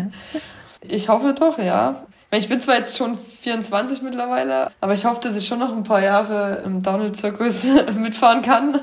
ich 0.82 1.08
hoffe 1.08 1.34
doch, 1.34 1.58
ja. 1.58 2.04
Ich 2.30 2.48
bin 2.48 2.60
zwar 2.60 2.76
jetzt 2.76 2.98
schon 2.98 3.16
24 3.16 4.02
mittlerweile, 4.02 4.70
aber 4.82 4.92
ich 4.92 5.06
hoffe, 5.06 5.20
dass 5.22 5.36
ich 5.36 5.46
schon 5.46 5.60
noch 5.60 5.74
ein 5.74 5.82
paar 5.82 6.02
Jahre 6.02 6.62
im 6.64 6.82
Downhill-Zirkus 6.82 7.66
mitfahren 7.96 8.42
kann 8.42 8.78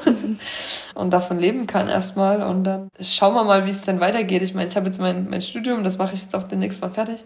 und 0.96 1.12
davon 1.12 1.38
leben 1.38 1.68
kann 1.68 1.88
erstmal. 1.88 2.42
Und 2.42 2.64
dann 2.64 2.90
schauen 3.00 3.36
wir 3.36 3.44
mal, 3.44 3.68
wie 3.68 3.70
es 3.70 3.84
dann 3.84 4.00
weitergeht. 4.00 4.42
Ich 4.42 4.56
meine, 4.56 4.70
ich 4.70 4.76
habe 4.76 4.88
jetzt 4.88 5.00
mein, 5.00 5.30
mein 5.30 5.44
Studium, 5.44 5.84
das 5.84 6.00
mache 6.00 6.16
ich 6.16 6.24
jetzt 6.24 6.36
auch 6.36 6.44
demnächst 6.44 6.82
mal 6.82 6.90
fertig. 6.90 7.24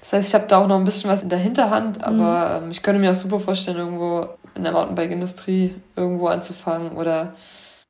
Das 0.00 0.14
heißt, 0.14 0.28
ich 0.28 0.34
habe 0.34 0.46
da 0.48 0.58
auch 0.58 0.66
noch 0.66 0.78
ein 0.78 0.84
bisschen 0.84 1.10
was 1.10 1.22
in 1.22 1.28
der 1.28 1.38
Hinterhand, 1.38 2.02
aber 2.02 2.60
mhm. 2.60 2.64
ähm, 2.64 2.70
ich 2.70 2.82
könnte 2.82 3.00
mir 3.00 3.12
auch 3.12 3.16
super 3.16 3.38
vorstellen, 3.38 3.76
irgendwo 3.76 4.26
in 4.54 4.62
der 4.62 4.72
Mountainbike-Industrie 4.72 5.74
irgendwo 5.94 6.28
anzufangen 6.28 6.92
oder 6.92 7.34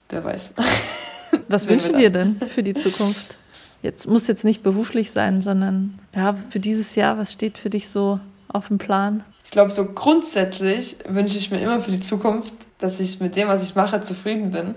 wer 0.09 0.25
weiß. 0.25 0.55
Was 1.49 1.69
wünschst 1.69 1.91
du 1.91 1.97
dir 1.97 2.11
denn 2.11 2.41
für 2.53 2.63
die 2.63 2.75
Zukunft? 2.75 3.39
Jetzt 3.85 4.09
muss 4.09 4.27
jetzt 4.27 4.45
nicht 4.45 4.63
beruflich 4.63 5.13
sein, 5.13 5.43
sondern 5.43 5.99
ja, 6.17 6.35
für 6.51 6.59
dieses 6.59 6.95
Jahr, 6.95 7.19
was 7.19 7.33
steht 7.33 7.59
für 7.59 7.71
dich 7.71 7.89
so 7.89 8.19
auf 8.49 8.69
dem 8.69 8.79
Plan? 8.79 9.23
Ich 9.45 9.51
glaube, 9.51 9.71
so 9.71 9.85
grundsätzlich 9.85 10.97
wünsche 11.07 11.37
ich 11.37 11.51
mir 11.51 11.61
immer 11.61 11.81
für 11.81 11.91
die 11.91 12.01
Zukunft, 12.01 12.55
dass 12.79 12.99
ich 12.99 13.21
mit 13.21 13.37
dem, 13.37 13.49
was 13.49 13.63
ich 13.63 13.75
mache, 13.75 14.01
zufrieden 14.01 14.51
bin 14.51 14.75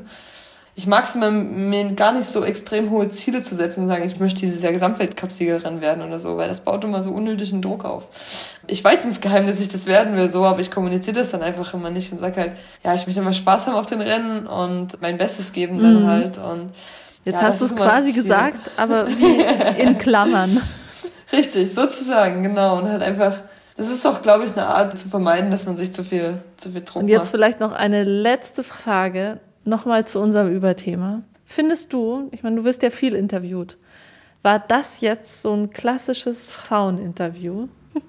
ich 0.77 0.85
mag 0.85 1.05
es 1.05 1.15
mir, 1.15 1.31
mir 1.31 1.91
gar 1.93 2.11
nicht 2.11 2.27
so 2.27 2.43
extrem 2.43 2.91
hohe 2.91 3.07
Ziele 3.07 3.41
zu 3.41 3.55
setzen 3.55 3.81
und 3.81 3.87
sagen, 3.87 4.05
ich 4.05 4.19
möchte 4.19 4.41
dieses 4.41 4.61
Jahr 4.61 4.71
Gesamtweltcup-Siegerin 4.71 5.81
werden 5.81 6.03
oder 6.03 6.19
so, 6.19 6.37
weil 6.37 6.47
das 6.47 6.61
baut 6.61 6.83
immer 6.83 7.01
so 7.01 7.09
unnötigen 7.09 7.63
Druck 7.63 7.83
auf. 7.83 8.09
Ich 8.67 8.83
weiß 8.83 9.03
insgeheim, 9.03 9.47
dass 9.47 9.59
ich 9.59 9.69
das 9.69 9.87
werden 9.87 10.15
will, 10.15 10.29
so, 10.29 10.45
aber 10.45 10.59
ich 10.59 10.69
kommuniziere 10.69 11.15
das 11.15 11.31
dann 11.31 11.41
einfach 11.41 11.73
immer 11.73 11.89
nicht 11.89 12.11
und 12.11 12.19
sage 12.19 12.39
halt, 12.39 12.51
ja, 12.83 12.93
ich 12.93 13.07
möchte 13.07 13.21
immer 13.21 13.33
Spaß 13.33 13.65
haben 13.65 13.73
auf 13.73 13.87
den 13.87 14.01
Rennen 14.01 14.45
und 14.45 15.01
mein 15.01 15.17
Bestes 15.17 15.51
geben 15.51 15.81
dann 15.81 16.03
mhm. 16.03 16.07
halt 16.07 16.37
und 16.37 16.69
Jetzt 17.27 17.41
ja, 17.41 17.47
hast 17.47 17.59
du 17.59 17.65
es 17.65 17.75
quasi 17.75 18.13
gesagt, 18.13 18.71
aber 18.77 19.05
wie 19.09 19.81
in 19.81 19.97
Klammern. 19.97 20.61
Richtig, 21.33 21.73
sozusagen, 21.73 22.41
genau. 22.41 22.77
Und 22.77 22.87
halt 22.87 23.03
einfach, 23.03 23.33
das 23.75 23.89
ist 23.89 24.05
doch, 24.05 24.21
glaube 24.21 24.45
ich, 24.45 24.53
eine 24.53 24.65
Art 24.65 24.97
zu 24.97 25.09
vermeiden, 25.09 25.51
dass 25.51 25.65
man 25.65 25.75
sich 25.75 25.91
zu 25.91 26.05
viel, 26.05 26.41
zu 26.55 26.69
viel 26.71 26.83
Druck 26.85 27.01
Und 27.01 27.09
jetzt 27.09 27.23
macht. 27.23 27.31
vielleicht 27.31 27.59
noch 27.59 27.73
eine 27.73 28.05
letzte 28.05 28.63
Frage 28.63 29.41
nochmal 29.65 30.05
zu 30.05 30.21
unserem 30.21 30.49
Überthema. 30.49 31.21
Findest 31.45 31.91
du, 31.91 32.29
ich 32.31 32.43
meine, 32.43 32.55
du 32.55 32.63
wirst 32.63 32.81
ja 32.81 32.91
viel 32.91 33.13
interviewt, 33.13 33.75
war 34.41 34.59
das 34.59 35.01
jetzt 35.01 35.41
so 35.41 35.53
ein 35.53 35.69
klassisches 35.71 36.49
Fraueninterview? 36.49 37.67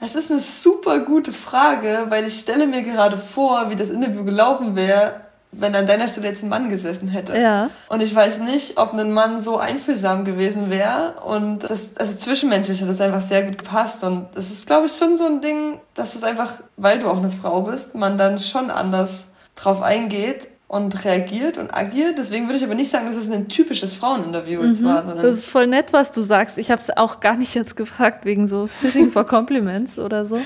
Das 0.00 0.16
ist 0.16 0.30
eine 0.30 0.40
super 0.40 0.98
gute 0.98 1.32
Frage, 1.32 2.04
weil 2.10 2.26
ich 2.26 2.38
stelle 2.38 2.66
mir 2.66 2.82
gerade 2.82 3.16
vor, 3.16 3.70
wie 3.70 3.74
das 3.74 3.88
Interview 3.88 4.22
gelaufen 4.22 4.76
wäre, 4.76 5.23
wenn 5.58 5.74
an 5.74 5.86
deiner 5.86 6.08
Stelle 6.08 6.28
jetzt 6.28 6.42
ein 6.42 6.48
Mann 6.48 6.70
gesessen 6.70 7.08
hätte. 7.08 7.38
Ja. 7.38 7.70
Und 7.88 8.00
ich 8.00 8.14
weiß 8.14 8.38
nicht, 8.40 8.78
ob 8.78 8.92
ein 8.92 9.12
Mann 9.12 9.40
so 9.40 9.58
einfühlsam 9.58 10.24
gewesen 10.24 10.70
wäre. 10.70 11.14
Und 11.24 11.60
das, 11.60 11.96
also 11.96 12.16
zwischenmenschlich 12.16 12.80
hat 12.80 12.88
das 12.88 13.00
einfach 13.00 13.20
sehr 13.20 13.42
gut 13.42 13.58
gepasst. 13.58 14.04
Und 14.04 14.28
das 14.34 14.50
ist, 14.50 14.66
glaube 14.66 14.86
ich, 14.86 14.92
schon 14.92 15.16
so 15.16 15.24
ein 15.24 15.40
Ding, 15.40 15.80
dass 15.94 16.14
es 16.14 16.22
einfach, 16.22 16.52
weil 16.76 16.98
du 16.98 17.08
auch 17.08 17.18
eine 17.18 17.30
Frau 17.30 17.62
bist, 17.62 17.94
man 17.94 18.18
dann 18.18 18.38
schon 18.38 18.70
anders 18.70 19.28
drauf 19.56 19.82
eingeht 19.82 20.48
und 20.74 21.04
reagiert 21.04 21.56
und 21.56 21.72
agiert. 21.72 22.18
Deswegen 22.18 22.46
würde 22.46 22.56
ich 22.56 22.64
aber 22.64 22.74
nicht 22.74 22.90
sagen, 22.90 23.06
dass 23.06 23.14
es 23.14 23.30
ein 23.30 23.48
typisches 23.48 23.94
Fraueninterview 23.94 24.60
mhm. 24.60 24.68
jetzt 24.68 24.84
war. 24.84 25.04
Sondern 25.04 25.24
das 25.24 25.38
ist 25.38 25.48
voll 25.48 25.68
nett, 25.68 25.92
was 25.92 26.10
du 26.10 26.20
sagst. 26.20 26.58
Ich 26.58 26.72
habe 26.72 26.82
es 26.82 26.94
auch 26.96 27.20
gar 27.20 27.36
nicht 27.36 27.54
jetzt 27.54 27.76
gefragt 27.76 28.24
wegen 28.24 28.48
so 28.48 28.66
Fishing 28.66 29.12
for 29.12 29.24
Compliments 29.24 30.00
oder 30.00 30.26
so, 30.26 30.40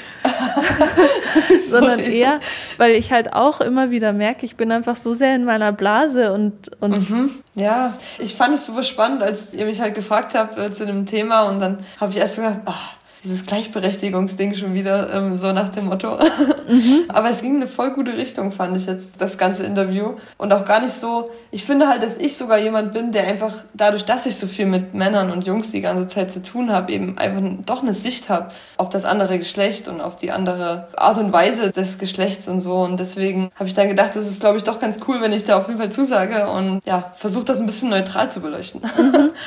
sondern 1.70 2.00
eher, 2.00 2.40
weil 2.76 2.92
ich 2.92 3.10
halt 3.10 3.32
auch 3.32 3.62
immer 3.62 3.90
wieder 3.90 4.12
merke, 4.12 4.44
ich 4.44 4.56
bin 4.56 4.70
einfach 4.70 4.96
so 4.96 5.14
sehr 5.14 5.34
in 5.34 5.44
meiner 5.44 5.72
Blase 5.72 6.32
und 6.32 6.70
und 6.80 7.08
mhm. 7.08 7.30
ja, 7.54 7.94
ich 8.18 8.34
fand 8.34 8.54
es 8.54 8.66
super 8.66 8.82
spannend, 8.82 9.22
als 9.22 9.54
ihr 9.54 9.64
mich 9.64 9.80
halt 9.80 9.94
gefragt 9.94 10.34
habt 10.34 10.58
äh, 10.58 10.70
zu 10.70 10.84
dem 10.84 11.06
Thema 11.06 11.44
und 11.44 11.58
dann 11.60 11.78
habe 11.98 12.12
ich 12.12 12.18
erst 12.18 12.36
gedacht, 12.36 12.60
ach, 12.66 12.97
dieses 13.24 13.46
Gleichberechtigungsding 13.46 14.54
schon 14.54 14.74
wieder, 14.74 15.12
ähm, 15.12 15.36
so 15.36 15.52
nach 15.52 15.68
dem 15.70 15.86
Motto. 15.86 16.18
Mhm. 16.68 17.04
Aber 17.08 17.30
es 17.30 17.40
ging 17.40 17.54
in 17.54 17.62
eine 17.62 17.66
voll 17.66 17.92
gute 17.92 18.14
Richtung, 18.18 18.52
fand 18.52 18.76
ich 18.76 18.84
jetzt, 18.84 19.22
das 19.22 19.38
ganze 19.38 19.64
Interview. 19.64 20.16
Und 20.36 20.52
auch 20.52 20.66
gar 20.66 20.82
nicht 20.82 20.92
so, 20.92 21.30
ich 21.50 21.64
finde 21.64 21.88
halt, 21.88 22.02
dass 22.02 22.18
ich 22.18 22.36
sogar 22.36 22.58
jemand 22.58 22.92
bin, 22.92 23.10
der 23.10 23.26
einfach 23.26 23.54
dadurch, 23.72 24.04
dass 24.04 24.26
ich 24.26 24.36
so 24.36 24.46
viel 24.46 24.66
mit 24.66 24.92
Männern 24.92 25.32
und 25.32 25.46
Jungs 25.46 25.72
die 25.72 25.80
ganze 25.80 26.06
Zeit 26.08 26.30
zu 26.30 26.42
tun 26.42 26.70
habe, 26.70 26.92
eben 26.92 27.16
einfach 27.16 27.40
doch 27.64 27.80
eine 27.80 27.94
Sicht 27.94 28.28
habe 28.28 28.50
auf 28.76 28.90
das 28.90 29.06
andere 29.06 29.38
Geschlecht 29.38 29.88
und 29.88 30.02
auf 30.02 30.16
die 30.16 30.30
andere 30.30 30.88
Art 30.94 31.16
und 31.16 31.32
Weise 31.32 31.70
des 31.70 31.98
Geschlechts 31.98 32.48
und 32.48 32.60
so. 32.60 32.74
Und 32.80 33.00
deswegen 33.00 33.50
habe 33.54 33.66
ich 33.66 33.74
dann 33.74 33.88
gedacht, 33.88 34.14
das 34.14 34.28
ist, 34.28 34.40
glaube 34.40 34.58
ich, 34.58 34.64
doch 34.64 34.78
ganz 34.78 35.00
cool, 35.08 35.22
wenn 35.22 35.32
ich 35.32 35.44
da 35.44 35.56
auf 35.56 35.68
jeden 35.68 35.80
Fall 35.80 35.90
zusage 35.90 36.50
und 36.50 36.80
ja, 36.84 37.12
versuche 37.16 37.46
das 37.46 37.60
ein 37.60 37.66
bisschen 37.66 37.88
neutral 37.88 38.30
zu 38.30 38.40
beleuchten. 38.40 38.82
Mhm. 38.82 39.30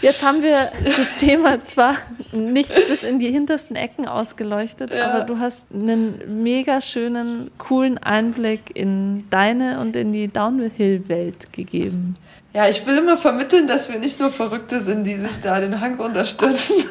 Jetzt 0.00 0.22
haben 0.22 0.42
wir 0.42 0.70
das 0.96 1.16
Thema 1.18 1.64
zwar 1.64 1.96
nicht 2.32 2.72
bis 2.88 3.04
in 3.04 3.18
die 3.18 3.30
hintersten 3.30 3.76
Ecken 3.76 4.06
ausgeleuchtet, 4.06 4.92
ja. 4.92 5.12
aber 5.12 5.24
du 5.24 5.38
hast 5.38 5.66
einen 5.72 6.42
mega 6.42 6.80
schönen, 6.80 7.50
coolen 7.58 7.98
Einblick 7.98 8.74
in 8.74 9.28
deine 9.30 9.80
und 9.80 9.96
in 9.96 10.12
die 10.12 10.28
Downhill-Welt 10.28 11.52
gegeben. 11.52 12.14
Ja, 12.52 12.68
ich 12.68 12.86
will 12.86 12.98
immer 12.98 13.16
vermitteln, 13.16 13.66
dass 13.66 13.90
wir 13.90 13.98
nicht 13.98 14.20
nur 14.20 14.30
Verrückte 14.30 14.80
sind, 14.80 15.04
die 15.04 15.16
sich 15.16 15.40
da 15.40 15.58
den 15.60 15.80
Hang 15.80 15.98
unterstützen. 15.98 16.76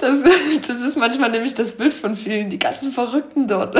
Das, 0.00 0.12
das 0.66 0.80
ist 0.80 0.96
manchmal 0.96 1.30
nämlich 1.30 1.54
das 1.54 1.72
Bild 1.72 1.92
von 1.92 2.14
vielen, 2.14 2.48
die 2.48 2.58
ganzen 2.58 2.90
Verrückten 2.90 3.48
dort. 3.48 3.76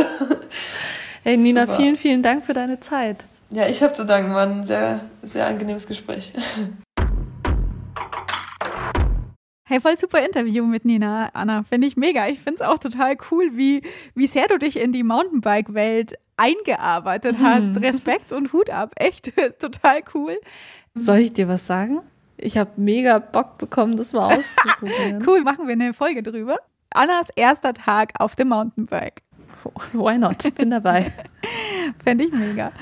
Hey 1.22 1.36
Nina, 1.36 1.62
Super. 1.62 1.76
vielen, 1.76 1.96
vielen 1.96 2.22
Dank 2.22 2.44
für 2.44 2.52
deine 2.52 2.80
Zeit. 2.80 3.24
Ja, 3.50 3.66
ich 3.66 3.82
habe 3.82 3.92
zu 3.92 4.04
danken, 4.04 4.34
war 4.34 4.46
ein 4.46 4.64
sehr, 4.64 5.00
sehr 5.22 5.46
angenehmes 5.46 5.86
Gespräch. 5.86 6.32
Hey, 9.70 9.80
voll 9.80 9.96
super 9.96 10.18
Interview 10.18 10.66
mit 10.66 10.84
Nina, 10.84 11.30
Anna. 11.32 11.62
Finde 11.62 11.86
ich 11.86 11.96
mega. 11.96 12.26
Ich 12.26 12.40
finde 12.40 12.54
es 12.54 12.60
auch 12.60 12.78
total 12.78 13.16
cool, 13.30 13.50
wie, 13.52 13.82
wie 14.16 14.26
sehr 14.26 14.48
du 14.48 14.58
dich 14.58 14.76
in 14.76 14.92
die 14.92 15.04
Mountainbike-Welt 15.04 16.14
eingearbeitet 16.36 17.38
mhm. 17.38 17.44
hast. 17.44 17.80
Respekt 17.80 18.32
und 18.32 18.52
Hut 18.52 18.68
ab. 18.68 18.94
Echt 18.96 19.32
total 19.60 20.00
cool. 20.12 20.36
Soll 20.96 21.18
ich 21.18 21.34
dir 21.34 21.46
was 21.46 21.66
sagen? 21.66 22.00
Ich 22.36 22.58
habe 22.58 22.70
mega 22.76 23.20
Bock 23.20 23.58
bekommen, 23.58 23.96
das 23.96 24.12
mal 24.12 24.36
auszuprobieren. 24.36 25.22
cool, 25.28 25.42
machen 25.42 25.68
wir 25.68 25.74
eine 25.74 25.94
Folge 25.94 26.24
drüber. 26.24 26.56
Annas 26.92 27.28
erster 27.36 27.72
Tag 27.72 28.14
auf 28.18 28.34
dem 28.34 28.48
Mountainbike. 28.48 29.22
Why 29.92 30.18
not? 30.18 30.52
Bin 30.56 30.70
dabei. 30.70 31.12
Fände 32.04 32.24
ich 32.24 32.32
mega. 32.32 32.72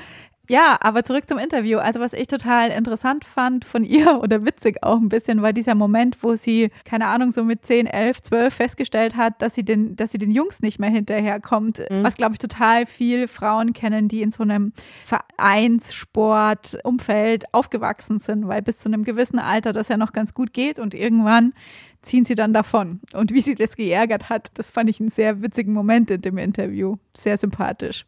Ja, 0.50 0.78
aber 0.80 1.04
zurück 1.04 1.28
zum 1.28 1.36
Interview. 1.38 1.76
Also 1.78 2.00
was 2.00 2.14
ich 2.14 2.26
total 2.26 2.70
interessant 2.70 3.26
fand 3.26 3.66
von 3.66 3.84
ihr 3.84 4.18
oder 4.22 4.46
witzig 4.46 4.82
auch 4.82 4.96
ein 4.96 5.10
bisschen, 5.10 5.42
war 5.42 5.52
dieser 5.52 5.74
Moment, 5.74 6.22
wo 6.22 6.36
sie, 6.36 6.70
keine 6.84 7.04
Ahnung, 7.06 7.32
so 7.32 7.44
mit 7.44 7.66
10, 7.66 7.86
11, 7.86 8.22
12 8.22 8.54
festgestellt 8.54 9.16
hat, 9.16 9.42
dass 9.42 9.54
sie 9.54 9.62
den, 9.62 9.94
dass 9.96 10.10
sie 10.10 10.16
den 10.18 10.30
Jungs 10.30 10.62
nicht 10.62 10.78
mehr 10.78 10.88
hinterherkommt. 10.90 11.82
Mhm. 11.90 12.02
Was, 12.02 12.16
glaube 12.16 12.32
ich, 12.32 12.38
total 12.38 12.86
viele 12.86 13.28
Frauen 13.28 13.74
kennen, 13.74 14.08
die 14.08 14.22
in 14.22 14.32
so 14.32 14.42
einem 14.42 14.72
Vereinssport-Umfeld 15.04 17.52
aufgewachsen 17.52 18.18
sind, 18.18 18.48
weil 18.48 18.62
bis 18.62 18.78
zu 18.78 18.88
einem 18.88 19.04
gewissen 19.04 19.38
Alter 19.38 19.74
das 19.74 19.88
ja 19.88 19.98
noch 19.98 20.12
ganz 20.12 20.32
gut 20.32 20.54
geht 20.54 20.78
und 20.78 20.94
irgendwann 20.94 21.52
ziehen 22.00 22.24
sie 22.24 22.36
dann 22.36 22.54
davon. 22.54 23.00
Und 23.12 23.32
wie 23.32 23.42
sie 23.42 23.54
das 23.54 23.76
geärgert 23.76 24.30
hat, 24.30 24.50
das 24.54 24.70
fand 24.70 24.88
ich 24.88 24.98
einen 25.00 25.10
sehr 25.10 25.42
witzigen 25.42 25.74
Moment 25.74 26.10
in 26.10 26.22
dem 26.22 26.38
Interview. 26.38 26.96
Sehr 27.14 27.36
sympathisch. 27.36 28.06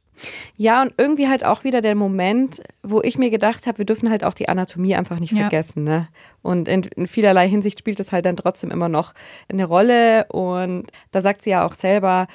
Ja, 0.57 0.83
und 0.83 0.95
irgendwie 0.97 1.29
halt 1.29 1.45
auch 1.45 1.65
wieder 1.65 1.81
der 1.81 1.95
Moment, 1.95 2.63
wo 2.83 3.01
ich 3.03 3.19
mir 3.19 3.31
gedacht 3.31 3.67
habe, 3.67 3.79
wir 3.79 3.85
dürfen 3.85 4.11
halt 4.11 4.25
auch 4.25 4.35
die 4.35 4.49
Anatomie 4.49 4.95
einfach 4.95 5.19
nicht 5.19 5.33
ja. 5.33 5.41
vergessen. 5.41 5.85
Ne? 5.85 6.09
Und 6.43 6.69
in, 6.69 6.83
in, 6.97 7.07
vielerlei 7.07 7.49
Hinsicht 7.49 7.79
spielt 7.79 8.01
es 8.01 8.13
halt 8.13 8.27
dann 8.27 8.37
trotzdem 8.37 8.71
immer 8.71 8.89
noch 8.89 9.15
eine 9.49 9.65
Rolle. 9.65 10.27
Und 10.27 10.87
da 11.11 11.21
sagt 11.21 11.43
sie 11.43 11.51
ja 11.51 11.67
auch 11.67 11.75
selber, 11.75 12.27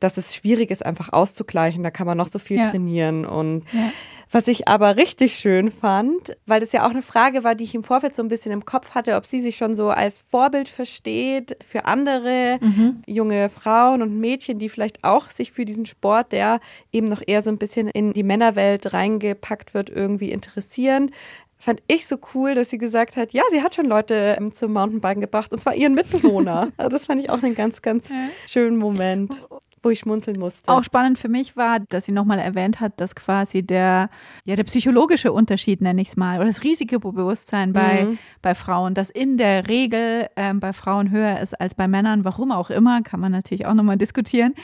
dass 0.00 0.16
es 0.16 0.34
schwierig 0.34 0.70
ist, 0.70 0.84
einfach 0.84 1.12
auszugleichen. 1.12 1.82
Da 1.82 1.90
kann 1.90 2.06
man 2.06 2.18
noch 2.18 2.28
so 2.28 2.38
viel 2.38 2.58
ja. 2.58 2.70
trainieren. 2.70 3.24
Und 3.24 3.64
ja. 3.72 3.90
Was 4.34 4.48
ich 4.48 4.66
aber 4.66 4.96
richtig 4.96 5.36
schön 5.36 5.70
fand, 5.70 6.36
weil 6.44 6.58
das 6.58 6.72
ja 6.72 6.84
auch 6.84 6.90
eine 6.90 7.02
Frage 7.02 7.44
war, 7.44 7.54
die 7.54 7.62
ich 7.62 7.76
im 7.76 7.84
Vorfeld 7.84 8.16
so 8.16 8.22
ein 8.22 8.26
bisschen 8.26 8.50
im 8.50 8.64
Kopf 8.64 8.96
hatte, 8.96 9.14
ob 9.14 9.26
sie 9.26 9.38
sich 9.38 9.56
schon 9.56 9.76
so 9.76 9.90
als 9.90 10.18
Vorbild 10.18 10.68
versteht 10.68 11.56
für 11.64 11.84
andere 11.84 12.58
mhm. 12.60 13.04
junge 13.06 13.48
Frauen 13.48 14.02
und 14.02 14.18
Mädchen, 14.18 14.58
die 14.58 14.68
vielleicht 14.68 15.04
auch 15.04 15.30
sich 15.30 15.52
für 15.52 15.64
diesen 15.64 15.86
Sport, 15.86 16.32
der 16.32 16.58
eben 16.90 17.06
noch 17.06 17.22
eher 17.24 17.42
so 17.42 17.50
ein 17.50 17.58
bisschen 17.58 17.86
in 17.86 18.12
die 18.12 18.24
Männerwelt 18.24 18.92
reingepackt 18.92 19.72
wird, 19.72 19.88
irgendwie 19.88 20.32
interessieren 20.32 21.12
fand 21.56 21.80
ich 21.86 22.06
so 22.06 22.18
cool, 22.34 22.54
dass 22.54 22.68
sie 22.68 22.76
gesagt 22.76 23.16
hat, 23.16 23.32
ja, 23.32 23.42
sie 23.50 23.62
hat 23.62 23.74
schon 23.74 23.86
Leute 23.86 24.36
ähm, 24.38 24.52
zum 24.52 24.74
Mountainbiken 24.74 25.22
gebracht 25.22 25.50
und 25.50 25.60
zwar 25.60 25.74
ihren 25.74 25.94
Mitbewohner. 25.94 26.72
also 26.76 26.90
das 26.90 27.06
fand 27.06 27.22
ich 27.22 27.30
auch 27.30 27.42
einen 27.42 27.54
ganz, 27.54 27.80
ganz 27.80 28.10
schönen 28.46 28.76
Moment 28.76 29.46
wo 29.84 29.90
ich 29.90 30.00
schmunzeln 30.00 30.38
musste. 30.38 30.70
Auch 30.72 30.82
spannend 30.82 31.18
für 31.18 31.28
mich 31.28 31.56
war, 31.56 31.80
dass 31.80 32.06
sie 32.06 32.12
nochmal 32.12 32.38
erwähnt 32.38 32.80
hat, 32.80 33.00
dass 33.00 33.14
quasi 33.14 33.62
der, 33.62 34.10
ja, 34.44 34.56
der 34.56 34.64
psychologische 34.64 35.32
Unterschied, 35.32 35.80
nenne 35.80 36.00
ich 36.02 36.08
es 36.08 36.16
mal, 36.16 36.38
oder 36.38 36.46
das 36.46 36.64
Risikobewusstsein 36.64 37.72
bei, 37.72 38.04
mhm. 38.04 38.18
bei 38.42 38.54
Frauen, 38.54 38.94
das 38.94 39.10
in 39.10 39.36
der 39.36 39.68
Regel 39.68 40.28
ähm, 40.36 40.60
bei 40.60 40.72
Frauen 40.72 41.10
höher 41.10 41.40
ist 41.40 41.60
als 41.60 41.74
bei 41.74 41.88
Männern, 41.88 42.24
warum 42.24 42.50
auch 42.50 42.70
immer, 42.70 43.02
kann 43.02 43.20
man 43.20 43.32
natürlich 43.32 43.66
auch 43.66 43.74
nochmal 43.74 43.96
diskutieren, 43.96 44.54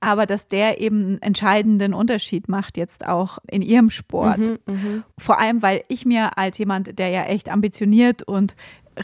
aber 0.00 0.26
dass 0.26 0.48
der 0.48 0.80
eben 0.80 1.00
einen 1.00 1.22
entscheidenden 1.22 1.94
Unterschied 1.94 2.48
macht 2.48 2.76
jetzt 2.76 3.06
auch 3.06 3.38
in 3.48 3.62
ihrem 3.62 3.90
Sport. 3.90 4.38
Mhm, 4.38 4.58
mh. 4.66 5.02
Vor 5.18 5.38
allem, 5.38 5.62
weil 5.62 5.82
ich 5.88 6.06
mir 6.06 6.38
als 6.38 6.58
jemand, 6.58 6.98
der 6.98 7.08
ja 7.08 7.24
echt 7.24 7.48
ambitioniert 7.48 8.22
und 8.22 8.54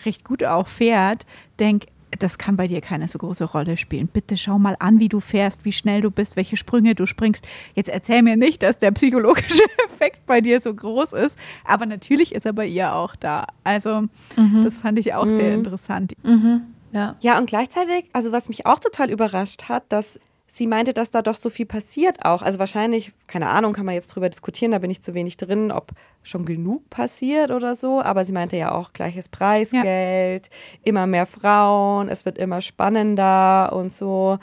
recht 0.05 0.25
gut 0.25 0.45
auch 0.45 0.69
fährt, 0.69 1.27
denke, 1.59 1.87
das 2.19 2.39
kann 2.39 2.57
bei 2.57 2.67
dir 2.67 2.81
keine 2.81 3.09
so 3.09 3.19
große 3.19 3.45
Rolle 3.45 3.77
spielen. 3.77 4.09
Bitte 4.09 4.37
schau 4.37 4.59
mal 4.59 4.77
an, 4.79 5.01
wie 5.01 5.09
du 5.09 5.21
fährst, 5.21 5.65
wie 5.65 5.73
schnell 5.73 6.01
du 6.01 6.11
bist, 6.11 6.37
welche 6.37 6.57
Sprünge 6.57 6.95
du 6.95 7.07
springst. 7.07 7.47
Jetzt 7.75 7.91
erzähl 7.91 8.23
mir 8.23 8.37
nicht, 8.37 8.63
dass 8.63 8.79
der 8.79 8.91
psychologische 8.93 9.63
Effekt 9.87 10.27
bei 10.27 10.41
dir 10.41 10.61
so 10.61 10.75
groß 10.75 11.13
ist, 11.13 11.39
aber 11.65 11.87
natürlich 11.87 12.35
ist 12.35 12.47
er 12.47 12.53
bei 12.53 12.67
ihr 12.67 12.95
auch 12.95 13.17
da. 13.17 13.47
Also, 13.63 14.03
mhm. 14.37 14.65
das 14.65 14.77
fand 14.77 14.99
ich 14.99 15.15
auch 15.15 15.27
mhm. 15.27 15.37
sehr 15.37 15.55
interessant. 15.55 16.13
Mhm. 16.23 16.63
Ja. 16.93 17.17
ja, 17.21 17.39
und 17.39 17.47
gleichzeitig, 17.47 18.05
also 18.13 18.31
was 18.31 18.49
mich 18.49 18.67
auch 18.67 18.79
total 18.79 19.11
überrascht 19.11 19.65
hat, 19.65 19.83
dass 19.89 20.21
sie 20.55 20.69
meinte, 20.69 20.95
dass 20.95 21.11
da 21.11 21.21
doch 21.21 21.35
so 21.35 21.51
viel 21.51 21.67
passiert 21.67 22.25
auch. 22.25 22.41
Also 22.41 22.61
wahrscheinlich, 22.61 23.13
keine 23.27 23.49
Ahnung, 23.49 23.73
kann 23.73 23.85
man 23.85 23.97
jetzt 23.97 24.09
drüber 24.09 24.31
diskutieren, 24.31 24.71
da 24.71 24.79
bin 24.79 24.91
ich 24.91 25.03
zu 25.03 25.13
wenig 25.13 25.37
drin, 25.37 25.73
ob 25.73 25.91
schon 26.23 26.45
genug 26.45 26.89
passiert 26.91 27.51
oder 27.51 27.75
so. 27.75 28.01
Aber 28.01 28.25
sie 28.25 28.33
meinte 28.33 28.57
ja 28.57 28.71
auch 28.71 28.93
gleiches 28.93 29.29
Preisgeld, 29.29 30.47
ja. 30.47 30.79
immer 30.85 31.09
mehr 31.09 31.27
Frauen, 31.27 32.09
es 32.09 32.25
wird 32.25 32.39
immer 32.39 32.61
spannender 32.61 33.73
und 33.73 33.91
so. 33.91 34.39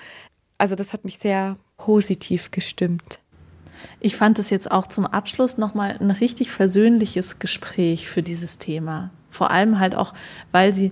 Also 0.57 0.75
das 0.75 0.91
hat 0.91 1.05
mich 1.05 1.17
sehr 1.17 1.55
positiv 1.77 2.51
gestimmt. 2.51 3.21
Ich 4.01 4.17
fand 4.17 4.37
es 4.37 4.49
jetzt 4.49 4.69
auch 4.69 4.87
zum 4.87 5.05
Abschluss 5.05 5.57
nochmal 5.57 5.97
ein 5.97 6.11
richtig 6.11 6.51
versöhnliches 6.51 7.39
Gespräch 7.39 8.09
für 8.09 8.21
dieses 8.21 8.57
Thema. 8.57 9.11
Vor 9.29 9.49
allem 9.49 9.79
halt 9.79 9.95
auch, 9.95 10.13
weil 10.51 10.75
sie 10.75 10.91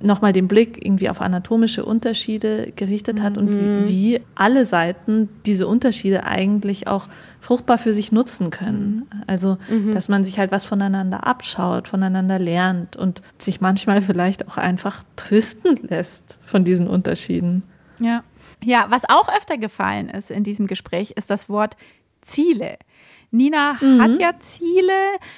nochmal 0.00 0.32
den 0.32 0.48
Blick 0.48 0.84
irgendwie 0.84 1.08
auf 1.08 1.20
anatomische 1.20 1.84
Unterschiede 1.84 2.72
gerichtet 2.76 3.22
hat 3.22 3.38
und 3.38 3.50
wie, 3.50 3.54
mhm. 3.54 3.88
wie, 3.88 4.20
alle 4.34 4.66
Seiten 4.66 5.28
diese 5.46 5.66
Unterschiede 5.66 6.24
eigentlich 6.24 6.86
auch 6.86 7.08
fruchtbar 7.40 7.78
für 7.78 7.92
sich 7.92 8.12
nutzen 8.12 8.50
können. 8.50 9.06
Also, 9.26 9.56
mhm. 9.70 9.92
dass 9.92 10.08
man 10.08 10.24
sich 10.24 10.38
halt 10.38 10.52
was 10.52 10.64
voneinander 10.64 11.26
abschaut, 11.26 11.88
voneinander 11.88 12.38
lernt 12.38 12.96
und 12.96 13.22
sich 13.38 13.60
manchmal 13.60 14.02
vielleicht 14.02 14.46
auch 14.48 14.56
einfach 14.56 15.02
trösten 15.16 15.78
lässt 15.88 16.38
von 16.44 16.64
diesen 16.64 16.88
Unterschieden. 16.88 17.62
Ja. 17.98 18.22
Ja, 18.64 18.86
was 18.88 19.08
auch 19.08 19.28
öfter 19.28 19.58
gefallen 19.58 20.08
ist 20.08 20.30
in 20.30 20.42
diesem 20.42 20.66
Gespräch, 20.66 21.12
ist 21.12 21.30
das 21.30 21.48
Wort 21.48 21.76
Ziele. 22.22 22.78
Nina 23.36 23.74
mhm. 23.80 24.00
hat 24.00 24.18
ja 24.18 24.32
Ziele. 24.38 24.92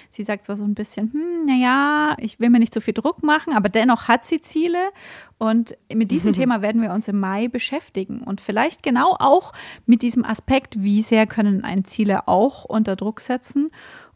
Sie 0.08 0.22
sagt 0.22 0.44
zwar 0.44 0.56
so 0.56 0.64
ein 0.64 0.74
bisschen, 0.74 1.12
hm, 1.12 1.46
naja, 1.46 2.16
ich 2.18 2.40
will 2.40 2.50
mir 2.50 2.58
nicht 2.58 2.74
so 2.74 2.80
viel 2.80 2.94
Druck 2.94 3.22
machen, 3.22 3.52
aber 3.52 3.68
dennoch 3.68 4.08
hat 4.08 4.24
sie 4.24 4.40
Ziele. 4.40 4.90
Und 5.38 5.76
mit 5.92 6.10
diesem 6.10 6.30
mhm. 6.30 6.34
Thema 6.38 6.62
werden 6.62 6.82
wir 6.82 6.92
uns 6.92 7.08
im 7.08 7.20
Mai 7.20 7.48
beschäftigen. 7.48 8.20
Und 8.20 8.40
vielleicht 8.40 8.82
genau 8.82 9.16
auch 9.18 9.52
mit 9.86 10.02
diesem 10.02 10.24
Aspekt, 10.24 10.82
wie 10.82 11.02
sehr 11.02 11.26
können 11.26 11.64
ein 11.64 11.84
Ziele 11.84 12.28
auch 12.28 12.64
unter 12.64 12.96
Druck 12.96 13.20
setzen. 13.20 13.70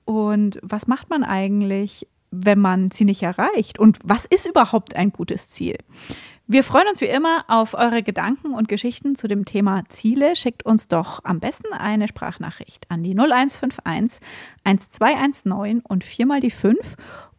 Und 0.04 0.58
was 0.62 0.86
macht 0.86 1.10
man 1.10 1.24
eigentlich, 1.24 2.08
wenn 2.30 2.58
man 2.58 2.90
sie 2.90 3.04
nicht 3.04 3.22
erreicht? 3.22 3.78
Und 3.78 3.98
was 4.02 4.24
ist 4.24 4.46
überhaupt 4.46 4.96
ein 4.96 5.10
gutes 5.10 5.50
Ziel? 5.50 5.76
Wir 6.52 6.62
freuen 6.64 6.86
uns 6.86 7.00
wie 7.00 7.06
immer 7.06 7.46
auf 7.48 7.72
eure 7.72 8.02
Gedanken 8.02 8.52
und 8.52 8.68
Geschichten 8.68 9.16
zu 9.16 9.26
dem 9.26 9.46
Thema 9.46 9.84
Ziele. 9.88 10.36
Schickt 10.36 10.66
uns 10.66 10.86
doch 10.86 11.24
am 11.24 11.40
besten 11.40 11.72
eine 11.72 12.08
Sprachnachricht 12.08 12.90
an 12.90 13.02
die 13.02 13.14
0151 13.14 14.20
1219 14.62 15.80
und 15.80 16.04
viermal 16.04 16.40
die 16.40 16.50
5 16.50 16.96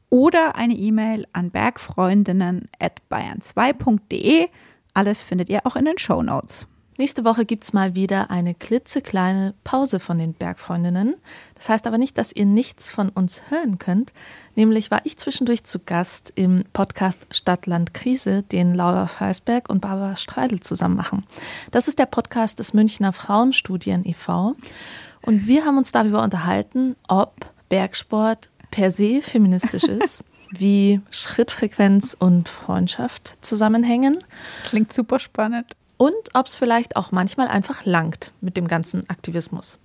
oder 0.09 0.55
eine 0.55 0.73
E-Mail 0.73 1.27
an 1.31 1.51
bergfreundinnen.bayern2.de. 1.51 4.47
Alles 4.95 5.21
findet 5.21 5.49
ihr 5.49 5.63
auch 5.67 5.75
in 5.75 5.85
den 5.85 5.99
Show 5.99 6.23
Notes. 6.23 6.65
Nächste 6.97 7.25
Woche 7.25 7.45
gibt 7.45 7.63
es 7.63 7.73
mal 7.73 7.95
wieder 7.95 8.29
eine 8.29 8.53
klitzekleine 8.53 9.55
Pause 9.63 9.99
von 9.99 10.19
den 10.19 10.33
Bergfreundinnen. 10.33 11.15
Das 11.55 11.67
heißt 11.67 11.87
aber 11.87 11.97
nicht, 11.97 12.19
dass 12.19 12.31
ihr 12.31 12.45
nichts 12.45 12.91
von 12.91 13.09
uns 13.09 13.41
hören 13.49 13.79
könnt. 13.79 14.13
Nämlich 14.55 14.91
war 14.91 15.01
ich 15.03 15.17
zwischendurch 15.17 15.63
zu 15.63 15.79
Gast 15.79 16.31
im 16.35 16.65
Podcast 16.71 17.25
Stadtland 17.31 17.95
Krise, 17.95 18.43
den 18.43 18.75
Laura 18.75 19.07
Freisberg 19.07 19.69
und 19.69 19.81
Barbara 19.81 20.15
Streidel 20.15 20.59
zusammen 20.59 20.95
machen. 20.95 21.25
Das 21.71 21.87
ist 21.87 21.97
der 21.97 22.05
Podcast 22.05 22.59
des 22.59 22.73
Münchner 22.73 23.11
Frauenstudien 23.11 24.05
e.V. 24.05 24.55
Und 25.23 25.47
wir 25.47 25.65
haben 25.65 25.79
uns 25.79 25.91
darüber 25.91 26.21
unterhalten, 26.21 26.95
ob 27.07 27.33
Bergsport 27.69 28.51
per 28.69 28.91
se 28.91 29.23
feministisch 29.23 29.83
ist. 29.85 30.23
wie 30.55 31.01
Schrittfrequenz 31.09 32.15
und 32.19 32.47
Freundschaft 32.47 33.37
zusammenhängen. 33.41 34.19
Klingt 34.63 34.93
super 34.93 35.17
spannend 35.17 35.75
und 36.03 36.13
ob 36.33 36.47
es 36.47 36.57
vielleicht 36.57 36.97
auch 36.97 37.13
manchmal 37.13 37.47
einfach 37.47 37.85
langt 37.85 38.33
mit 38.41 38.57
dem 38.57 38.67
ganzen 38.67 39.09
Aktivismus. 39.09 39.79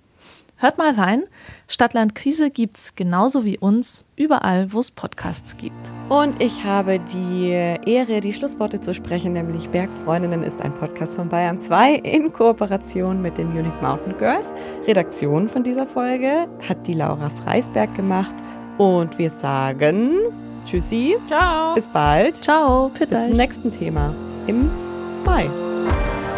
Hört 0.57 0.77
mal 0.77 0.91
rein. 0.91 1.23
Stadtland 1.69 2.13
Krise 2.13 2.49
gibt 2.49 2.75
es 2.75 2.93
genauso 2.93 3.45
wie 3.45 3.57
uns 3.57 4.03
überall, 4.17 4.73
wo 4.73 4.81
es 4.81 4.91
Podcasts 4.91 5.55
gibt. 5.55 5.89
Und 6.09 6.41
ich 6.41 6.65
habe 6.65 6.99
die 6.99 7.51
Ehre, 7.51 8.19
die 8.19 8.33
Schlussworte 8.33 8.81
zu 8.81 8.93
sprechen, 8.93 9.31
nämlich 9.31 9.69
Bergfreundinnen 9.69 10.43
ist 10.43 10.59
ein 10.59 10.73
Podcast 10.73 11.15
von 11.15 11.29
Bayern 11.29 11.57
2 11.57 11.93
in 11.93 12.33
Kooperation 12.33 13.21
mit 13.21 13.37
den 13.37 13.53
Munich 13.53 13.71
Mountain 13.81 14.17
Girls. 14.17 14.47
Redaktion 14.85 15.47
von 15.47 15.63
dieser 15.63 15.87
Folge 15.87 16.49
hat 16.67 16.85
die 16.85 16.95
Laura 16.95 17.29
Freisberg 17.29 17.95
gemacht 17.95 18.35
und 18.77 19.17
wir 19.17 19.29
sagen 19.29 20.17
Tschüssi. 20.65 21.15
Ciao. 21.27 21.73
Bis 21.75 21.87
bald. 21.87 22.35
Ciao. 22.43 22.91
Bis 22.99 23.07
zum 23.09 23.37
nächsten 23.37 23.71
Thema 23.71 24.13
im 24.47 24.69
Mai. 25.25 25.49
Thank 25.89 26.23
you. 26.23 26.28